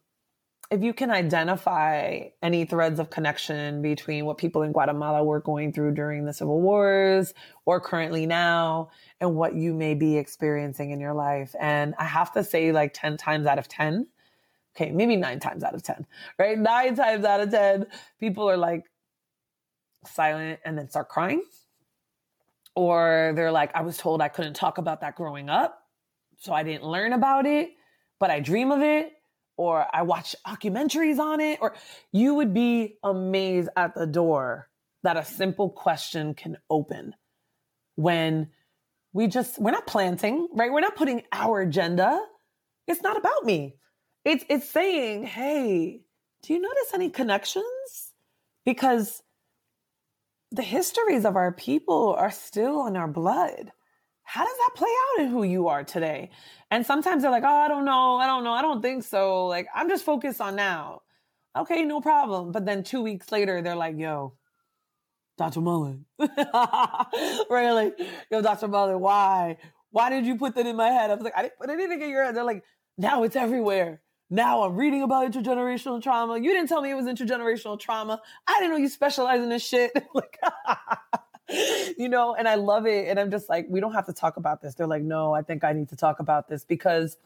if 0.70 0.84
you 0.84 0.94
can 0.94 1.12
identify 1.12 2.28
any 2.42 2.66
threads 2.66 3.00
of 3.00 3.10
connection 3.10 3.82
between 3.82 4.26
what 4.26 4.38
people 4.38 4.64
in 4.64 4.74
Guatemala 4.74 5.24
were 5.24 5.40
going 5.40 5.72
through 5.72 5.94
during 5.94 6.26
the 6.26 6.34
civil 6.34 6.62
wars 6.62 7.34
or 7.66 7.80
currently 7.80 8.26
now 8.26 8.90
and 9.22 9.36
what 9.36 9.56
you 9.56 9.74
may 9.74 9.94
be 9.94 10.18
experiencing 10.18 10.92
in 10.92 11.00
your 11.00 11.14
life. 11.14 11.56
And 11.60 11.96
I 11.98 12.04
have 12.04 12.34
to 12.34 12.44
say, 12.44 12.72
like 12.74 12.94
10 12.94 13.16
times 13.16 13.48
out 13.48 13.60
of 13.60 13.70
10, 13.70 14.08
okay, 14.76 14.92
maybe 14.92 15.16
nine 15.16 15.40
times 15.40 15.64
out 15.64 15.74
of 15.74 15.84
10, 15.84 16.06
right? 16.38 16.58
Nine 16.58 16.96
times 16.96 17.24
out 17.24 17.40
of 17.40 17.50
10, 17.50 17.86
people 18.20 18.50
are 18.50 18.58
like 18.58 18.84
silent 20.06 20.60
and 20.66 20.78
then 20.78 20.90
start 20.90 21.08
crying. 21.08 21.44
Or 22.76 23.32
they're 23.36 23.52
like, 23.52 23.74
I 23.74 23.82
was 23.82 23.98
told 23.98 24.22
I 24.22 24.28
couldn't 24.28 24.54
talk 24.54 24.78
about 24.78 25.02
that 25.02 25.16
growing 25.16 25.50
up. 25.50 25.82
So 26.40 26.54
I 26.54 26.64
didn't 26.64 26.84
learn 26.84 27.14
about 27.14 27.46
it, 27.46 27.72
but 28.20 28.30
I 28.30 28.42
dream 28.42 28.72
of 28.72 28.82
it. 28.82 29.14
Or 29.58 29.86
I 29.94 30.04
watch 30.04 30.36
documentaries 30.46 31.20
on 31.20 31.40
it. 31.40 31.60
Or 31.62 31.74
you 32.12 32.36
would 32.36 32.54
be 32.54 32.98
amazed 33.04 33.70
at 33.76 33.96
the 33.96 34.08
door 34.08 34.70
that 35.04 35.18
a 35.18 35.26
simple 35.26 35.70
question 35.70 36.34
can 36.34 36.58
open 36.70 37.14
when 37.96 38.50
we 39.14 39.28
just, 39.28 39.60
we're 39.60 39.72
not 39.72 39.88
planting, 39.88 40.48
right? 40.54 40.72
We're 40.72 40.80
not 40.80 40.96
putting 40.96 41.24
our 41.32 41.62
agenda. 41.62 42.24
It's 42.88 43.02
not 43.02 43.18
about 43.18 43.44
me. 43.44 43.76
It's 44.24 44.44
it's 44.50 44.70
saying, 44.70 45.24
hey, 45.24 46.02
do 46.44 46.54
you 46.54 46.60
notice 46.60 46.94
any 46.94 47.10
connections? 47.10 48.14
Because 48.66 49.24
the 50.52 50.64
histories 50.64 51.24
of 51.24 51.38
our 51.38 51.54
people 51.54 52.14
are 52.18 52.32
still 52.32 52.88
in 52.88 52.98
our 52.98 53.08
blood. 53.08 53.72
How 54.30 54.44
does 54.44 54.58
that 54.58 54.72
play 54.76 54.90
out 54.90 55.24
in 55.24 55.32
who 55.32 55.44
you 55.44 55.70
are 55.70 55.86
today? 55.86 56.32
And 56.70 56.86
sometimes 56.86 57.22
they're 57.22 57.32
like, 57.32 57.46
oh, 57.46 57.48
I 57.48 57.70
don't 57.70 57.86
know. 57.86 58.18
I 58.18 58.28
don't 58.28 58.44
know. 58.44 58.52
I 58.52 58.62
don't 58.62 58.82
think 58.82 59.06
so. 59.06 59.46
Like, 59.46 59.68
I'm 59.74 59.88
just 59.88 60.04
focused 60.04 60.42
on 60.42 60.58
now. 60.58 61.04
Okay, 61.58 61.86
no 61.86 62.02
problem. 62.02 62.52
But 62.52 62.66
then 62.66 62.84
two 62.84 63.02
weeks 63.02 63.32
later, 63.32 63.62
they're 63.62 63.78
like, 63.78 63.98
yo, 63.98 64.34
Dr. 65.38 65.62
Mullan. 65.62 66.04
Like, 67.50 67.98
yo, 68.30 68.42
Dr. 68.42 68.68
Mullan, 68.68 69.00
why? 69.00 69.60
Why 69.92 70.10
did 70.10 70.26
you 70.26 70.36
put 70.36 70.56
that 70.56 70.68
in 70.68 70.76
my 70.76 70.90
head? 70.90 71.10
I 71.10 71.14
was 71.14 71.24
like, 71.24 71.38
I 71.38 71.44
didn't 71.44 71.58
put 71.58 71.70
anything 71.70 72.02
in 72.02 72.10
your 72.10 72.26
head. 72.26 72.36
They're 72.36 72.44
like, 72.44 72.66
now 72.98 73.24
it's 73.24 73.38
everywhere. 73.38 74.02
Now 74.30 74.64
I'm 74.64 74.76
reading 74.76 75.04
about 75.04 75.32
intergenerational 75.32 76.04
trauma. 76.04 76.38
You 76.38 76.52
didn't 76.52 76.68
tell 76.68 76.82
me 76.82 76.92
it 76.92 76.96
was 76.96 77.06
intergenerational 77.06 77.80
trauma. 77.80 78.22
I 78.46 78.60
didn't 78.60 78.72
know 78.72 78.78
you 78.78 78.90
specialize 78.90 79.42
in 79.42 79.48
this 79.48 79.66
shit. 79.66 79.94
like, 80.14 80.38
you 81.98 82.10
know, 82.10 82.36
and 82.36 82.48
I 82.48 82.56
love 82.56 82.86
it. 82.86 83.08
And 83.08 83.20
I'm 83.20 83.32
just 83.32 83.50
like, 83.50 83.68
we 83.70 83.80
don't 83.80 83.94
have 83.94 84.06
to 84.08 84.14
talk 84.14 84.38
about 84.38 84.62
this. 84.62 84.76
They're 84.76 84.88
like, 84.88 85.04
no, 85.04 85.34
I 85.34 85.42
think 85.42 85.64
I 85.64 85.74
need 85.74 85.90
to 85.90 85.96
talk 85.96 86.20
about 86.20 86.48
this 86.50 86.66
because 86.66 87.18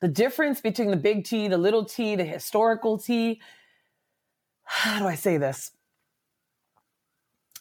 the 0.00 0.08
difference 0.08 0.60
between 0.60 0.90
the 0.90 0.96
big 0.96 1.24
T, 1.24 1.48
the 1.48 1.58
little 1.58 1.84
t, 1.84 2.16
the 2.16 2.24
historical 2.24 2.98
T, 2.98 3.40
how 4.64 4.98
do 4.98 5.06
I 5.06 5.14
say 5.14 5.36
this? 5.36 5.72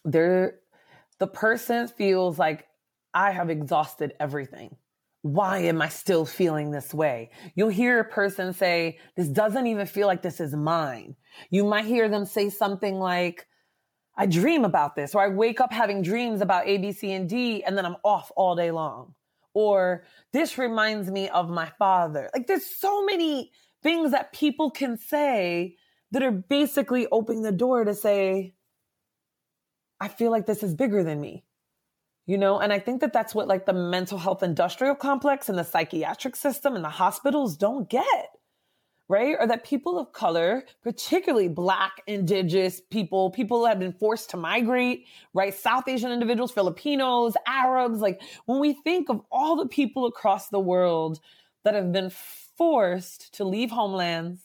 There, 0.05 0.59
the 1.17 1.27
person 1.27 1.87
feels 1.87 2.39
like 2.39 2.67
I 3.13 3.31
have 3.31 3.49
exhausted 3.49 4.13
everything 4.19 4.77
why 5.21 5.59
am 5.59 5.81
I 5.81 5.89
still 5.89 6.25
feeling 6.25 6.71
this 6.71 6.93
way? 6.93 7.31
You'll 7.55 7.69
hear 7.69 7.99
a 7.99 8.05
person 8.05 8.53
say, 8.53 8.99
this 9.15 9.27
doesn't 9.27 9.67
even 9.67 9.85
feel 9.85 10.07
like 10.07 10.21
this 10.21 10.39
is 10.39 10.53
mine. 10.53 11.15
You 11.49 11.65
might 11.65 11.85
hear 11.85 12.07
them 12.07 12.25
say 12.25 12.49
something 12.49 12.95
like, 12.95 13.45
I 14.19 14.25
dream 14.25 14.65
about 14.65 14.97
this, 14.97 15.15
or 15.15 15.21
I 15.23 15.29
wake 15.29 15.61
up 15.61 15.71
having 15.71 16.01
dreams 16.01 16.41
about 16.41 16.67
A, 16.67 16.77
B, 16.77 16.91
C, 16.91 17.13
and 17.13 17.29
D, 17.29 17.63
and 17.63 17.77
then 17.77 17.85
I'm 17.85 17.95
off 18.03 18.31
all 18.35 18.53
day 18.53 18.69
long. 18.69 19.15
Or 19.53 20.03
this 20.33 20.57
reminds 20.57 21.09
me 21.09 21.29
of 21.29 21.49
my 21.49 21.71
father. 21.79 22.29
Like 22.33 22.45
there's 22.45 22.65
so 22.65 23.05
many 23.05 23.51
things 23.81 24.11
that 24.11 24.33
people 24.33 24.71
can 24.71 24.97
say 24.97 25.77
that 26.11 26.21
are 26.21 26.31
basically 26.31 27.07
opening 27.13 27.43
the 27.43 27.53
door 27.53 27.85
to 27.85 27.95
say, 27.95 28.55
I 30.01 30.09
feel 30.09 30.31
like 30.31 30.45
this 30.45 30.63
is 30.63 30.75
bigger 30.75 31.01
than 31.01 31.21
me 31.21 31.45
you 32.29 32.37
know 32.37 32.59
and 32.59 32.71
i 32.71 32.77
think 32.77 33.01
that 33.01 33.11
that's 33.11 33.33
what 33.33 33.47
like 33.47 33.65
the 33.65 33.73
mental 33.73 34.19
health 34.19 34.43
industrial 34.43 34.93
complex 34.93 35.49
and 35.49 35.57
the 35.57 35.63
psychiatric 35.63 36.35
system 36.35 36.75
and 36.75 36.85
the 36.85 36.89
hospitals 36.89 37.57
don't 37.57 37.89
get 37.89 38.29
right? 39.09 39.35
Or 39.37 39.47
that 39.47 39.65
people 39.65 39.99
of 39.99 40.13
color 40.13 40.63
particularly 40.81 41.49
black 41.49 42.01
indigenous 42.07 42.81
people 42.89 43.31
people 43.31 43.59
who 43.59 43.65
have 43.65 43.79
been 43.79 43.91
forced 43.91 44.29
to 44.29 44.37
migrate 44.37 45.05
right? 45.33 45.53
South 45.53 45.87
asian 45.87 46.11
individuals 46.11 46.51
filipinos 46.51 47.33
arabs 47.45 47.99
like 47.99 48.21
when 48.45 48.59
we 48.59 48.73
think 48.73 49.09
of 49.09 49.21
all 49.31 49.57
the 49.57 49.67
people 49.67 50.05
across 50.05 50.49
the 50.49 50.59
world 50.59 51.19
that 51.65 51.73
have 51.73 51.91
been 51.91 52.11
forced 52.57 53.33
to 53.33 53.43
leave 53.43 53.71
homelands 53.71 54.41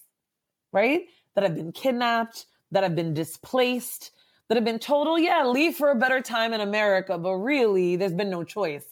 right? 0.72 1.02
That 1.34 1.44
have 1.44 1.54
been 1.54 1.72
kidnapped 1.72 2.46
that 2.72 2.82
have 2.82 2.96
been 2.96 3.14
displaced 3.14 4.10
that 4.48 4.56
have 4.56 4.64
been 4.64 4.78
told, 4.78 5.08
oh, 5.08 5.16
yeah, 5.16 5.44
leave 5.46 5.74
for 5.74 5.90
a 5.90 5.94
better 5.94 6.20
time 6.20 6.52
in 6.52 6.60
America. 6.60 7.16
But 7.16 7.36
really, 7.36 7.96
there's 7.96 8.12
been 8.12 8.30
no 8.30 8.44
choice 8.44 8.84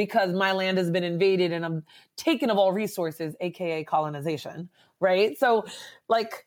because 0.00 0.32
my 0.32 0.52
land 0.52 0.78
has 0.78 0.90
been 0.90 1.04
invaded 1.04 1.52
and 1.52 1.62
I'm 1.62 1.84
taken 2.16 2.48
of 2.48 2.56
all 2.56 2.72
resources, 2.72 3.36
AKA 3.38 3.84
colonization, 3.84 4.70
right? 4.98 5.38
So, 5.38 5.66
like, 6.08 6.46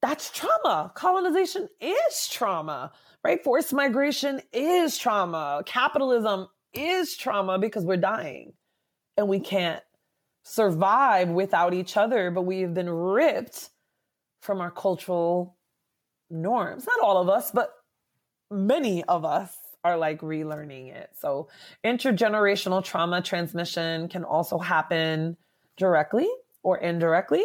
that's 0.00 0.30
trauma. 0.30 0.90
Colonization 0.94 1.68
is 1.78 2.26
trauma, 2.26 2.90
right? 3.22 3.44
Forced 3.44 3.74
migration 3.74 4.40
is 4.50 4.96
trauma. 4.96 5.62
Capitalism 5.66 6.46
is 6.72 7.14
trauma 7.14 7.58
because 7.58 7.84
we're 7.84 7.98
dying 7.98 8.54
and 9.18 9.28
we 9.28 9.40
can't 9.40 9.82
survive 10.42 11.28
without 11.28 11.74
each 11.74 11.98
other, 11.98 12.30
but 12.30 12.46
we 12.46 12.60
have 12.62 12.72
been 12.72 12.88
ripped 12.88 13.68
from 14.40 14.62
our 14.62 14.70
cultural 14.70 15.58
norms. 16.30 16.86
Not 16.86 17.00
all 17.06 17.18
of 17.20 17.28
us, 17.28 17.50
but 17.50 17.74
many 18.50 19.04
of 19.04 19.26
us 19.26 19.54
are 19.84 19.96
like 19.96 20.20
relearning 20.20 20.92
it. 20.92 21.10
So 21.14 21.48
intergenerational 21.84 22.82
trauma 22.82 23.22
transmission 23.22 24.08
can 24.08 24.24
also 24.24 24.58
happen 24.58 25.36
directly 25.76 26.28
or 26.62 26.78
indirectly. 26.78 27.44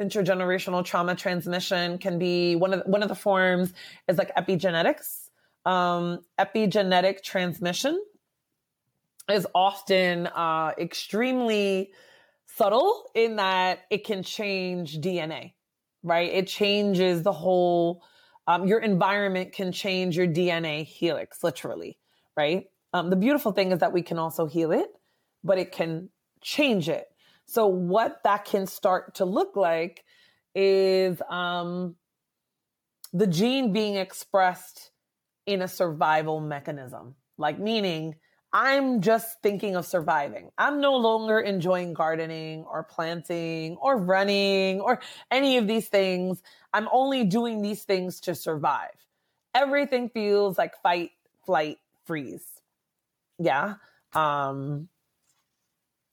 Intergenerational 0.00 0.84
trauma 0.84 1.14
transmission 1.14 1.98
can 1.98 2.18
be 2.18 2.56
one 2.56 2.74
of 2.74 2.84
the, 2.84 2.90
one 2.90 3.02
of 3.02 3.08
the 3.08 3.14
forms 3.14 3.72
is 4.08 4.18
like 4.18 4.34
epigenetics. 4.34 5.30
Um, 5.64 6.20
epigenetic 6.38 7.22
transmission 7.22 8.02
is 9.30 9.46
often 9.54 10.26
uh, 10.28 10.72
extremely 10.78 11.92
subtle 12.46 13.10
in 13.14 13.36
that 13.36 13.80
it 13.90 14.04
can 14.04 14.22
change 14.22 14.98
DNA 14.98 15.52
right? 16.02 16.30
It 16.32 16.46
changes 16.46 17.22
the 17.22 17.32
whole, 17.32 18.02
um, 18.48 18.66
your 18.66 18.80
environment 18.80 19.52
can 19.52 19.70
change 19.72 20.16
your 20.16 20.26
DNA 20.26 20.84
helix, 20.84 21.44
literally, 21.44 21.98
right? 22.34 22.64
Um, 22.94 23.10
the 23.10 23.16
beautiful 23.16 23.52
thing 23.52 23.72
is 23.72 23.80
that 23.80 23.92
we 23.92 24.02
can 24.02 24.18
also 24.18 24.46
heal 24.46 24.72
it, 24.72 24.88
but 25.44 25.58
it 25.58 25.70
can 25.70 26.08
change 26.40 26.88
it. 26.88 27.04
So, 27.44 27.66
what 27.66 28.22
that 28.24 28.46
can 28.46 28.66
start 28.66 29.16
to 29.16 29.26
look 29.26 29.54
like 29.54 30.02
is 30.54 31.20
um, 31.28 31.96
the 33.12 33.26
gene 33.26 33.74
being 33.74 33.96
expressed 33.96 34.92
in 35.44 35.60
a 35.60 35.68
survival 35.68 36.40
mechanism, 36.40 37.16
like 37.36 37.58
meaning 37.58 38.16
I'm 38.52 39.02
just 39.02 39.42
thinking 39.42 39.76
of 39.76 39.84
surviving. 39.84 40.50
I'm 40.56 40.80
no 40.80 40.96
longer 40.96 41.38
enjoying 41.38 41.92
gardening 41.92 42.64
or 42.64 42.82
planting 42.82 43.76
or 43.76 43.98
running 43.98 44.80
or 44.80 45.00
any 45.30 45.58
of 45.58 45.66
these 45.66 45.88
things. 45.88 46.42
I'm 46.72 46.88
only 46.90 47.24
doing 47.24 47.60
these 47.60 47.84
things 47.84 48.20
to 48.20 48.34
survive. 48.34 48.96
Everything 49.54 50.08
feels 50.08 50.56
like 50.56 50.80
fight, 50.82 51.10
flight, 51.44 51.78
freeze. 52.06 52.62
Yeah. 53.38 53.74
Um, 54.14 54.88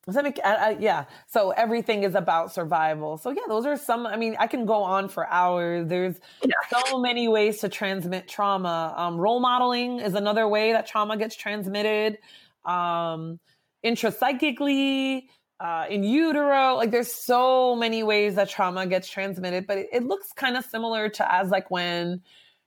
does 0.05 0.15
that 0.15 0.23
make, 0.23 0.39
I, 0.43 0.55
I, 0.55 0.77
yeah. 0.79 1.05
So 1.27 1.49
everything 1.49 2.03
is 2.03 2.13
about 2.13 2.53
survival. 2.53 3.17
So 3.17 3.31
yeah, 3.31 3.41
those 3.47 3.65
are 3.65 3.75
some, 3.75 4.05
I 4.05 4.17
mean, 4.17 4.35
I 4.39 4.47
can 4.47 4.65
go 4.65 4.83
on 4.83 5.09
for 5.09 5.27
hours. 5.27 5.87
There's 5.87 6.19
yeah. 6.43 6.53
so 6.69 6.99
many 6.99 7.27
ways 7.27 7.59
to 7.59 7.69
transmit 7.69 8.27
trauma. 8.27 8.93
Um, 8.95 9.17
role 9.17 9.39
modeling 9.39 9.99
is 9.99 10.13
another 10.13 10.47
way 10.47 10.73
that 10.73 10.85
trauma 10.85 11.17
gets 11.17 11.35
transmitted. 11.35 12.19
Um, 12.65 13.39
intrapsychically, 13.83 15.23
uh, 15.59 15.85
in 15.89 16.03
utero, 16.03 16.75
like 16.75 16.91
there's 16.91 17.13
so 17.13 17.75
many 17.75 18.03
ways 18.03 18.35
that 18.35 18.49
trauma 18.49 18.85
gets 18.85 19.09
transmitted, 19.09 19.65
but 19.65 19.77
it, 19.77 19.87
it 19.91 20.03
looks 20.03 20.31
kind 20.33 20.57
of 20.57 20.65
similar 20.65 21.09
to 21.09 21.33
as 21.33 21.49
like 21.49 21.71
when, 21.71 22.21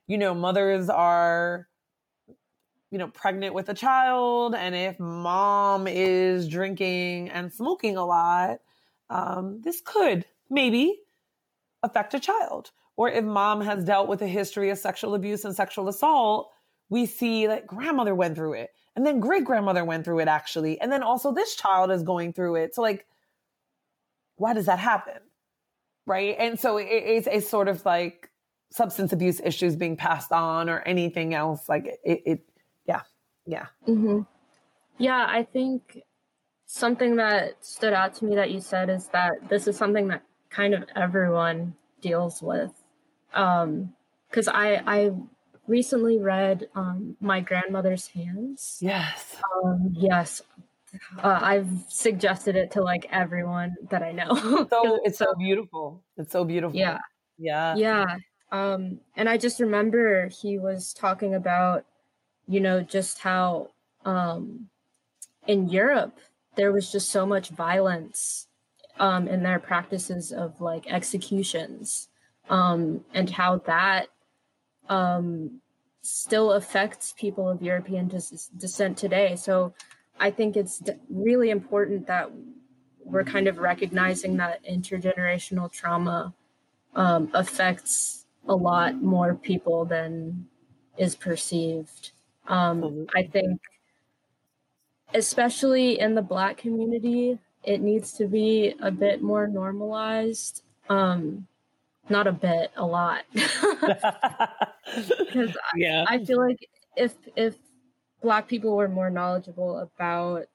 you 0.06 0.18
know, 0.18 0.34
mothers 0.34 0.88
are 0.88 1.68
you 2.90 2.98
know, 2.98 3.08
pregnant 3.08 3.54
with 3.54 3.68
a 3.68 3.74
child 3.74 4.54
and 4.54 4.74
if 4.74 4.98
mom 4.98 5.86
is 5.86 6.48
drinking 6.48 7.28
and 7.30 7.52
smoking 7.52 7.96
a 7.96 8.04
lot, 8.04 8.60
um, 9.10 9.60
this 9.62 9.80
could 9.84 10.24
maybe 10.48 11.00
affect 11.82 12.14
a 12.14 12.20
child. 12.20 12.70
Or 12.96 13.08
if 13.08 13.24
mom 13.24 13.60
has 13.60 13.84
dealt 13.84 14.08
with 14.08 14.22
a 14.22 14.26
history 14.26 14.70
of 14.70 14.78
sexual 14.78 15.14
abuse 15.14 15.44
and 15.44 15.54
sexual 15.54 15.88
assault, 15.88 16.50
we 16.88 17.06
see 17.06 17.46
that 17.46 17.66
grandmother 17.66 18.14
went 18.14 18.34
through 18.34 18.54
it 18.54 18.70
and 18.96 19.06
then 19.06 19.20
great 19.20 19.44
grandmother 19.44 19.84
went 19.84 20.04
through 20.04 20.18
it 20.18 20.28
actually. 20.28 20.80
And 20.80 20.90
then 20.90 21.02
also 21.02 21.32
this 21.32 21.54
child 21.54 21.90
is 21.90 22.02
going 22.02 22.32
through 22.32 22.56
it. 22.56 22.74
So 22.74 22.82
like, 22.82 23.06
why 24.36 24.54
does 24.54 24.66
that 24.66 24.78
happen? 24.78 25.20
Right. 26.06 26.34
And 26.38 26.58
so 26.58 26.78
it, 26.78 26.88
it's, 26.88 27.28
it's 27.30 27.48
sort 27.48 27.68
of 27.68 27.84
like 27.84 28.30
substance 28.70 29.12
abuse 29.12 29.40
issues 29.40 29.76
being 29.76 29.96
passed 29.96 30.32
on 30.32 30.68
or 30.68 30.80
anything 30.80 31.34
else. 31.34 31.68
Like 31.68 31.86
it, 32.04 32.22
it 32.26 32.47
yeah, 33.48 33.66
yeah. 33.86 33.94
Mm-hmm. 33.94 34.20
Yeah. 34.98 35.26
I 35.28 35.42
think 35.44 36.02
something 36.66 37.16
that 37.16 37.64
stood 37.64 37.92
out 37.92 38.14
to 38.14 38.24
me 38.24 38.34
that 38.36 38.50
you 38.50 38.60
said 38.60 38.90
is 38.90 39.08
that 39.08 39.48
this 39.48 39.66
is 39.66 39.76
something 39.76 40.08
that 40.08 40.22
kind 40.50 40.74
of 40.74 40.84
everyone 40.94 41.74
deals 42.00 42.42
with. 42.42 42.72
Um, 43.32 43.94
cause 44.32 44.48
I, 44.48 44.82
I 44.86 45.12
recently 45.66 46.18
read 46.18 46.68
um, 46.74 47.16
My 47.20 47.40
Grandmother's 47.40 48.08
Hands. 48.08 48.78
Yes. 48.80 49.36
Um, 49.64 49.94
yes. 49.96 50.42
Uh, 51.22 51.38
I've 51.42 51.68
suggested 51.88 52.56
it 52.56 52.70
to 52.72 52.82
like 52.82 53.06
everyone 53.10 53.76
that 53.90 54.02
I 54.02 54.12
know. 54.12 54.34
so 54.70 55.00
it's 55.04 55.18
so 55.18 55.34
beautiful. 55.38 56.02
It's 56.16 56.32
so 56.32 56.44
beautiful. 56.44 56.78
Yeah. 56.78 56.98
Yeah. 57.38 57.76
Yeah. 57.76 58.16
Um, 58.50 59.00
and 59.16 59.28
I 59.28 59.36
just 59.36 59.60
remember 59.60 60.28
he 60.28 60.58
was 60.58 60.94
talking 60.94 61.34
about, 61.34 61.84
you 62.48 62.60
know, 62.60 62.82
just 62.82 63.18
how 63.18 63.68
um, 64.04 64.68
in 65.46 65.68
Europe 65.68 66.18
there 66.56 66.72
was 66.72 66.90
just 66.90 67.10
so 67.10 67.24
much 67.24 67.50
violence 67.50 68.48
um, 68.98 69.28
in 69.28 69.42
their 69.42 69.58
practices 69.58 70.32
of 70.32 70.60
like 70.60 70.86
executions 70.88 72.08
um, 72.50 73.04
and 73.14 73.30
how 73.30 73.58
that 73.66 74.08
um, 74.88 75.60
still 76.02 76.52
affects 76.52 77.14
people 77.16 77.48
of 77.48 77.62
European 77.62 78.08
des- 78.08 78.48
descent 78.56 78.96
today. 78.96 79.36
So 79.36 79.74
I 80.18 80.30
think 80.30 80.56
it's 80.56 80.78
d- 80.78 80.92
really 81.08 81.50
important 81.50 82.06
that 82.06 82.30
we're 83.04 83.24
kind 83.24 83.46
of 83.46 83.58
recognizing 83.58 84.36
that 84.38 84.64
intergenerational 84.64 85.70
trauma 85.70 86.34
um, 86.94 87.30
affects 87.34 88.26
a 88.46 88.54
lot 88.54 89.00
more 89.00 89.34
people 89.34 89.84
than 89.84 90.46
is 90.96 91.14
perceived. 91.14 92.12
Um, 92.48 93.06
I 93.14 93.22
think, 93.22 93.60
especially 95.14 96.00
in 96.00 96.14
the 96.14 96.22
Black 96.22 96.56
community, 96.56 97.38
it 97.64 97.80
needs 97.80 98.12
to 98.14 98.26
be 98.26 98.74
a 98.80 98.90
bit 98.90 99.22
more 99.22 99.46
normalized. 99.46 100.62
Um, 100.88 101.46
not 102.08 102.26
a 102.26 102.32
bit, 102.32 102.70
a 102.76 102.86
lot. 102.86 103.24
Because 105.18 105.54
yeah. 105.76 106.06
I, 106.08 106.14
I 106.14 106.24
feel 106.24 106.38
like 106.38 106.66
if 106.96 107.14
if 107.36 107.56
black 108.22 108.48
people 108.48 108.74
were 108.74 108.88
more 108.88 109.10
knowledgeable 109.10 109.78
about 109.78 110.46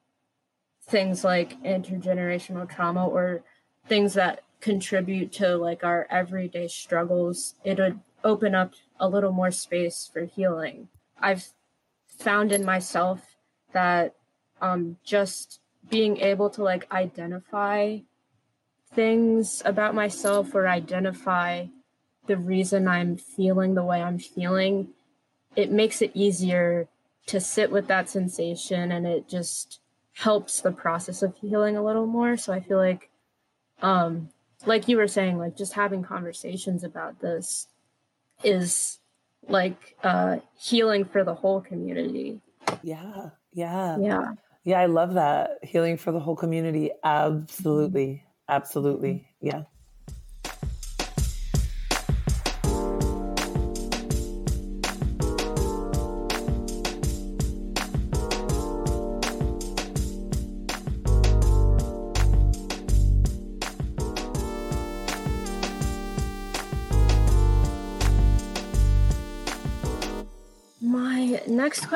things 0.87 1.23
like 1.23 1.61
intergenerational 1.61 2.67
trauma 2.67 3.07
or 3.07 3.43
things 3.87 4.15
that 4.15 4.41
contribute 4.59 5.31
to 5.33 5.55
like 5.55 5.83
our 5.83 6.07
everyday 6.09 6.67
struggles, 6.67 7.53
it 7.63 7.77
would 7.77 7.99
open 8.23 8.55
up 8.55 8.73
a 8.99 9.07
little 9.07 9.31
more 9.31 9.51
space 9.51 10.09
for 10.11 10.25
healing. 10.25 10.87
I've 11.19 11.49
found 12.19 12.51
in 12.51 12.65
myself 12.65 13.35
that 13.73 14.15
um, 14.61 14.97
just 15.03 15.59
being 15.89 16.17
able 16.17 16.49
to 16.51 16.63
like 16.63 16.91
identify 16.91 17.97
things 18.93 19.61
about 19.65 19.95
myself 19.95 20.53
or 20.55 20.67
identify 20.67 21.65
the 22.27 22.37
reason 22.37 22.87
I'm 22.87 23.17
feeling 23.17 23.75
the 23.75 23.83
way 23.83 24.01
I'm 24.01 24.19
feeling, 24.19 24.89
it 25.55 25.71
makes 25.71 26.01
it 26.01 26.11
easier 26.13 26.87
to 27.25 27.39
sit 27.39 27.71
with 27.71 27.87
that 27.87 28.09
sensation 28.09 28.91
and 28.91 29.05
it 29.05 29.27
just 29.27 29.79
helps 30.13 30.61
the 30.61 30.71
process 30.71 31.21
of 31.21 31.35
healing 31.37 31.75
a 31.75 31.83
little 31.83 32.05
more. 32.05 32.37
So 32.37 32.53
I 32.53 32.59
feel 32.59 32.77
like 32.77 33.09
um 33.81 34.29
like 34.65 34.87
you 34.87 34.97
were 34.97 35.07
saying 35.07 35.37
like 35.37 35.57
just 35.57 35.73
having 35.73 36.03
conversations 36.03 36.83
about 36.83 37.19
this 37.19 37.67
is 38.43 38.99
like 39.47 39.95
uh 40.03 40.37
healing 40.57 41.05
for 41.05 41.23
the 41.23 41.33
whole 41.33 41.61
community. 41.61 42.41
Yeah. 42.81 43.29
Yeah. 43.53 43.97
Yeah. 43.99 44.33
Yeah, 44.65 44.79
I 44.79 44.85
love 44.85 45.15
that. 45.15 45.59
Healing 45.63 45.97
for 45.97 46.11
the 46.11 46.19
whole 46.19 46.35
community. 46.35 46.91
Absolutely. 47.03 48.23
Absolutely. 48.47 49.27
Yeah. 49.41 49.63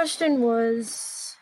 Question 0.08 0.39
was 0.39 1.36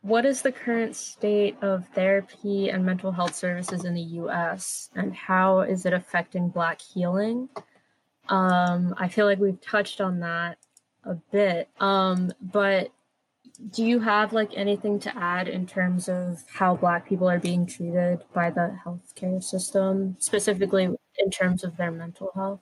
what 0.00 0.26
is 0.26 0.42
the 0.42 0.50
current 0.50 0.96
state 0.96 1.56
of 1.62 1.86
therapy 1.94 2.68
and 2.68 2.84
mental 2.84 3.12
health 3.12 3.36
services 3.36 3.84
in 3.84 3.94
the 3.94 4.02
US 4.18 4.90
and 4.96 5.14
how 5.14 5.60
is 5.60 5.86
it 5.86 5.92
affecting 5.92 6.48
Black 6.48 6.80
healing? 6.80 7.48
Um, 8.28 8.96
I 8.98 9.06
feel 9.06 9.26
like 9.26 9.38
we've 9.38 9.60
touched 9.60 10.00
on 10.00 10.18
that 10.18 10.58
a 11.04 11.14
bit, 11.14 11.68
um, 11.78 12.32
but 12.42 12.90
do 13.70 13.84
you 13.84 14.00
have 14.00 14.32
like 14.32 14.50
anything 14.56 14.98
to 14.98 15.16
add 15.16 15.46
in 15.46 15.64
terms 15.64 16.08
of 16.08 16.42
how 16.52 16.74
Black 16.74 17.08
people 17.08 17.30
are 17.30 17.38
being 17.38 17.64
treated 17.64 18.24
by 18.34 18.50
the 18.50 18.76
healthcare 18.84 19.40
system, 19.40 20.16
specifically 20.18 20.82
in 20.82 21.30
terms 21.30 21.62
of 21.62 21.76
their 21.76 21.92
mental 21.92 22.32
health? 22.34 22.60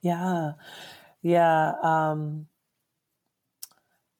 Yeah, 0.00 0.52
yeah. 1.20 1.74
Um, 1.82 2.46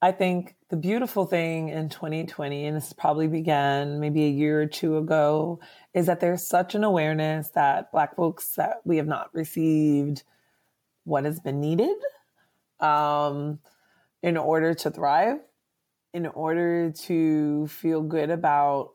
I 0.06 0.12
think 0.12 0.54
the 0.68 0.76
beautiful 0.76 1.26
thing 1.26 1.68
in 1.68 1.88
2020, 1.88 2.66
and 2.66 2.76
this 2.76 2.92
probably 2.92 3.26
began 3.26 3.98
maybe 3.98 4.24
a 4.24 4.28
year 4.28 4.62
or 4.62 4.66
two 4.66 4.98
ago, 4.98 5.58
is 5.94 6.06
that 6.06 6.20
there's 6.20 6.46
such 6.46 6.76
an 6.76 6.84
awareness 6.84 7.48
that 7.56 7.90
Black 7.90 8.14
folks 8.14 8.54
that 8.54 8.82
we 8.84 8.98
have 8.98 9.08
not 9.08 9.34
received 9.34 10.22
what 11.02 11.24
has 11.24 11.40
been 11.40 11.60
needed 11.60 11.96
um, 12.78 13.58
in 14.22 14.36
order 14.36 14.74
to 14.74 14.92
thrive, 14.92 15.40
in 16.14 16.26
order 16.26 16.92
to 16.92 17.66
feel 17.66 18.00
good 18.00 18.30
about 18.30 18.92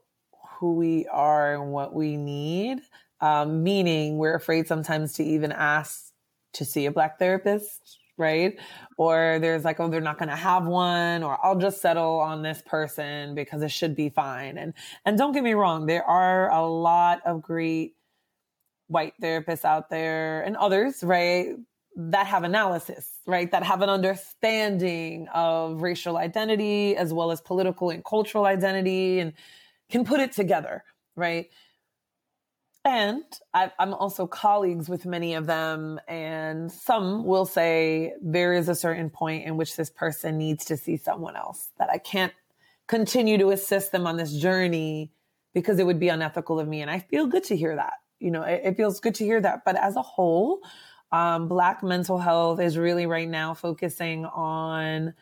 who 0.60 0.76
we 0.76 1.08
are 1.08 1.56
and 1.56 1.74
what 1.74 1.94
we 1.94 2.16
need. 2.16 2.80
Um, 3.20 3.64
meaning, 3.64 4.18
we're 4.18 4.36
afraid 4.36 4.66
sometimes 4.66 5.12
to 5.16 5.26
even 5.26 5.52
ask 5.52 6.14
to 6.54 6.64
see 6.64 6.86
a 6.86 6.92
Black 6.92 7.20
therapist 7.20 7.98
right? 8.22 8.58
Or 8.98 9.40
there's 9.42 9.66
like, 9.66 9.82
oh, 9.82 9.90
they're 9.90 10.00
not 10.00 10.18
going 10.18 10.30
to 10.30 10.36
have 10.36 10.66
one, 10.68 11.24
or 11.24 11.38
I'll 11.44 11.58
just 11.58 11.82
settle 11.82 12.20
on 12.20 12.44
this 12.44 12.62
person 12.66 13.36
because 13.36 13.62
it 13.64 13.72
should 13.72 13.96
be 13.96 14.10
fine. 14.10 14.58
And 14.58 14.74
and 15.04 15.18
don't 15.18 15.34
get 15.34 15.44
me 15.44 15.54
wrong, 15.54 15.88
there 15.88 16.06
are 16.06 16.50
a 16.52 16.66
lot 16.66 17.20
of 17.26 17.42
great 17.42 17.96
white 18.88 19.14
therapists 19.22 19.66
out 19.66 19.90
there 19.90 20.42
and 20.44 20.56
others, 20.56 21.04
right? 21.04 21.56
That 21.96 22.28
have 22.28 22.44
analysis, 22.44 23.10
right? 23.26 23.52
That 23.52 23.64
have 23.64 23.82
an 23.82 23.90
understanding 23.90 25.28
of 25.34 25.82
racial 25.82 26.18
identity 26.18 26.96
as 26.96 27.14
well 27.14 27.32
as 27.32 27.42
political 27.42 27.90
and 27.90 28.04
cultural 28.06 28.46
identity 28.46 29.20
and 29.20 29.34
can 29.90 30.06
put 30.06 30.20
it 30.20 30.32
together, 30.32 30.84
right? 31.16 31.50
And 32.84 33.24
I, 33.54 33.72
am 33.78 33.94
also 33.94 34.26
colleagues 34.26 34.90
with 34.90 35.06
many 35.06 35.36
of 35.36 35.46
them, 35.46 36.00
and 36.08 36.72
some 36.72 37.26
will 37.26 37.46
say 37.46 38.14
there 38.22 38.54
is 38.54 38.70
a 38.70 38.76
certain 38.76 39.12
point 39.12 39.46
in 39.46 39.56
which 39.56 39.76
this 39.76 39.92
person 39.92 40.40
needs 40.40 40.66
to 40.66 40.78
see 40.78 40.98
someone 40.98 41.36
else, 41.36 41.70
that 41.78 41.92
I 41.92 42.00
can't 42.00 42.34
continue 42.88 43.38
to 43.38 43.52
assist 43.52 43.92
them 43.92 44.08
on 44.08 44.18
this 44.18 44.34
journey 44.34 45.12
because 45.54 45.78
it 45.78 45.86
would 45.86 46.00
be 46.00 46.10
unethical 46.10 46.60
of 46.60 46.68
me. 46.68 46.82
And 46.82 46.90
I 46.90 47.00
feel 47.00 47.28
good 47.28 47.44
to 47.46 47.56
hear 47.56 47.76
that. 47.76 47.94
You 48.20 48.32
know, 48.32 48.42
it, 48.42 48.62
it 48.64 48.78
feels 48.78 49.00
good 49.00 49.16
to 49.16 49.26
hear 49.26 49.40
that. 49.42 49.64
But 49.64 49.76
as 49.76 49.96
a 49.96 50.02
whole, 50.02 50.62
um, 51.12 51.48
Black 51.48 51.84
mental 51.84 52.18
health 52.18 52.60
is 52.60 52.80
really 52.80 53.06
right 53.06 53.30
now 53.30 53.54
focusing 53.54 54.26
on 54.26 55.14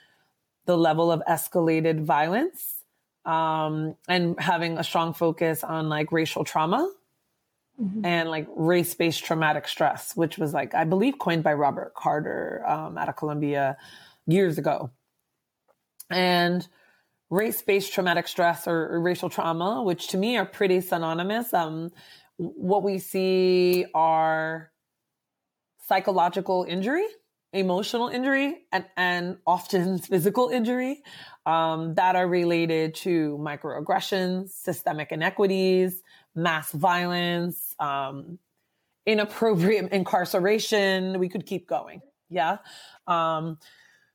the 0.65 0.77
level 0.77 1.11
of 1.11 1.21
escalated 1.27 2.05
violence 2.05 2.83
um, 3.25 3.95
and 4.07 4.39
having 4.39 4.77
a 4.77 4.83
strong 4.83 5.13
focus 5.13 5.63
on 5.63 5.89
like 5.89 6.11
racial 6.13 6.45
trauma 6.45 6.89
mm-hmm. 7.81 8.05
and 8.05 8.29
like 8.29 8.47
race 8.55 8.93
based 8.93 9.23
traumatic 9.23 9.67
stress, 9.67 10.15
which 10.15 10.37
was 10.37 10.53
like, 10.53 10.73
I 10.75 10.83
believe, 10.83 11.19
coined 11.19 11.43
by 11.43 11.53
Robert 11.53 11.93
Carter 11.95 12.63
um, 12.67 12.97
out 12.97 13.09
of 13.09 13.15
Columbia 13.15 13.77
years 14.27 14.57
ago. 14.57 14.91
and 16.09 16.67
race-based 17.29 17.93
traumatic 17.93 18.27
stress 18.27 18.67
or, 18.67 18.89
or, 18.91 18.99
racial 18.99 19.29
trauma, 19.29 19.83
which 19.83 20.07
to 20.07 20.17
me 20.17 20.37
are 20.37 20.45
pretty 20.45 20.81
synonymous. 20.81 21.53
Um, 21.53 21.91
what 22.37 22.83
we 22.83 22.97
see 22.97 23.85
are 23.93 24.71
psychological 25.87 26.65
injury, 26.67 27.05
emotional 27.53 28.07
injury, 28.07 28.61
and, 28.71 28.85
and 28.97 29.37
often 29.45 29.99
physical 30.11 30.49
injury 30.49 31.03
um, 31.45 31.93
that 31.95 32.15
are 32.15 32.27
related 32.27 32.95
to 32.95 33.37
microaggressions, 33.39 34.49
systemic 34.49 35.11
inequities, 35.11 36.01
mass 36.35 36.71
violence, 36.71 37.75
um, 37.79 38.39
inappropriate 39.05 39.91
incarceration. 39.91 41.19
We 41.19 41.29
could 41.29 41.45
keep 41.45 41.67
going. 41.67 42.01
Yeah. 42.29 42.57
Um, 43.07 43.57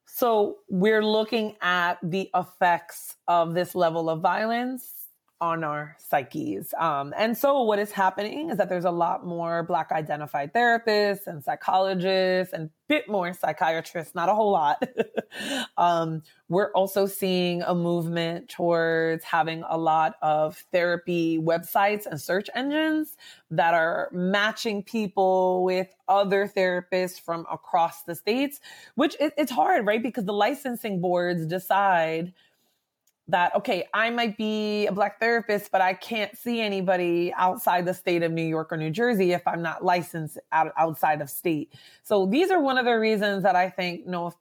so 0.07 0.59
we're 0.69 1.05
looking 1.05 1.57
at 1.61 1.99
the 2.03 2.31
effects 2.35 3.17
of 3.27 3.55
this 3.55 3.75
level 3.75 4.09
of 4.09 4.21
violence 4.21 5.04
on 5.45 5.63
our 5.63 5.95
psyches. 5.99 6.73
Um, 6.79 7.13
and 7.19 7.37
so 7.37 7.63
what 7.63 7.79
is 7.79 7.93
happening 7.93 8.49
is 8.49 8.57
that 8.57 8.71
there's 8.71 8.87
a 8.87 8.91
lot 8.91 9.27
more 9.27 9.63
Black 9.63 9.93
identified 9.93 10.55
therapists 10.55 11.27
and 11.27 11.45
psychologists 11.45 12.55
and 12.55 12.69
a 12.69 12.71
bit 12.89 13.11
more 13.11 13.31
psychiatrists, 13.35 14.15
not 14.15 14.31
a 14.31 14.35
whole 14.35 14.53
lot. 14.53 14.83
um, 15.77 16.23
we're 16.49 16.73
also 16.73 17.05
seeing 17.05 17.61
a 17.61 17.75
movement 17.75 18.49
towards 18.49 19.23
having 19.23 19.65
a 19.69 19.77
lot 19.77 20.15
of 20.23 20.57
therapy 20.73 21.39
websites 21.39 22.07
and 22.07 22.19
search 22.19 22.49
engines 22.55 23.19
that 23.51 23.75
are 23.75 24.09
matching 24.13 24.83
people 24.83 25.63
with 25.63 25.89
other 26.09 26.49
therapists 26.49 27.21
from 27.21 27.45
across 27.53 28.03
the 28.05 28.15
states, 28.15 28.61
which 28.95 29.15
it, 29.21 29.35
it's 29.37 29.53
hard, 29.53 29.85
right? 29.87 30.03
Because 30.03 30.25
the 30.25 30.33
licensing 30.33 31.03
boards 31.03 31.45
decide 31.45 32.33
that 33.29 33.55
okay 33.55 33.87
i 33.95 34.11
might 34.11 34.37
be 34.37 34.87
a 34.87 34.93
black 34.93 35.19
therapist 35.19 35.71
but 35.71 35.81
i 35.81 35.95
can't 35.95 36.37
see 36.37 36.61
anybody 36.61 37.33
outside 37.37 37.87
the 37.87 37.95
state 37.95 38.23
of 38.23 38.31
new 38.31 38.45
york 38.45 38.73
or 38.73 38.77
new 38.77 38.91
jersey 38.91 39.33
if 39.33 39.47
i'm 39.47 39.63
not 39.63 39.85
licensed 39.85 40.39
out, 40.53 40.73
outside 40.77 41.21
of 41.21 41.31
state 41.31 41.73
so 42.03 42.27
these 42.27 42.51
are 42.51 42.61
one 42.61 42.77
of 42.77 42.85
the 42.85 42.93
reasons 42.93 43.43
that 43.43 43.57
i 43.57 43.69
think 43.71 44.07
no 44.07 44.33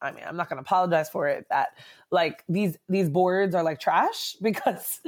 i 0.00 0.12
mean 0.12 0.22
i'm 0.26 0.36
not 0.36 0.48
going 0.48 0.56
to 0.56 0.62
apologize 0.62 1.08
for 1.08 1.26
it 1.26 1.44
that 1.50 1.70
like 2.12 2.44
these 2.48 2.78
these 2.88 3.08
boards 3.08 3.54
are 3.54 3.64
like 3.64 3.80
trash 3.80 4.36
because 4.42 5.00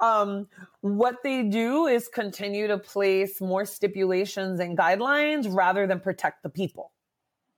um 0.00 0.46
what 0.80 1.16
they 1.22 1.42
do 1.42 1.86
is 1.86 2.08
continue 2.08 2.66
to 2.66 2.78
place 2.78 3.42
more 3.42 3.66
stipulations 3.66 4.58
and 4.58 4.78
guidelines 4.78 5.46
rather 5.54 5.86
than 5.86 6.00
protect 6.00 6.42
the 6.42 6.50
people 6.50 6.92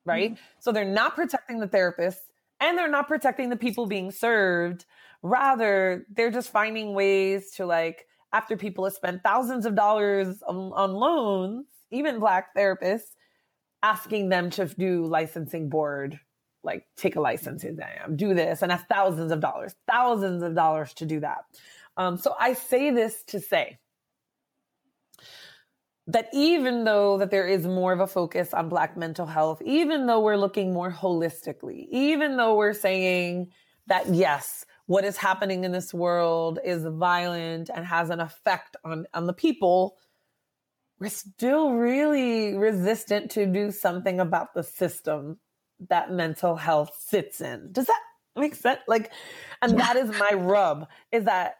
right 0.04 0.32
mm-hmm. 0.32 0.42
so 0.58 0.72
they're 0.72 0.84
not 0.84 1.14
protecting 1.14 1.60
the 1.60 1.68
therapists 1.68 2.22
and 2.58 2.76
they're 2.78 2.88
not 2.88 3.06
protecting 3.06 3.50
the 3.50 3.56
people 3.56 3.86
being 3.86 4.10
served 4.10 4.84
Rather, 5.22 6.06
they're 6.10 6.30
just 6.30 6.50
finding 6.50 6.94
ways 6.94 7.52
to 7.52 7.66
like, 7.66 8.06
after 8.32 8.56
people 8.56 8.84
have 8.84 8.94
spent 8.94 9.22
thousands 9.22 9.66
of 9.66 9.74
dollars 9.74 10.42
on, 10.46 10.72
on 10.74 10.94
loans, 10.94 11.66
even 11.90 12.18
black 12.18 12.54
therapists, 12.56 13.14
asking 13.82 14.28
them 14.28 14.50
to 14.50 14.66
do 14.66 15.04
licensing 15.06 15.68
board, 15.68 16.18
like 16.64 16.86
take 16.96 17.16
a 17.16 17.20
license 17.20 17.64
exam, 17.64 18.16
do 18.16 18.34
this, 18.34 18.62
and 18.62 18.70
that's 18.70 18.84
thousands 18.84 19.32
of 19.32 19.40
dollars, 19.40 19.74
thousands 19.90 20.42
of 20.42 20.54
dollars 20.54 20.94
to 20.94 21.04
do 21.04 21.20
that. 21.20 21.44
Um, 21.96 22.16
so 22.16 22.34
I 22.38 22.54
say 22.54 22.90
this 22.90 23.22
to 23.24 23.40
say 23.40 23.78
that 26.06 26.28
even 26.32 26.84
though 26.84 27.18
that 27.18 27.30
there 27.30 27.46
is 27.46 27.66
more 27.66 27.92
of 27.92 28.00
a 28.00 28.06
focus 28.06 28.54
on 28.54 28.68
black 28.68 28.96
mental 28.96 29.26
health, 29.26 29.60
even 29.64 30.06
though 30.06 30.20
we're 30.20 30.36
looking 30.36 30.72
more 30.72 30.90
holistically, 30.90 31.86
even 31.90 32.36
though 32.36 32.56
we're 32.56 32.72
saying 32.72 33.52
that 33.86 34.08
yes, 34.08 34.64
what 34.86 35.04
is 35.04 35.16
happening 35.16 35.64
in 35.64 35.72
this 35.72 35.94
world 35.94 36.58
is 36.64 36.84
violent 36.84 37.70
and 37.74 37.86
has 37.86 38.10
an 38.10 38.20
effect 38.20 38.76
on, 38.84 39.06
on 39.14 39.26
the 39.26 39.32
people, 39.32 39.96
we're 40.98 41.08
still 41.08 41.72
really 41.72 42.54
resistant 42.56 43.30
to 43.32 43.46
do 43.46 43.70
something 43.70 44.20
about 44.20 44.54
the 44.54 44.62
system 44.62 45.38
that 45.88 46.12
mental 46.12 46.56
health 46.56 46.96
sits 46.98 47.40
in. 47.40 47.72
Does 47.72 47.86
that 47.86 48.00
make 48.36 48.54
sense? 48.54 48.80
Like, 48.86 49.10
and 49.60 49.78
that 49.78 49.96
is 49.96 50.16
my 50.18 50.30
rub 50.32 50.88
is 51.10 51.24
that 51.24 51.56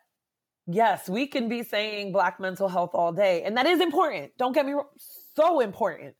yes, 0.66 1.08
we 1.08 1.26
can 1.26 1.48
be 1.48 1.62
saying 1.62 2.12
black 2.12 2.38
mental 2.38 2.68
health 2.68 2.90
all 2.94 3.12
day, 3.12 3.42
and 3.42 3.56
that 3.56 3.66
is 3.66 3.80
important. 3.80 4.32
Don't 4.38 4.52
get 4.52 4.66
me 4.66 4.72
wrong, 4.72 4.86
so 5.34 5.60
important. 5.60 6.14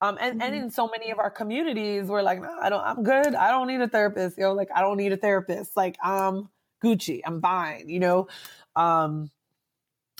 Um, 0.00 0.18
and, 0.20 0.40
mm-hmm. 0.40 0.42
and 0.42 0.64
in 0.64 0.70
so 0.70 0.88
many 0.88 1.10
of 1.10 1.18
our 1.18 1.30
communities, 1.30 2.06
we're 2.06 2.22
like, 2.22 2.40
no, 2.40 2.54
I 2.60 2.68
don't, 2.68 2.84
I'm 2.84 3.02
good. 3.02 3.34
I 3.34 3.50
don't 3.50 3.66
need 3.66 3.80
a 3.80 3.88
therapist. 3.88 4.36
You 4.36 4.44
know, 4.44 4.52
like 4.52 4.68
I 4.74 4.80
don't 4.80 4.96
need 4.96 5.12
a 5.12 5.16
therapist. 5.16 5.76
Like, 5.76 5.96
I'm 6.02 6.48
Gucci. 6.82 7.20
I'm 7.24 7.40
fine, 7.40 7.88
you 7.88 8.00
know? 8.00 8.28
Um, 8.74 9.30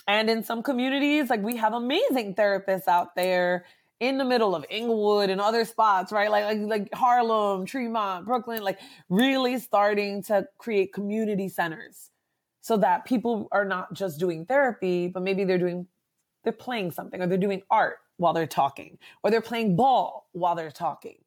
and 0.07 0.29
in 0.29 0.43
some 0.43 0.63
communities, 0.63 1.29
like 1.29 1.41
we 1.41 1.57
have 1.57 1.73
amazing 1.73 2.33
therapists 2.33 2.87
out 2.87 3.15
there 3.15 3.65
in 3.99 4.17
the 4.17 4.25
middle 4.25 4.55
of 4.55 4.65
Inglewood 4.69 5.29
and 5.29 5.41
other 5.41 5.65
spots, 5.65 6.11
right? 6.11 6.29
Like, 6.29 6.45
like, 6.45 6.59
like 6.59 6.93
Harlem, 6.93 7.65
Tremont, 7.65 8.25
Brooklyn, 8.25 8.63
like 8.63 8.79
really 9.09 9.59
starting 9.59 10.23
to 10.23 10.47
create 10.57 10.93
community 10.93 11.49
centers 11.49 12.09
so 12.61 12.77
that 12.77 13.05
people 13.05 13.47
are 13.51 13.65
not 13.65 13.93
just 13.93 14.19
doing 14.19 14.45
therapy, 14.45 15.07
but 15.07 15.23
maybe 15.23 15.43
they're 15.43 15.57
doing, 15.57 15.87
they're 16.43 16.53
playing 16.53 16.91
something 16.91 17.21
or 17.21 17.27
they're 17.27 17.37
doing 17.37 17.61
art 17.69 17.97
while 18.17 18.33
they're 18.33 18.47
talking 18.47 18.97
or 19.23 19.31
they're 19.31 19.41
playing 19.41 19.75
ball 19.75 20.29
while 20.33 20.55
they're 20.55 20.71
talking, 20.71 21.17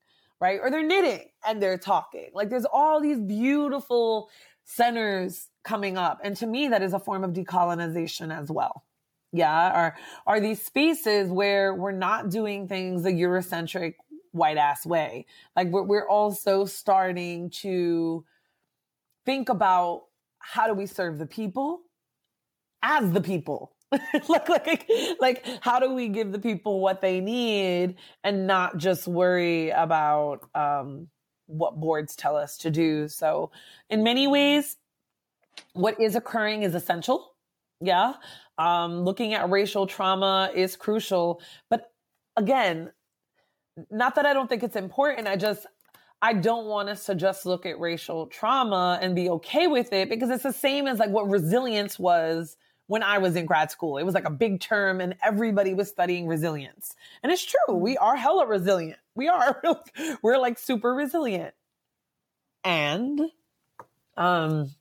right? 0.40 0.60
Or 0.62 0.70
they're 0.70 0.86
knitting 0.86 1.28
and 1.46 1.62
they're 1.62 1.78
talking. 1.78 2.30
Like 2.34 2.50
there's 2.50 2.66
all 2.66 3.00
these 3.00 3.18
beautiful 3.18 4.28
centers 4.64 5.48
coming 5.64 5.96
up. 5.96 6.20
And 6.22 6.36
to 6.36 6.46
me, 6.46 6.68
that 6.68 6.82
is 6.82 6.92
a 6.92 6.98
form 6.98 7.24
of 7.24 7.32
decolonization 7.32 8.36
as 8.36 8.50
well. 8.50 8.84
Yeah. 9.32 9.70
Are, 9.70 9.96
are 10.26 10.40
these 10.40 10.60
spaces 10.62 11.30
where 11.30 11.74
we're 11.74 11.92
not 11.92 12.30
doing 12.30 12.66
things 12.66 13.02
the 13.02 13.10
Eurocentric 13.10 13.94
white 14.32 14.56
ass 14.56 14.86
way. 14.86 15.26
Like 15.56 15.68
we're, 15.68 15.82
we're 15.82 16.08
also 16.08 16.64
starting 16.64 17.50
to 17.62 18.24
think 19.26 19.48
about 19.48 20.04
how 20.38 20.66
do 20.66 20.74
we 20.74 20.86
serve 20.86 21.18
the 21.18 21.26
people 21.26 21.82
as 22.82 23.12
the 23.12 23.20
people 23.20 23.72
like, 24.28 24.48
like, 24.48 24.90
like, 25.20 25.46
how 25.62 25.80
do 25.80 25.92
we 25.92 26.08
give 26.08 26.32
the 26.32 26.38
people 26.38 26.80
what 26.80 27.00
they 27.00 27.20
need 27.20 27.96
and 28.22 28.46
not 28.46 28.76
just 28.76 29.08
worry 29.08 29.70
about 29.70 30.48
um, 30.54 31.08
what 31.50 31.80
boards 31.80 32.14
tell 32.14 32.36
us 32.36 32.56
to 32.58 32.70
do. 32.70 33.08
So, 33.08 33.50
in 33.88 34.02
many 34.02 34.28
ways, 34.28 34.76
what 35.72 36.00
is 36.00 36.14
occurring 36.14 36.62
is 36.62 36.74
essential. 36.74 37.34
Yeah. 37.80 38.14
Um, 38.58 39.00
looking 39.00 39.34
at 39.34 39.48
racial 39.50 39.86
trauma 39.86 40.50
is 40.54 40.76
crucial. 40.76 41.40
But 41.68 41.90
again, 42.36 42.92
not 43.90 44.14
that 44.14 44.26
I 44.26 44.32
don't 44.32 44.48
think 44.48 44.62
it's 44.62 44.76
important. 44.76 45.26
I 45.26 45.36
just, 45.36 45.66
I 46.22 46.34
don't 46.34 46.66
want 46.66 46.88
us 46.88 47.06
to 47.06 47.14
just 47.14 47.46
look 47.46 47.64
at 47.64 47.80
racial 47.80 48.26
trauma 48.26 48.98
and 49.00 49.16
be 49.16 49.30
okay 49.30 49.66
with 49.66 49.92
it 49.92 50.10
because 50.10 50.30
it's 50.30 50.42
the 50.42 50.52
same 50.52 50.86
as 50.86 50.98
like 50.98 51.10
what 51.10 51.28
resilience 51.28 51.98
was 51.98 52.56
when 52.90 53.04
I 53.04 53.18
was 53.18 53.36
in 53.36 53.46
grad 53.46 53.70
school. 53.70 53.98
It 53.98 54.02
was 54.02 54.16
like 54.16 54.24
a 54.24 54.30
big 54.30 54.58
term 54.58 55.00
and 55.00 55.14
everybody 55.22 55.74
was 55.74 55.88
studying 55.88 56.26
resilience. 56.26 56.96
And 57.22 57.30
it's 57.30 57.44
true. 57.44 57.76
We 57.76 57.96
are 57.96 58.16
hella 58.16 58.48
resilient. 58.48 58.98
We 59.14 59.28
are. 59.28 59.62
We're 60.22 60.38
like 60.38 60.58
super 60.58 60.92
resilient. 60.92 61.54
And 62.64 63.20
um 64.16 64.72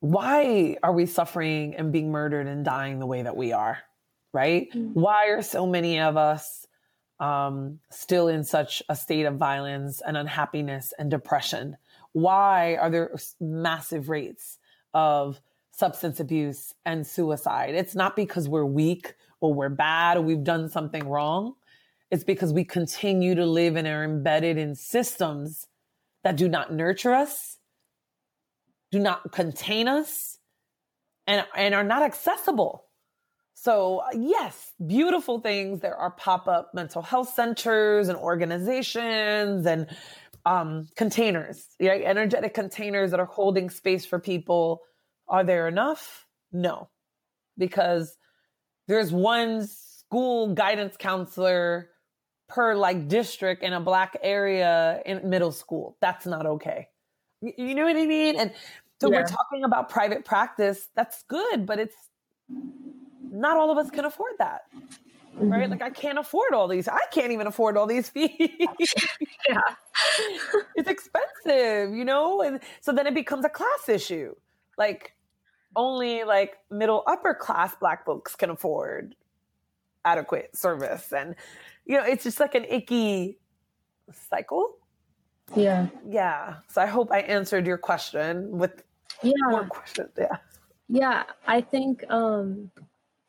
why 0.00 0.78
are 0.82 0.94
we 0.94 1.04
suffering 1.04 1.74
and 1.74 1.92
being 1.92 2.10
murdered 2.10 2.46
and 2.46 2.64
dying 2.64 2.98
the 2.98 3.06
way 3.06 3.20
that 3.20 3.36
we 3.36 3.52
are? 3.52 3.80
Right? 4.32 4.72
Mm-hmm. 4.72 4.98
Why 4.98 5.26
are 5.26 5.42
so 5.42 5.66
many 5.66 6.00
of 6.00 6.16
us 6.16 6.66
um, 7.20 7.78
still 7.90 8.28
in 8.28 8.44
such 8.44 8.82
a 8.88 8.96
state 8.96 9.26
of 9.26 9.36
violence 9.36 10.00
and 10.00 10.16
unhappiness 10.16 10.94
and 10.98 11.10
depression? 11.10 11.76
Why 12.12 12.76
are 12.76 12.88
there 12.88 13.14
massive 13.38 14.08
rates 14.08 14.58
of 14.94 15.38
substance 15.72 16.20
abuse 16.20 16.74
and 16.84 17.06
suicide. 17.06 17.74
It's 17.74 17.94
not 17.94 18.14
because 18.14 18.48
we're 18.48 18.64
weak 18.64 19.14
or 19.40 19.52
we're 19.52 19.68
bad 19.68 20.16
or 20.16 20.22
we've 20.22 20.44
done 20.44 20.68
something 20.68 21.08
wrong. 21.08 21.54
It's 22.10 22.24
because 22.24 22.52
we 22.52 22.64
continue 22.64 23.34
to 23.34 23.46
live 23.46 23.74
and 23.76 23.88
are 23.88 24.04
embedded 24.04 24.58
in 24.58 24.74
systems 24.74 25.66
that 26.24 26.36
do 26.36 26.48
not 26.48 26.72
nurture 26.72 27.14
us, 27.14 27.58
do 28.90 28.98
not 28.98 29.32
contain 29.32 29.88
us, 29.88 30.38
and, 31.26 31.44
and 31.56 31.74
are 31.74 31.84
not 31.84 32.02
accessible. 32.02 32.84
So, 33.54 34.02
yes, 34.12 34.72
beautiful 34.86 35.40
things. 35.40 35.80
There 35.80 35.96
are 35.96 36.10
pop 36.10 36.48
up 36.48 36.72
mental 36.74 37.00
health 37.00 37.32
centers 37.32 38.08
and 38.08 38.18
organizations 38.18 39.66
and 39.66 39.86
um, 40.44 40.88
containers, 40.96 41.64
right? 41.80 42.02
energetic 42.02 42.54
containers 42.54 43.10
that 43.12 43.20
are 43.20 43.26
holding 43.26 43.70
space 43.70 44.04
for 44.04 44.18
people 44.18 44.82
are 45.28 45.44
there 45.44 45.68
enough? 45.68 46.26
No, 46.52 46.88
because 47.58 48.16
there's 48.88 49.12
one 49.12 49.66
school 49.66 50.54
guidance 50.54 50.96
counselor 50.98 51.88
per 52.48 52.74
like 52.74 53.08
district 53.08 53.62
in 53.62 53.72
a 53.72 53.80
black 53.80 54.16
area 54.22 55.00
in 55.06 55.28
middle 55.30 55.52
school. 55.52 55.96
That's 56.00 56.26
not 56.26 56.44
okay. 56.46 56.88
You 57.40 57.74
know 57.74 57.84
what 57.84 57.96
I 57.96 58.06
mean? 58.06 58.38
And 58.38 58.52
so 59.00 59.10
Yeah. 59.10 59.20
we're 59.20 59.26
talking 59.26 59.64
about 59.64 59.88
private 59.88 60.24
practice. 60.24 60.88
That's 60.94 61.22
good, 61.24 61.64
but 61.66 61.78
it's 61.78 61.96
not 62.48 63.56
all 63.56 63.70
of 63.70 63.78
us 63.78 63.90
can 63.90 64.04
afford 64.04 64.32
that. 64.38 64.62
Right? 65.34 65.66
Mhm. 65.66 65.70
Like 65.70 65.82
I 65.82 65.90
can't 65.90 66.18
afford 66.18 66.52
all 66.52 66.68
these. 66.68 66.86
I 66.88 67.00
can't 67.10 67.32
even 67.32 67.46
afford 67.46 67.76
all 67.78 67.86
these 67.86 68.10
fees. 68.10 68.30
Yeah. 69.48 69.60
it's 70.76 70.88
expensive, 70.88 71.94
you 71.96 72.04
know? 72.04 72.42
And 72.42 72.60
so 72.80 72.92
then 72.92 73.06
it 73.06 73.14
becomes 73.14 73.44
a 73.44 73.48
class 73.48 73.88
issue. 73.88 74.34
Like 74.78 75.14
only 75.76 76.24
like 76.24 76.58
middle 76.70 77.02
upper 77.06 77.34
class 77.34 77.74
black 77.80 78.04
folks 78.04 78.34
can 78.36 78.50
afford 78.50 79.14
adequate 80.04 80.56
service. 80.56 81.12
And 81.12 81.34
you 81.86 81.96
know, 81.96 82.04
it's 82.04 82.24
just 82.24 82.40
like 82.40 82.54
an 82.54 82.64
icky 82.64 83.38
cycle. 84.12 84.76
Yeah. 85.54 85.86
Yeah. 86.08 86.56
So 86.68 86.80
I 86.80 86.86
hope 86.86 87.10
I 87.10 87.20
answered 87.20 87.66
your 87.66 87.78
question 87.78 88.50
with 88.58 88.82
Yeah. 89.22 89.32
more 89.48 89.66
questions. 89.66 90.10
Yeah. 90.18 90.36
Yeah, 90.88 91.24
I 91.46 91.60
think 91.60 92.04
um 92.10 92.70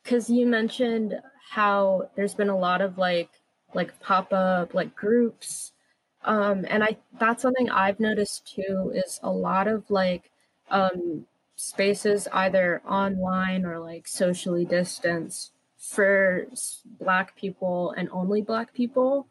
cuz 0.04 0.28
you 0.28 0.46
mentioned 0.46 1.18
how 1.48 2.10
there's 2.14 2.34
been 2.34 2.50
a 2.50 2.58
lot 2.58 2.80
of 2.80 2.98
like 2.98 3.30
like 3.74 3.98
pop-up 4.00 4.74
like 4.74 4.94
groups 4.94 5.72
um 6.24 6.64
and 6.68 6.84
I 6.84 6.96
that's 7.18 7.42
something 7.42 7.70
I've 7.70 8.00
noticed 8.00 8.54
too 8.54 8.92
is 8.94 9.18
a 9.22 9.30
lot 9.30 9.66
of 9.66 9.88
like 9.90 10.30
um 10.70 11.26
spaces 11.56 12.28
either 12.32 12.82
online 12.88 13.64
or 13.64 13.78
like 13.78 14.08
socially 14.08 14.64
distanced 14.64 15.52
for 15.78 16.46
black 16.98 17.36
people 17.36 17.92
and 17.96 18.08
only 18.10 18.42
black 18.42 18.72
people. 18.74 19.26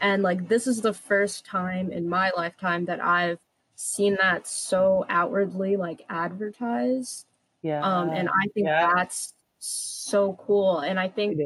And 0.00 0.22
like 0.22 0.48
this 0.48 0.66
is 0.66 0.80
the 0.80 0.92
first 0.92 1.46
time 1.46 1.92
in 1.92 2.08
my 2.08 2.32
lifetime 2.36 2.84
that 2.86 3.02
I've 3.02 3.38
seen 3.76 4.16
that 4.20 4.46
so 4.46 5.04
outwardly 5.08 5.76
like 5.76 6.04
advertised. 6.08 7.26
Yeah. 7.62 7.80
um 7.80 8.10
and 8.10 8.28
i 8.28 8.46
think 8.54 8.66
yeah. 8.66 8.90
that's 8.94 9.34
so 9.58 10.36
cool. 10.44 10.80
And 10.80 10.98
i 10.98 11.08
think 11.08 11.38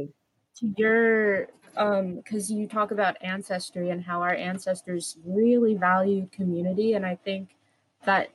to 0.57 0.75
your 0.77 1.49
um 1.77 2.17
because 2.17 2.51
you 2.51 2.67
talk 2.67 2.91
about 2.91 3.17
ancestry 3.21 3.91
and 3.91 4.03
how 4.03 4.23
our 4.23 4.35
ancestors 4.35 5.19
really 5.25 5.75
valued 5.75 6.33
community. 6.33 6.95
And 6.95 7.05
i 7.05 7.17
think 7.17 7.51
that 8.05 8.31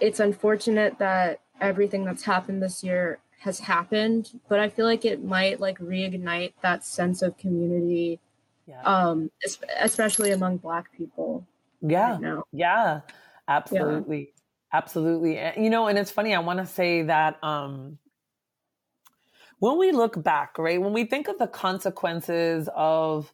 it's 0.00 0.20
unfortunate 0.20 0.98
that 0.98 1.40
everything 1.60 2.04
that's 2.04 2.24
happened 2.24 2.62
this 2.62 2.82
year 2.82 3.18
has 3.38 3.58
happened 3.60 4.40
but 4.48 4.58
i 4.58 4.68
feel 4.68 4.86
like 4.86 5.04
it 5.04 5.24
might 5.24 5.60
like 5.60 5.78
reignite 5.78 6.52
that 6.62 6.84
sense 6.84 7.22
of 7.22 7.36
community 7.36 8.18
Yeah. 8.66 8.82
um 8.82 9.30
especially 9.80 10.30
among 10.32 10.56
black 10.58 10.92
people 10.96 11.46
yeah. 11.86 12.18
right 12.20 12.42
Yeah, 12.52 13.00
absolutely. 13.48 14.32
Absolutely. 14.72 15.38
And, 15.38 15.62
you 15.62 15.70
know, 15.70 15.86
and 15.86 15.98
it's 15.98 16.10
funny, 16.10 16.34
I 16.34 16.40
want 16.40 16.58
to 16.58 16.66
say 16.66 17.02
that 17.02 17.42
um 17.44 17.98
when 19.60 19.78
we 19.78 19.92
look 19.92 20.22
back, 20.22 20.58
right, 20.58 20.80
when 20.80 20.92
we 20.92 21.04
think 21.04 21.28
of 21.28 21.38
the 21.38 21.46
consequences 21.46 22.68
of 22.74 23.32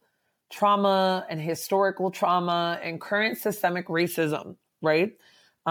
trauma 0.50 1.24
and 1.30 1.40
historical 1.40 2.10
trauma 2.10 2.78
and 2.82 3.00
current 3.00 3.38
systemic 3.38 3.88
racism, 3.88 4.56
right? 4.82 5.12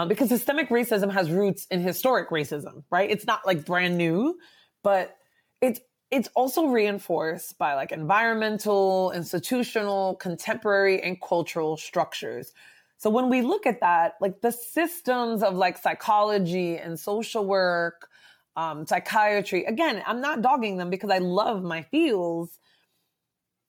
Um, 0.00 0.08
because 0.08 0.30
systemic 0.30 0.70
racism 0.70 1.12
has 1.12 1.30
roots 1.30 1.66
in 1.70 1.82
historic 1.82 2.30
racism, 2.30 2.84
right? 2.90 3.10
It's 3.10 3.26
not 3.26 3.46
like 3.46 3.66
brand 3.66 3.98
new, 3.98 4.38
but 4.82 5.14
it's 5.60 5.78
it's 6.10 6.28
also 6.34 6.68
reinforced 6.68 7.58
by 7.58 7.74
like 7.74 7.92
environmental, 7.92 9.12
institutional, 9.12 10.14
contemporary, 10.16 11.02
and 11.02 11.20
cultural 11.20 11.76
structures. 11.76 12.54
So 12.96 13.10
when 13.10 13.28
we 13.28 13.42
look 13.42 13.66
at 13.66 13.80
that, 13.80 14.14
like 14.22 14.40
the 14.40 14.52
systems 14.52 15.42
of 15.42 15.54
like 15.54 15.76
psychology 15.76 16.78
and 16.78 16.98
social 16.98 17.44
work, 17.44 18.08
um, 18.56 18.86
psychiatry, 18.86 19.66
again, 19.66 20.02
I'm 20.06 20.22
not 20.22 20.40
dogging 20.40 20.78
them 20.78 20.88
because 20.88 21.10
I 21.10 21.18
love 21.18 21.62
my 21.62 21.82
fields, 21.82 22.58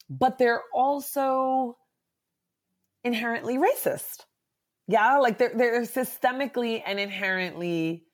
but 0.09 0.38
they're 0.38 0.63
also 0.73 1.77
inherently 3.03 3.57
racist. 3.57 4.25
Yeah, 4.91 5.17
like 5.19 5.37
they're 5.37 5.53
they're 5.55 5.81
systemically 5.83 6.83
and 6.85 6.99
inherently 6.99 8.05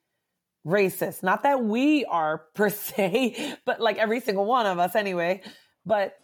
racist. 0.66 1.24
Not 1.24 1.44
that 1.44 1.64
we 1.64 2.06
are 2.06 2.44
per 2.54 2.70
se, 2.70 3.56
but 3.66 3.80
like 3.82 3.98
every 3.98 4.20
single 4.20 4.46
one 4.46 4.66
of 4.66 4.78
us 4.80 4.96
anyway. 4.96 5.42
But 5.86 6.18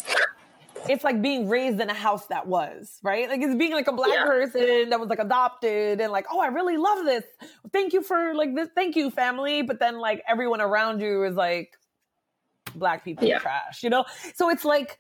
it's 0.90 1.04
like 1.04 1.22
being 1.22 1.48
raised 1.48 1.80
in 1.80 1.90
a 1.90 1.94
house 1.94 2.26
that 2.28 2.46
was, 2.46 3.00
right? 3.04 3.30
Like 3.30 3.42
it's 3.42 3.56
being 3.56 3.72
like 3.72 3.88
a 3.88 3.94
black 3.94 4.10
Yeah. 4.12 4.26
person 4.26 4.90
that 4.90 5.00
was 5.00 5.10
like 5.10 5.20
adopted 5.20 6.02
and 6.02 6.12
like, 6.12 6.26
oh, 6.30 6.40
I 6.42 6.48
really 6.48 6.78
love 6.78 7.06
this. 7.06 7.24
Thank 7.72 7.94
you 7.94 8.02
for 8.04 8.34
like 8.36 8.54
this. 8.54 8.68
Thank 8.76 8.96
you, 8.98 9.10
family. 9.10 9.62
But 9.62 9.80
then 9.80 9.98
like 10.00 10.22
everyone 10.28 10.60
around 10.62 11.00
you 11.00 11.24
is 11.24 11.36
like 11.36 11.72
black 12.76 13.06
people 13.06 13.28
Yeah. 13.28 13.40
trash, 13.40 13.82
you 13.82 13.90
know? 13.90 14.04
So 14.36 14.50
it's 14.50 14.66
like, 14.66 15.00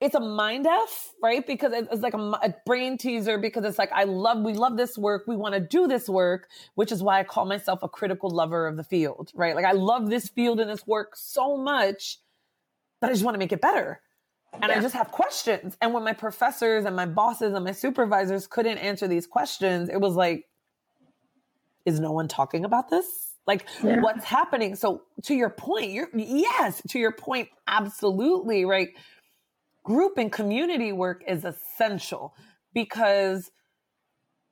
it's 0.00 0.14
a 0.14 0.20
mind 0.20 0.66
f, 0.66 1.10
right? 1.22 1.44
Because 1.44 1.72
it's 1.72 2.02
like 2.02 2.14
a, 2.14 2.18
a 2.18 2.54
brain 2.64 2.96
teaser 2.98 3.36
because 3.36 3.64
it's 3.64 3.78
like, 3.78 3.90
I 3.92 4.04
love, 4.04 4.42
we 4.44 4.52
love 4.52 4.76
this 4.76 4.96
work. 4.96 5.24
We 5.26 5.34
want 5.36 5.54
to 5.54 5.60
do 5.60 5.88
this 5.88 6.08
work, 6.08 6.48
which 6.76 6.92
is 6.92 7.02
why 7.02 7.18
I 7.18 7.24
call 7.24 7.46
myself 7.46 7.82
a 7.82 7.88
critical 7.88 8.30
lover 8.30 8.68
of 8.68 8.76
the 8.76 8.84
field, 8.84 9.32
right? 9.34 9.56
Like 9.56 9.64
I 9.64 9.72
love 9.72 10.08
this 10.08 10.28
field 10.28 10.60
and 10.60 10.70
this 10.70 10.86
work 10.86 11.16
so 11.16 11.56
much 11.56 12.18
that 13.00 13.08
I 13.10 13.12
just 13.12 13.24
want 13.24 13.34
to 13.34 13.38
make 13.38 13.52
it 13.52 13.60
better. 13.60 14.00
And 14.62 14.72
I 14.72 14.80
just 14.80 14.94
have 14.94 15.10
questions. 15.10 15.76
And 15.82 15.92
when 15.92 16.04
my 16.04 16.14
professors 16.14 16.84
and 16.84 16.96
my 16.96 17.06
bosses 17.06 17.52
and 17.54 17.64
my 17.64 17.72
supervisors 17.72 18.46
couldn't 18.46 18.78
answer 18.78 19.06
these 19.06 19.26
questions, 19.26 19.88
it 19.88 20.00
was 20.00 20.14
like, 20.14 20.46
is 21.84 22.00
no 22.00 22.12
one 22.12 22.28
talking 22.28 22.64
about 22.64 22.88
this? 22.88 23.34
Like, 23.46 23.66
Yeah. 23.82 24.00
what's 24.00 24.24
happening? 24.24 24.74
So, 24.74 25.02
to 25.24 25.34
your 25.34 25.50
point, 25.50 25.90
you're, 25.90 26.08
yes, 26.14 26.82
to 26.88 26.98
your 26.98 27.12
point, 27.12 27.48
absolutely, 27.66 28.64
right? 28.64 28.90
Group 29.88 30.18
and 30.18 30.30
community 30.30 30.92
work 30.92 31.22
is 31.26 31.46
essential 31.46 32.34
because 32.74 33.50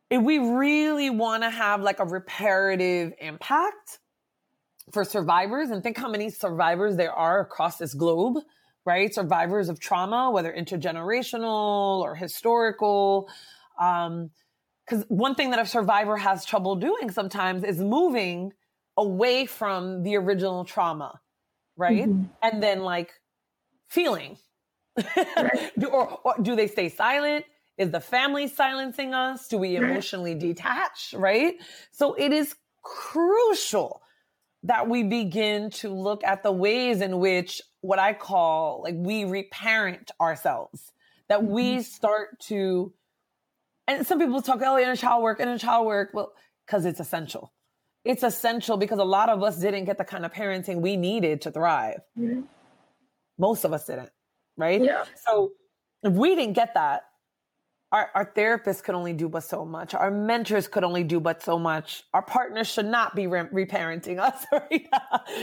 if 0.09 0.23
we 0.23 0.39
really 0.39 1.11
want 1.11 1.43
to 1.43 1.51
have 1.51 1.83
like 1.83 1.99
a 1.99 2.07
reparative 2.07 3.13
impact 3.21 3.99
for 4.93 5.05
survivors, 5.05 5.69
and 5.69 5.83
think 5.83 5.99
how 5.99 6.09
many 6.09 6.31
survivors 6.31 6.97
there 6.97 7.13
are 7.13 7.41
across 7.41 7.77
this 7.77 7.93
globe, 7.93 8.39
right? 8.87 9.13
Survivors 9.13 9.69
of 9.69 9.79
trauma, 9.79 10.31
whether 10.31 10.51
intergenerational 10.51 12.01
or 12.01 12.15
historical. 12.15 13.29
Um, 13.79 14.31
because 14.89 15.05
one 15.09 15.35
thing 15.35 15.51
that 15.51 15.59
a 15.59 15.67
survivor 15.67 16.17
has 16.17 16.47
trouble 16.47 16.77
doing 16.77 17.11
sometimes 17.11 17.63
is 17.63 17.79
moving 17.79 18.55
away 18.97 19.45
from 19.45 20.03
the 20.03 20.17
original 20.17 20.65
trauma, 20.65 21.21
right? 21.77 22.09
Mhm. 22.09 22.31
And 22.43 22.63
then 22.63 22.81
like 22.81 23.13
feeling. 23.89 24.39
do, 25.79 25.87
or, 25.89 26.21
or 26.25 26.35
do 26.41 26.57
they 26.57 26.69
stay 26.69 26.89
silent? 26.89 27.45
Is 27.79 27.91
the 27.91 28.01
family 28.01 28.49
silencing 28.49 29.13
us? 29.13 29.49
Do 29.49 29.59
we 29.59 29.77
emotionally 29.77 30.35
detach? 30.35 31.15
Right? 31.17 31.57
So 31.93 32.15
it 32.15 32.33
is 32.33 32.55
crucial 32.83 34.03
that 34.63 34.89
we 34.89 35.03
begin 35.03 35.71
to 35.71 35.91
look 35.91 36.25
at 36.25 36.43
the 36.43 36.53
ways 36.53 37.01
in 37.01 37.19
which 37.19 37.61
what 37.83 37.99
I 37.99 38.15
call 38.15 38.81
like 38.83 38.95
we 38.97 39.25
reparent 39.25 40.11
ourselves, 40.21 40.93
that 41.29 41.45
we 41.45 41.83
start 41.83 42.41
to, 42.49 42.93
and 43.87 44.07
some 44.07 44.19
people 44.19 44.41
talk, 44.43 44.61
oh, 44.65 44.79
inner 44.79 44.97
child 44.97 45.23
work, 45.23 45.39
and 45.41 45.49
inner 45.51 45.59
child 45.59 45.87
work. 45.87 46.11
Well, 46.15 46.33
because 46.65 46.85
it's 46.85 46.99
essential. 46.99 47.53
It's 48.05 48.23
essential 48.23 48.77
because 48.77 48.99
a 48.99 49.05
lot 49.05 49.29
of 49.29 49.43
us 49.43 49.59
didn't 49.59 49.85
get 49.85 49.99
the 49.99 50.05
kind 50.05 50.25
of 50.25 50.33
parenting 50.33 50.81
we 50.81 50.97
needed 50.97 51.43
to 51.43 51.51
thrive. 51.51 52.01
Mhm. 52.19 52.45
Most 53.39 53.65
of 53.65 53.73
us 53.73 53.87
didn't, 53.87 54.11
right? 54.57 54.83
Yeah. 54.83 55.05
So 55.27 55.53
if 56.03 56.13
we 56.13 56.35
didn't 56.35 56.55
get 56.55 56.75
that, 56.75 57.03
our, 57.93 58.11
our 58.15 58.33
therapists 58.33 58.83
could 58.83 58.95
only 58.95 59.13
do 59.13 59.29
but 59.29 59.45
so 59.45 59.65
much. 59.65 59.95
Our 59.95 60.11
mentors 60.11 60.67
could 60.67 60.83
only 60.83 61.05
do 61.05 61.21
but 61.21 61.43
so 61.43 61.59
much. 61.59 62.03
Our 62.13 62.23
partners 62.23 62.67
should 62.67 62.87
not 62.87 63.15
be 63.15 63.27
re- 63.27 63.45
reparenting 63.45 64.19
us, 64.21 64.45
right? 64.53 64.87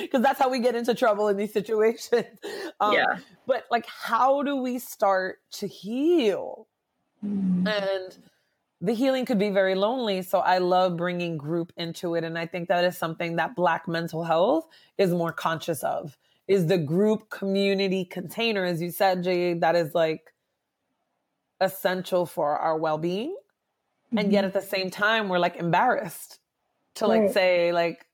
Because 0.01 0.21
that's 0.21 0.39
how 0.39 0.49
we 0.49 0.59
get 0.59 0.75
into 0.75 0.93
trouble 0.93 1.29
in 1.29 1.37
these 1.37 1.53
situations. 1.53 2.25
Um, 2.79 2.93
yeah. 2.93 3.19
But 3.47 3.63
like, 3.71 3.85
how 3.85 4.43
do 4.43 4.57
we 4.57 4.77
start 4.79 5.37
to 5.53 5.67
heal? 5.67 6.67
Mhm. 7.23 7.65
And 7.67 8.17
the 8.81 8.93
healing 8.93 9.25
could 9.25 9.39
be 9.39 9.49
very 9.49 9.75
lonely. 9.75 10.21
So 10.23 10.39
I 10.39 10.57
love 10.57 10.97
bringing 10.97 11.37
group 11.37 11.71
into 11.77 12.15
it. 12.15 12.25
And 12.25 12.37
I 12.37 12.45
think 12.45 12.67
that 12.67 12.83
is 12.83 12.97
something 12.97 13.37
that 13.37 13.55
Black 13.55 13.87
mental 13.87 14.23
health 14.25 14.67
is 14.97 15.11
more 15.11 15.31
conscious 15.31 15.81
of 15.83 16.17
is 16.47 16.67
the 16.67 16.77
group 16.77 17.29
community 17.29 18.05
container. 18.05 18.65
As 18.65 18.81
you 18.81 18.91
said, 18.91 19.23
Jayde, 19.23 19.61
that 19.61 19.75
is 19.75 19.95
like 19.95 20.33
essential 21.61 22.25
for 22.25 22.57
our 22.57 22.77
well-being. 22.77 23.35
And 24.15 24.31
yet 24.31 24.45
at 24.45 24.53
the 24.53 24.61
same 24.61 24.91
time, 24.91 25.29
we're 25.29 25.39
like 25.39 25.55
embarrassed 25.55 26.39
to 26.95 27.07
like 27.07 27.21
Right. 27.21 27.33
say 27.33 27.73
like, 27.73 28.05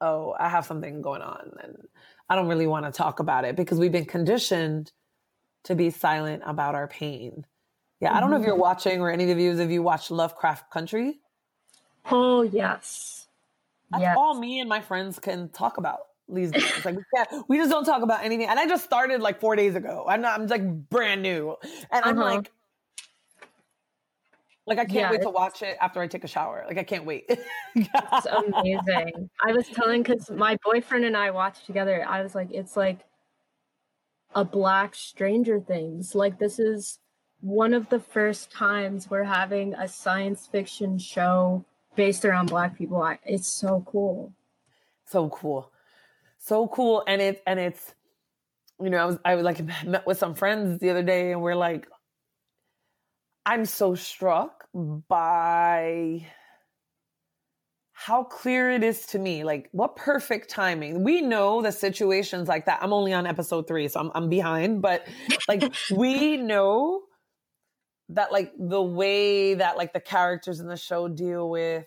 oh, 0.00 0.34
I 0.38 0.48
have 0.48 0.66
something 0.66 1.02
going 1.02 1.22
on. 1.22 1.52
And 1.62 1.76
I 2.28 2.36
don't 2.36 2.48
really 2.48 2.66
want 2.66 2.86
to 2.86 2.92
talk 2.92 3.20
about 3.20 3.44
it 3.44 3.56
because 3.56 3.78
we've 3.78 3.92
been 3.92 4.04
conditioned 4.04 4.92
to 5.64 5.74
be 5.74 5.90
silent 5.90 6.42
about 6.46 6.74
our 6.74 6.88
pain 6.88 7.44
Yeah, 8.00 8.16
I 8.16 8.20
don't 8.20 8.30
know 8.30 8.36
if 8.36 8.44
you're 8.44 8.52
mm-hmm. 8.52 8.60
watching 8.60 9.00
or 9.00 9.10
any 9.10 9.30
of 9.30 9.38
you 9.38 9.58
if 9.58 9.70
you 9.70 9.82
watch 9.82 10.10
Lovecraft 10.10 10.70
Country. 10.70 11.20
Oh 12.10 12.42
yes. 12.42 13.28
That's 13.90 14.02
yes. 14.02 14.16
all 14.18 14.38
me 14.38 14.60
and 14.60 14.68
my 14.68 14.80
friends 14.80 15.18
can 15.18 15.48
talk 15.48 15.78
about 15.78 16.00
these 16.28 16.50
days. 16.50 16.84
Like 16.84 16.96
we 16.96 17.02
can't, 17.14 17.48
we 17.48 17.56
just 17.56 17.70
don't 17.70 17.84
talk 17.84 18.02
about 18.02 18.24
anything. 18.24 18.48
And 18.48 18.58
I 18.58 18.66
just 18.66 18.84
started 18.84 19.20
like 19.20 19.40
four 19.40 19.56
days 19.56 19.74
ago. 19.74 20.04
I'm 20.08 20.20
not, 20.20 20.40
I'm 20.40 20.46
like 20.46 20.88
brand 20.88 21.22
new, 21.22 21.56
and 21.90 22.04
I'm 22.04 22.18
uh-huh. 22.18 22.36
like, 22.36 22.52
like 24.66 24.78
I 24.78 24.84
can't 24.84 24.94
yeah, 24.94 25.10
wait 25.10 25.22
to 25.22 25.30
watch 25.30 25.62
it 25.62 25.78
after 25.80 26.00
I 26.00 26.06
take 26.06 26.24
a 26.24 26.28
shower. 26.28 26.64
Like 26.66 26.78
I 26.78 26.82
can't 26.82 27.06
wait. 27.06 27.24
it's 27.74 28.26
amazing. 28.26 29.30
I 29.42 29.52
was 29.52 29.66
telling 29.68 30.02
because 30.02 30.30
my 30.30 30.58
boyfriend 30.62 31.06
and 31.06 31.16
I 31.16 31.30
watched 31.30 31.64
together. 31.64 32.04
I 32.06 32.22
was 32.22 32.34
like, 32.34 32.48
it's 32.52 32.76
like 32.76 33.00
a 34.34 34.44
black 34.44 34.94
Stranger 34.94 35.58
Things. 35.58 36.14
Like 36.14 36.38
this 36.38 36.58
is 36.58 36.98
one 37.40 37.72
of 37.72 37.88
the 37.88 38.00
first 38.00 38.52
times 38.52 39.08
we're 39.08 39.24
having 39.24 39.72
a 39.74 39.88
science 39.88 40.46
fiction 40.46 40.98
show 40.98 41.64
based 41.96 42.24
around 42.24 42.50
black 42.50 42.76
people. 42.76 43.00
I, 43.00 43.18
it's 43.24 43.48
so 43.48 43.84
cool. 43.86 44.34
So 45.06 45.30
cool. 45.30 45.70
So 46.48 46.66
cool. 46.68 47.04
And 47.06 47.20
it 47.20 47.42
and 47.46 47.60
it's 47.60 47.94
you 48.80 48.88
know, 48.88 48.98
I 48.98 49.04
was 49.04 49.18
I 49.24 49.34
was 49.34 49.44
like 49.44 49.62
met 49.86 50.06
with 50.06 50.18
some 50.18 50.34
friends 50.34 50.80
the 50.80 50.90
other 50.90 51.02
day 51.02 51.32
and 51.32 51.42
we're 51.42 51.54
like 51.54 51.86
I'm 53.44 53.66
so 53.66 53.94
struck 53.94 54.64
by 54.74 56.26
how 57.92 58.22
clear 58.22 58.70
it 58.70 58.84
is 58.84 59.06
to 59.06 59.18
me. 59.18 59.42
Like, 59.42 59.68
what 59.72 59.96
perfect 59.96 60.50
timing. 60.50 61.02
We 61.02 61.20
know 61.20 61.62
the 61.62 61.72
situations 61.72 62.46
like 62.46 62.66
that. 62.66 62.78
I'm 62.82 62.92
only 62.92 63.12
on 63.12 63.26
episode 63.26 63.66
three, 63.66 63.88
so 63.88 64.00
I'm, 64.00 64.10
I'm 64.14 64.28
behind, 64.28 64.82
but 64.82 65.06
like, 65.48 65.74
we 65.90 66.36
know 66.36 67.02
that 68.10 68.32
like 68.32 68.52
the 68.58 68.82
way 68.82 69.54
that 69.54 69.76
like 69.76 69.92
the 69.92 70.00
characters 70.00 70.60
in 70.60 70.68
the 70.68 70.76
show 70.76 71.08
deal 71.08 71.48
with 71.50 71.86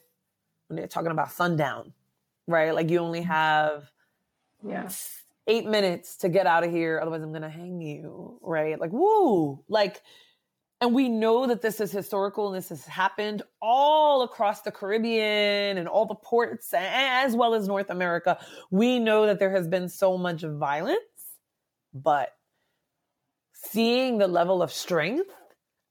when 0.68 0.78
they're 0.78 0.88
talking 0.88 1.12
about 1.12 1.32
sundown, 1.32 1.94
right? 2.48 2.76
Like 2.76 2.90
you 2.90 3.00
only 3.00 3.22
mm-hmm. 3.22 3.32
have 3.32 3.90
yeah 4.68 4.90
eight 5.48 5.66
minutes 5.66 6.18
to 6.18 6.30
get 6.30 6.48
out 6.48 6.64
of 6.64 6.72
here, 6.72 7.00
otherwise 7.02 7.22
I'm 7.22 7.34
gonna 7.34 7.50
hang 7.50 7.82
you, 7.82 8.40
right? 8.42 8.80
Like 8.80 8.92
woo, 8.92 9.64
like. 9.68 10.02
And 10.80 10.96
we 10.96 11.10
know 11.10 11.46
that 11.46 11.62
this 11.62 11.80
is 11.80 11.92
historical 11.92 12.48
and 12.48 12.58
this 12.58 12.70
has 12.70 12.88
happened 12.88 13.44
all 13.62 14.24
across 14.24 14.64
the 14.64 14.72
Caribbean 14.72 15.78
and 15.78 15.88
all 15.88 16.08
the 16.08 16.16
ports 16.16 16.74
as 16.76 17.36
well 17.36 17.54
as 17.54 17.68
North 17.68 17.92
America. 17.92 18.40
We 18.72 18.98
know 18.98 19.28
that 19.28 19.38
there 19.38 19.52
has 19.52 19.68
been 19.68 19.90
so 19.90 20.18
much 20.18 20.42
violence, 20.42 20.98
but 21.94 22.34
seeing 23.54 24.18
the 24.18 24.28
level 24.28 24.64
of 24.64 24.72
strength 24.72 25.30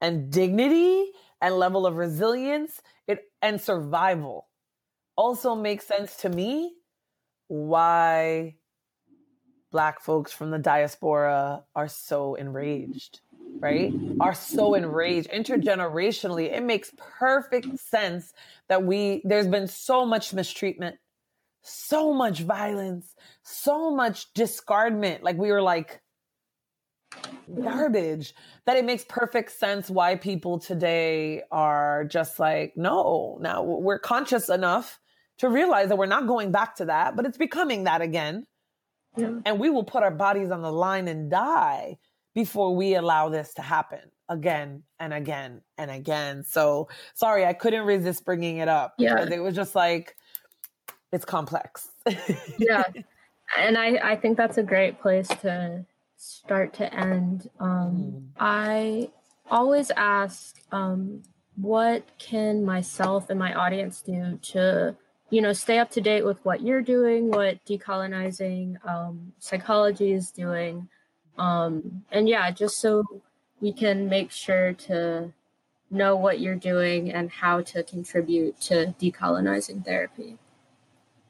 and 0.00 0.28
dignity 0.28 1.12
and 1.40 1.54
level 1.54 1.86
of 1.86 1.94
resilience 1.94 2.82
it, 3.06 3.30
and 3.42 3.60
survival 3.60 4.48
also 5.16 5.54
makes 5.54 5.86
sense 5.86 6.16
to 6.16 6.28
me 6.28 6.74
why 7.46 8.56
black 9.70 10.00
folks 10.00 10.32
from 10.32 10.50
the 10.50 10.58
diaspora 10.58 11.64
are 11.74 11.88
so 11.88 12.34
enraged 12.34 13.20
right? 13.62 13.92
Are 14.20 14.32
so 14.32 14.72
enraged 14.72 15.28
intergenerationally. 15.28 16.50
It 16.50 16.62
makes 16.62 16.94
perfect 16.96 17.78
sense 17.78 18.32
that 18.68 18.84
we 18.84 19.20
there's 19.24 19.48
been 19.48 19.68
so 19.68 20.06
much 20.06 20.32
mistreatment 20.32 20.96
so 21.62 22.14
much 22.14 22.40
violence 22.40 23.14
so 23.42 23.94
much 23.94 24.32
discardment. 24.32 25.22
Like 25.22 25.36
we 25.36 25.50
were 25.50 25.62
like 25.62 26.00
garbage 27.62 28.34
that 28.66 28.76
it 28.76 28.84
makes 28.84 29.04
perfect 29.08 29.52
sense 29.52 29.90
why 29.90 30.16
people 30.16 30.58
today 30.58 31.42
are 31.50 32.04
just 32.04 32.38
like, 32.38 32.74
no, 32.76 33.38
now 33.40 33.62
we're 33.62 33.98
conscious 33.98 34.48
enough 34.48 35.00
to 35.38 35.48
realize 35.48 35.88
that 35.88 35.96
we're 35.96 36.06
not 36.06 36.26
going 36.26 36.52
back 36.52 36.76
to 36.76 36.84
that, 36.86 37.16
but 37.16 37.26
it's 37.26 37.38
becoming 37.38 37.84
that 37.84 38.00
again. 38.00 38.46
Yeah. 39.16 39.32
And 39.44 39.58
we 39.58 39.70
will 39.70 39.84
put 39.84 40.02
our 40.02 40.10
bodies 40.10 40.50
on 40.50 40.62
the 40.62 40.72
line 40.72 41.08
and 41.08 41.30
die 41.30 41.98
before 42.34 42.74
we 42.74 42.94
allow 42.94 43.28
this 43.28 43.54
to 43.54 43.62
happen 43.62 44.00
again 44.28 44.82
and 45.00 45.12
again 45.12 45.60
and 45.76 45.90
again. 45.90 46.44
So 46.44 46.88
sorry, 47.14 47.44
I 47.44 47.52
couldn't 47.52 47.84
resist 47.84 48.24
bringing 48.24 48.58
it 48.58 48.68
up. 48.68 48.94
Yeah. 48.98 49.22
It 49.24 49.40
was 49.40 49.54
just 49.54 49.74
like, 49.74 50.16
it's 51.12 51.24
complex. 51.24 51.88
yeah. 52.58 52.84
And 53.58 53.76
I, 53.76 54.12
I 54.12 54.16
think 54.16 54.36
that's 54.36 54.58
a 54.58 54.62
great 54.62 55.00
place 55.00 55.26
to 55.42 55.84
start 56.16 56.74
to 56.74 56.94
end, 56.94 57.48
um, 57.58 57.68
mm. 57.70 58.26
I 58.38 59.10
always 59.50 59.90
ask, 59.90 60.60
um, 60.70 61.22
what 61.56 62.04
can 62.18 62.64
myself 62.64 63.30
and 63.30 63.38
my 63.38 63.54
audience 63.54 64.02
do 64.02 64.38
to, 64.42 64.94
you 65.30 65.40
know, 65.40 65.52
stay 65.52 65.78
up 65.78 65.90
to 65.92 66.00
date 66.00 66.24
with 66.24 66.44
what 66.44 66.60
you're 66.60 66.82
doing, 66.82 67.30
what 67.30 67.64
decolonizing 67.64 68.84
um, 68.86 69.32
psychology 69.38 70.12
is 70.12 70.30
doing, 70.30 70.88
um, 71.38 72.04
and 72.10 72.28
yeah, 72.28 72.50
just 72.50 72.80
so 72.80 73.04
we 73.60 73.72
can 73.72 74.08
make 74.08 74.30
sure 74.30 74.72
to 74.74 75.32
know 75.90 76.16
what 76.16 76.40
you're 76.40 76.54
doing 76.54 77.10
and 77.10 77.30
how 77.30 77.60
to 77.60 77.82
contribute 77.82 78.60
to 78.60 78.94
decolonizing 79.00 79.84
therapy. 79.84 80.38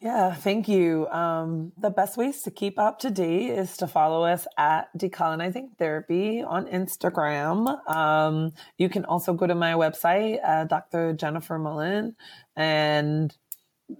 Yeah, 0.00 0.32
thank 0.32 0.66
you. 0.66 1.06
Um, 1.08 1.72
the 1.76 1.90
best 1.90 2.16
ways 2.16 2.40
to 2.42 2.50
keep 2.50 2.78
up 2.78 3.00
to 3.00 3.10
date 3.10 3.50
is 3.50 3.76
to 3.78 3.86
follow 3.86 4.24
us 4.24 4.46
at 4.56 4.88
Decolonizing 4.96 5.76
Therapy 5.76 6.42
on 6.42 6.64
Instagram. 6.68 7.86
Um, 7.86 8.54
you 8.78 8.88
can 8.88 9.04
also 9.04 9.34
go 9.34 9.46
to 9.46 9.54
my 9.54 9.74
website, 9.74 10.40
uh, 10.42 10.64
Dr. 10.64 11.12
Jennifer 11.12 11.58
Mullan, 11.58 12.14
and 12.56 13.36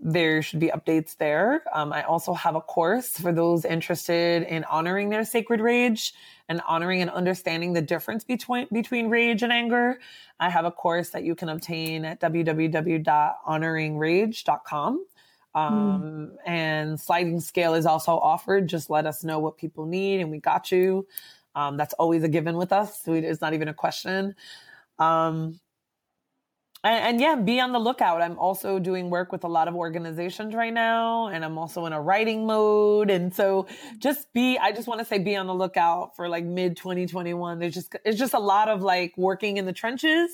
there 0.00 0.40
should 0.42 0.60
be 0.60 0.68
updates 0.68 1.16
there. 1.16 1.64
Um, 1.72 1.92
I 1.92 2.02
also 2.02 2.34
have 2.34 2.54
a 2.54 2.60
course 2.60 3.18
for 3.18 3.32
those 3.32 3.64
interested 3.64 4.44
in 4.44 4.62
honoring 4.64 5.08
their 5.10 5.24
sacred 5.24 5.60
rage 5.60 6.14
and 6.48 6.60
honoring 6.66 7.02
and 7.02 7.10
understanding 7.10 7.72
the 7.72 7.82
difference 7.82 8.22
between 8.24 8.68
between 8.72 9.08
rage 9.08 9.42
and 9.42 9.52
anger. 9.52 9.98
I 10.38 10.48
have 10.50 10.64
a 10.64 10.70
course 10.70 11.10
that 11.10 11.24
you 11.24 11.34
can 11.34 11.48
obtain 11.48 12.04
at 12.04 12.20
www.honoringrage.com. 12.20 15.06
Mm. 15.56 15.60
Um, 15.60 16.02
mm. 16.02 16.30
and 16.46 17.00
sliding 17.00 17.40
scale 17.40 17.74
is 17.74 17.84
also 17.84 18.12
offered. 18.12 18.68
Just 18.68 18.88
let 18.88 19.06
us 19.06 19.24
know 19.24 19.40
what 19.40 19.58
people 19.58 19.86
need 19.86 20.20
and 20.20 20.30
we 20.30 20.38
got 20.38 20.70
you. 20.70 21.08
Um, 21.56 21.76
that's 21.76 21.94
always 21.94 22.22
a 22.22 22.28
given 22.28 22.56
with 22.56 22.72
us. 22.72 23.02
So 23.02 23.14
it's 23.14 23.40
not 23.40 23.54
even 23.54 23.66
a 23.66 23.74
question. 23.74 24.36
Um, 24.98 25.58
and, 26.82 27.04
and, 27.04 27.20
yeah, 27.20 27.34
be 27.34 27.60
on 27.60 27.72
the 27.72 27.78
lookout. 27.78 28.22
I'm 28.22 28.38
also 28.38 28.78
doing 28.78 29.10
work 29.10 29.32
with 29.32 29.44
a 29.44 29.48
lot 29.48 29.68
of 29.68 29.74
organizations 29.74 30.54
right 30.54 30.72
now, 30.72 31.26
and 31.26 31.44
I'm 31.44 31.58
also 31.58 31.84
in 31.86 31.92
a 31.92 32.00
writing 32.00 32.46
mode. 32.46 33.10
And 33.10 33.34
so 33.34 33.66
just 33.98 34.32
be, 34.32 34.56
I 34.56 34.72
just 34.72 34.88
want 34.88 35.00
to 35.00 35.04
say 35.04 35.18
be 35.18 35.36
on 35.36 35.46
the 35.46 35.54
lookout 35.54 36.16
for 36.16 36.28
like 36.28 36.44
mid 36.44 36.76
2021. 36.78 37.58
There's 37.58 37.74
just, 37.74 37.94
it's 38.04 38.18
just 38.18 38.32
a 38.32 38.38
lot 38.38 38.68
of 38.68 38.80
like 38.80 39.12
working 39.18 39.58
in 39.58 39.66
the 39.66 39.72
trenches 39.74 40.30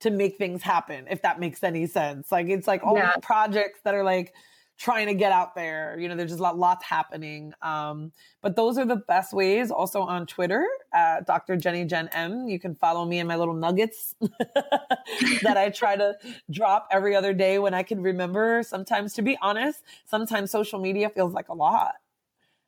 to 0.00 0.10
make 0.10 0.38
things 0.38 0.62
happen, 0.62 1.06
if 1.10 1.22
that 1.22 1.40
makes 1.40 1.62
any 1.62 1.86
sense. 1.86 2.32
Like 2.32 2.48
it's 2.48 2.66
like 2.66 2.82
all 2.84 2.96
yeah. 2.96 3.12
these 3.14 3.24
projects 3.24 3.80
that 3.84 3.94
are 3.94 4.04
like 4.04 4.32
trying 4.78 5.08
to 5.08 5.14
get 5.14 5.32
out 5.32 5.54
there. 5.56 5.98
You 5.98 6.08
know, 6.08 6.14
there's 6.14 6.30
just 6.30 6.40
a 6.40 6.42
lot, 6.42 6.56
lots 6.56 6.84
happening. 6.84 7.52
Um, 7.62 8.12
but 8.40 8.54
those 8.54 8.78
are 8.78 8.86
the 8.86 8.96
best 8.96 9.32
ways. 9.32 9.72
Also 9.72 10.00
on 10.00 10.24
Twitter, 10.24 10.64
uh, 10.94 11.20
Dr. 11.26 11.56
Jenny 11.56 11.84
Jen 11.84 12.08
M. 12.12 12.48
You 12.48 12.60
can 12.60 12.76
follow 12.76 13.04
me 13.04 13.18
in 13.18 13.26
my 13.26 13.36
little 13.36 13.54
nuggets 13.54 14.14
that 14.20 15.56
I 15.56 15.70
try 15.70 15.96
to 15.96 16.16
drop 16.50 16.88
every 16.92 17.16
other 17.16 17.34
day 17.34 17.58
when 17.58 17.74
I 17.74 17.82
can 17.82 18.00
remember. 18.00 18.62
Sometimes, 18.62 19.14
to 19.14 19.22
be 19.22 19.36
honest, 19.42 19.82
sometimes 20.06 20.52
social 20.52 20.78
media 20.78 21.10
feels 21.10 21.32
like 21.32 21.48
a 21.48 21.54
lot. 21.54 21.94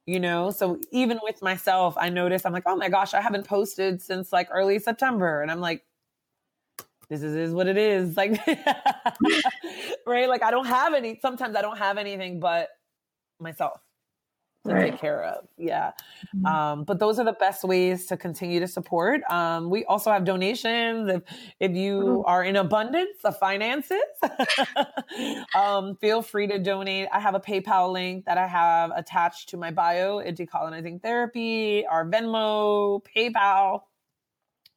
You 0.07 0.19
know, 0.19 0.51
so 0.51 0.81
even 0.91 1.21
with 1.23 1.41
myself, 1.41 1.95
I 1.97 2.09
notice 2.09 2.45
I'm 2.45 2.53
like, 2.53 2.65
oh 2.67 2.75
my 2.75 2.89
gosh, 2.89 3.15
I 3.15 3.21
haven't 3.21 3.47
posted 3.47 4.03
since 4.03 4.33
like 4.33 4.49
early 4.51 4.81
September. 4.81 5.43
And 5.43 5.51
I'm 5.51 5.61
like, 5.61 5.85
this 7.11 7.23
is, 7.23 7.35
is 7.35 7.53
what 7.53 7.67
it 7.67 7.77
is. 7.77 8.17
Like, 8.21 8.41
right? 10.07 10.29
Like, 10.29 10.43
I 10.43 10.51
don't 10.51 10.67
have 10.67 10.95
any, 10.95 11.19
sometimes 11.21 11.57
I 11.57 11.63
don't 11.63 11.79
have 11.79 11.99
anything 11.99 12.39
but 12.39 12.69
myself 13.41 13.81
to 14.67 14.75
right. 14.75 14.91
take 14.93 15.01
care 15.01 15.25
of. 15.25 15.49
Yeah. 15.57 15.93
Mm-hmm. 16.37 16.47
Um, 16.47 16.85
but 16.85 16.99
those 16.99 17.19
are 17.19 17.25
the 17.25 17.33
best 17.33 17.65
ways 17.65 18.07
to 18.07 18.17
continue 18.17 18.61
to 18.61 18.69
support. 18.69 19.23
Um, 19.31 19.71
we 19.71 19.85
also 19.87 20.13
have 20.13 20.25
donations. 20.25 21.11
If, 21.11 21.23
if 21.59 21.73
you 21.73 22.23
are 22.27 22.45
in 22.45 22.57
abundance 22.57 23.25
of 23.25 23.39
finances, 23.39 24.03
um, 25.59 25.97
feel 25.97 26.21
free 26.21 26.47
to 26.49 26.59
donate. 26.59 27.09
I 27.11 27.21
have 27.21 27.35
a 27.35 27.41
PayPal 27.41 27.91
link 27.91 28.27
that 28.27 28.37
I 28.37 28.47
have 28.47 28.93
attached 28.95 29.49
to 29.51 29.57
my 29.57 29.71
bio 29.71 30.21
at 30.21 30.37
Decolonizing 30.37 31.03
Therapy, 31.03 31.87
our 31.87 32.05
Venmo, 32.05 33.01
PayPal, 33.17 33.81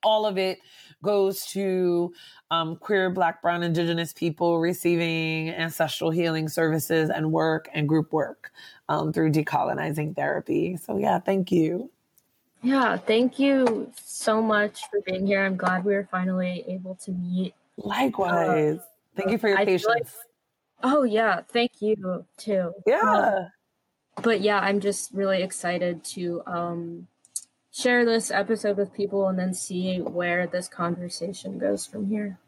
all 0.03 0.25
of 0.25 0.37
it 0.37 0.59
goes 1.03 1.45
to 1.47 2.11
um, 2.49 2.75
queer, 2.77 3.11
Black, 3.11 3.43
Brown, 3.43 3.61
Indigenous 3.61 4.11
people 4.11 4.59
receiving 4.59 5.49
ancestral 5.49 6.09
healing 6.09 6.49
services 6.49 7.11
and 7.11 7.31
work 7.31 7.69
and 7.75 7.87
group 7.87 8.11
work 8.11 8.51
um, 8.89 9.13
through 9.13 9.31
decolonizing 9.31 10.15
therapy. 10.15 10.77
So, 10.77 10.97
yeah, 10.97 11.19
thank 11.19 11.51
you. 11.51 11.91
Yeah, 12.63 12.97
thank 12.97 13.37
you 13.37 13.91
so 14.01 14.41
much 14.41 14.89
for 14.89 15.01
being 15.05 15.27
here. 15.27 15.45
I'm 15.45 15.57
glad 15.57 15.83
we 15.83 15.93
were 15.93 16.07
finally 16.09 16.63
able 16.67 16.95
to 17.03 17.11
meet. 17.11 17.53
Likewise. 17.77 18.79
Uh, 18.79 18.83
thank 19.15 19.31
you 19.31 19.37
for 19.37 19.49
your 19.49 19.59
I 19.59 19.65
patience. 19.65 19.85
Like, 19.87 20.07
oh, 20.81 21.03
yeah. 21.03 21.41
Thank 21.49 21.81
you 21.81 22.25
too. 22.37 22.73
Yeah. 22.87 23.01
Um, 23.01 23.51
but 24.21 24.41
yeah, 24.41 24.59
I'm 24.59 24.79
just 24.79 25.11
really 25.13 25.43
excited 25.43 26.03
to 26.05 26.41
um, 26.45 27.07
share 27.73 28.05
this 28.05 28.29
episode 28.31 28.77
with 28.77 28.93
people 28.93 29.27
and 29.27 29.37
then 29.37 29.53
see 29.53 29.97
where 29.97 30.47
this 30.47 30.67
conversation 30.67 31.57
goes 31.57 31.85
from 31.85 32.07
here. 32.07 32.39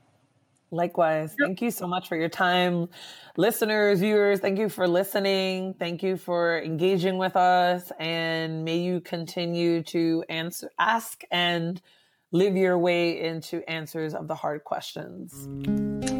Likewise. 0.72 1.36
Thank 1.40 1.62
you 1.62 1.72
so 1.72 1.88
much 1.88 2.08
for 2.08 2.16
your 2.16 2.30
time. 2.30 2.90
Listeners, 3.38 4.00
viewers, 4.00 4.40
thank 4.40 4.60
you 4.60 4.70
for 4.70 4.88
listening. 4.88 5.74
Thank 5.80 6.04
you 6.04 6.18
for 6.18 6.62
engaging 6.62 7.18
with 7.18 7.36
us. 7.36 7.92
And 8.00 8.66
may 8.66 8.78
you 8.78 9.02
continue 9.02 9.84
to 9.84 10.24
answer, 10.30 10.70
ask 10.78 11.24
and 11.32 11.82
live 12.32 12.56
your 12.56 12.78
way 12.78 13.22
into 13.22 13.68
answers 13.70 14.14
of 14.14 14.28
the 14.28 14.36
hard 14.36 14.64
questions. 14.64 16.15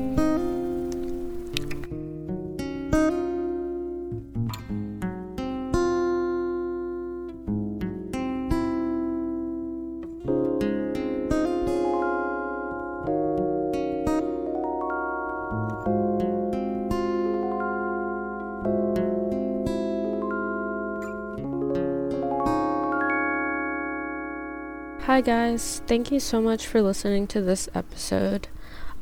Hi, 25.06 25.22
guys. 25.22 25.84
Thank 25.86 26.12
you 26.12 26.20
so 26.20 26.42
much 26.42 26.66
for 26.66 26.82
listening 26.82 27.28
to 27.28 27.40
this 27.40 27.70
episode. 27.76 28.48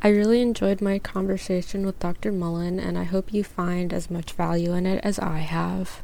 I 0.01 0.09
really 0.09 0.41
enjoyed 0.41 0.81
my 0.81 0.99
conversation 0.99 1.85
with 1.85 1.97
Dr. 1.99 2.33
Mullan, 2.33 2.77
and 2.77 2.97
I 2.97 3.05
hope 3.05 3.33
you 3.33 3.41
find 3.41 3.93
as 3.93 4.11
much 4.11 4.33
value 4.33 4.73
in 4.73 4.85
it 4.85 4.99
as 5.01 5.17
I 5.17 5.37
have. 5.37 6.03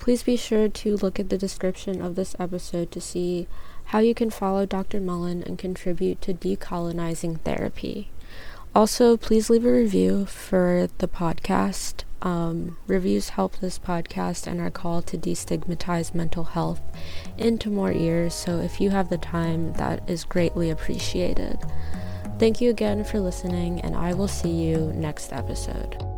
Please 0.00 0.24
be 0.24 0.34
sure 0.34 0.68
to 0.68 0.96
look 0.96 1.20
at 1.20 1.28
the 1.28 1.38
description 1.38 2.02
of 2.02 2.16
this 2.16 2.34
episode 2.40 2.90
to 2.90 3.00
see 3.00 3.46
how 3.84 4.00
you 4.00 4.12
can 4.12 4.30
follow 4.30 4.66
Dr. 4.66 5.00
Mullan 5.00 5.46
and 5.46 5.56
contribute 5.56 6.20
to 6.22 6.34
decolonizing 6.34 7.38
therapy. 7.42 8.10
Also, 8.74 9.16
please 9.16 9.48
leave 9.48 9.64
a 9.64 9.70
review 9.70 10.26
for 10.26 10.88
the 10.98 11.06
podcast. 11.06 12.02
Um, 12.20 12.76
reviews 12.86 13.30
help 13.30 13.56
this 13.56 13.78
podcast 13.78 14.46
and 14.46 14.60
our 14.60 14.70
call 14.70 15.02
to 15.02 15.16
destigmatize 15.16 16.14
mental 16.14 16.44
health 16.44 16.80
into 17.36 17.70
more 17.70 17.92
ears, 17.92 18.34
so 18.34 18.58
if 18.58 18.80
you 18.80 18.90
have 18.90 19.08
the 19.08 19.18
time, 19.18 19.72
that 19.74 20.08
is 20.10 20.24
greatly 20.24 20.70
appreciated. 20.70 21.58
Thank 22.38 22.60
you 22.60 22.70
again 22.70 23.04
for 23.04 23.20
listening, 23.20 23.80
and 23.80 23.94
I 23.94 24.14
will 24.14 24.28
see 24.28 24.50
you 24.50 24.92
next 24.94 25.32
episode. 25.32 26.17